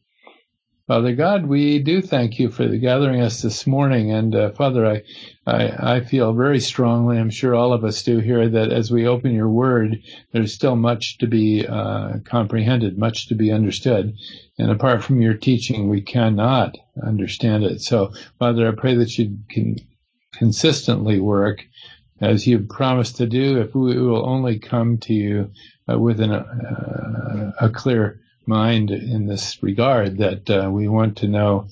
Father 0.86 1.16
God, 1.16 1.46
we 1.46 1.80
do 1.80 2.00
thank 2.00 2.38
you 2.38 2.48
for 2.48 2.68
gathering 2.68 3.20
us 3.20 3.42
this 3.42 3.66
morning. 3.66 4.12
And 4.12 4.32
uh, 4.36 4.50
Father, 4.52 4.86
I, 4.86 5.02
I, 5.44 5.96
I 5.96 6.00
feel 6.04 6.32
very 6.32 6.60
strongly, 6.60 7.18
I'm 7.18 7.30
sure 7.30 7.56
all 7.56 7.72
of 7.72 7.84
us 7.84 8.04
do 8.04 8.20
here, 8.20 8.48
that 8.48 8.70
as 8.70 8.88
we 8.88 9.04
open 9.04 9.34
your 9.34 9.48
word, 9.48 10.00
there's 10.32 10.54
still 10.54 10.76
much 10.76 11.18
to 11.18 11.26
be 11.26 11.66
uh, 11.66 12.18
comprehended, 12.24 12.98
much 12.98 13.26
to 13.28 13.34
be 13.34 13.50
understood. 13.50 14.14
And 14.60 14.70
apart 14.70 15.02
from 15.02 15.20
your 15.20 15.34
teaching, 15.34 15.88
we 15.88 16.02
cannot 16.02 16.76
understand 17.04 17.64
it. 17.64 17.80
So, 17.80 18.12
Father, 18.38 18.68
I 18.68 18.70
pray 18.70 18.94
that 18.94 19.18
you 19.18 19.38
can 19.50 19.78
consistently 20.34 21.18
work 21.18 21.64
as 22.20 22.46
you've 22.46 22.68
promised 22.68 23.16
to 23.16 23.26
do 23.26 23.60
if 23.60 23.74
we 23.74 24.00
will 24.00 24.24
only 24.24 24.60
come 24.60 24.98
to 24.98 25.12
you 25.12 25.50
uh, 25.90 25.98
with 25.98 26.20
an, 26.20 26.30
uh, 26.30 27.52
a 27.60 27.70
clear 27.70 28.20
mind 28.46 28.90
in 28.90 29.26
this 29.26 29.62
regard 29.62 30.18
that 30.18 30.48
uh, 30.50 30.70
we 30.70 30.88
want 30.88 31.18
to 31.18 31.28
know 31.28 31.68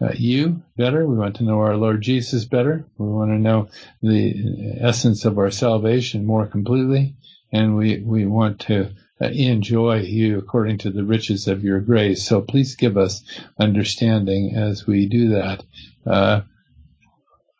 uh, 0.00 0.12
you 0.14 0.62
better. 0.76 1.06
We 1.06 1.16
want 1.16 1.36
to 1.36 1.44
know 1.44 1.60
our 1.60 1.76
Lord 1.76 2.02
Jesus 2.02 2.44
better. 2.44 2.84
We 2.98 3.06
want 3.08 3.30
to 3.30 3.38
know 3.38 3.68
the 4.02 4.76
essence 4.80 5.24
of 5.24 5.38
our 5.38 5.50
salvation 5.50 6.24
more 6.24 6.46
completely. 6.46 7.14
And 7.52 7.76
we, 7.76 7.98
we 7.98 8.26
want 8.26 8.60
to 8.60 8.92
uh, 9.20 9.26
enjoy 9.26 10.00
you 10.02 10.38
according 10.38 10.78
to 10.78 10.90
the 10.90 11.04
riches 11.04 11.48
of 11.48 11.64
your 11.64 11.80
grace. 11.80 12.24
So 12.24 12.40
please 12.40 12.76
give 12.76 12.96
us 12.96 13.22
understanding 13.58 14.54
as 14.54 14.86
we 14.86 15.06
do 15.06 15.30
that. 15.30 15.64
Uh, 16.06 16.42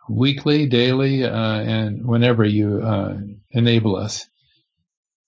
weekly, 0.09 0.67
daily, 0.67 1.25
uh, 1.25 1.31
and 1.31 2.07
whenever 2.07 2.45
you 2.45 2.81
uh, 2.83 3.19
enable 3.51 3.97
us 3.97 4.27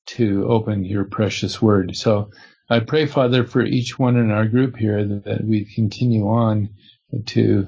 to 0.07 0.47
open 0.49 0.85
your 0.85 1.05
precious 1.05 1.61
word. 1.61 1.97
So 1.97 2.31
I 2.73 2.79
pray, 2.79 3.07
Father, 3.07 3.43
for 3.43 3.63
each 3.63 3.99
one 3.99 4.17
in 4.17 4.31
our 4.31 4.47
group 4.47 4.77
here 4.77 5.05
that, 5.05 5.45
we 5.45 5.65
continue 5.65 6.29
on 6.29 6.71
to 7.27 7.67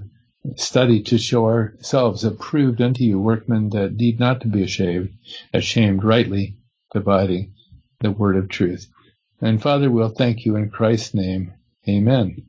study 0.56 1.02
to 1.02 1.18
show 1.18 1.46
ourselves 1.46 2.24
approved 2.24 2.80
unto 2.80 3.02
you, 3.02 3.18
workmen 3.18 3.70
that 3.70 3.94
need 3.94 4.20
not 4.20 4.42
to 4.42 4.48
be 4.48 4.62
ashamed, 4.62 5.16
ashamed, 5.52 6.04
rightly 6.04 6.56
dividing 6.92 7.54
the 8.00 8.12
word 8.12 8.36
of 8.36 8.48
truth. 8.48 8.86
And 9.40 9.60
Father, 9.60 9.90
we'll 9.90 10.08
thank 10.08 10.44
you 10.46 10.54
in 10.54 10.70
Christ's 10.70 11.14
name. 11.14 11.54
Amen. 11.88 12.46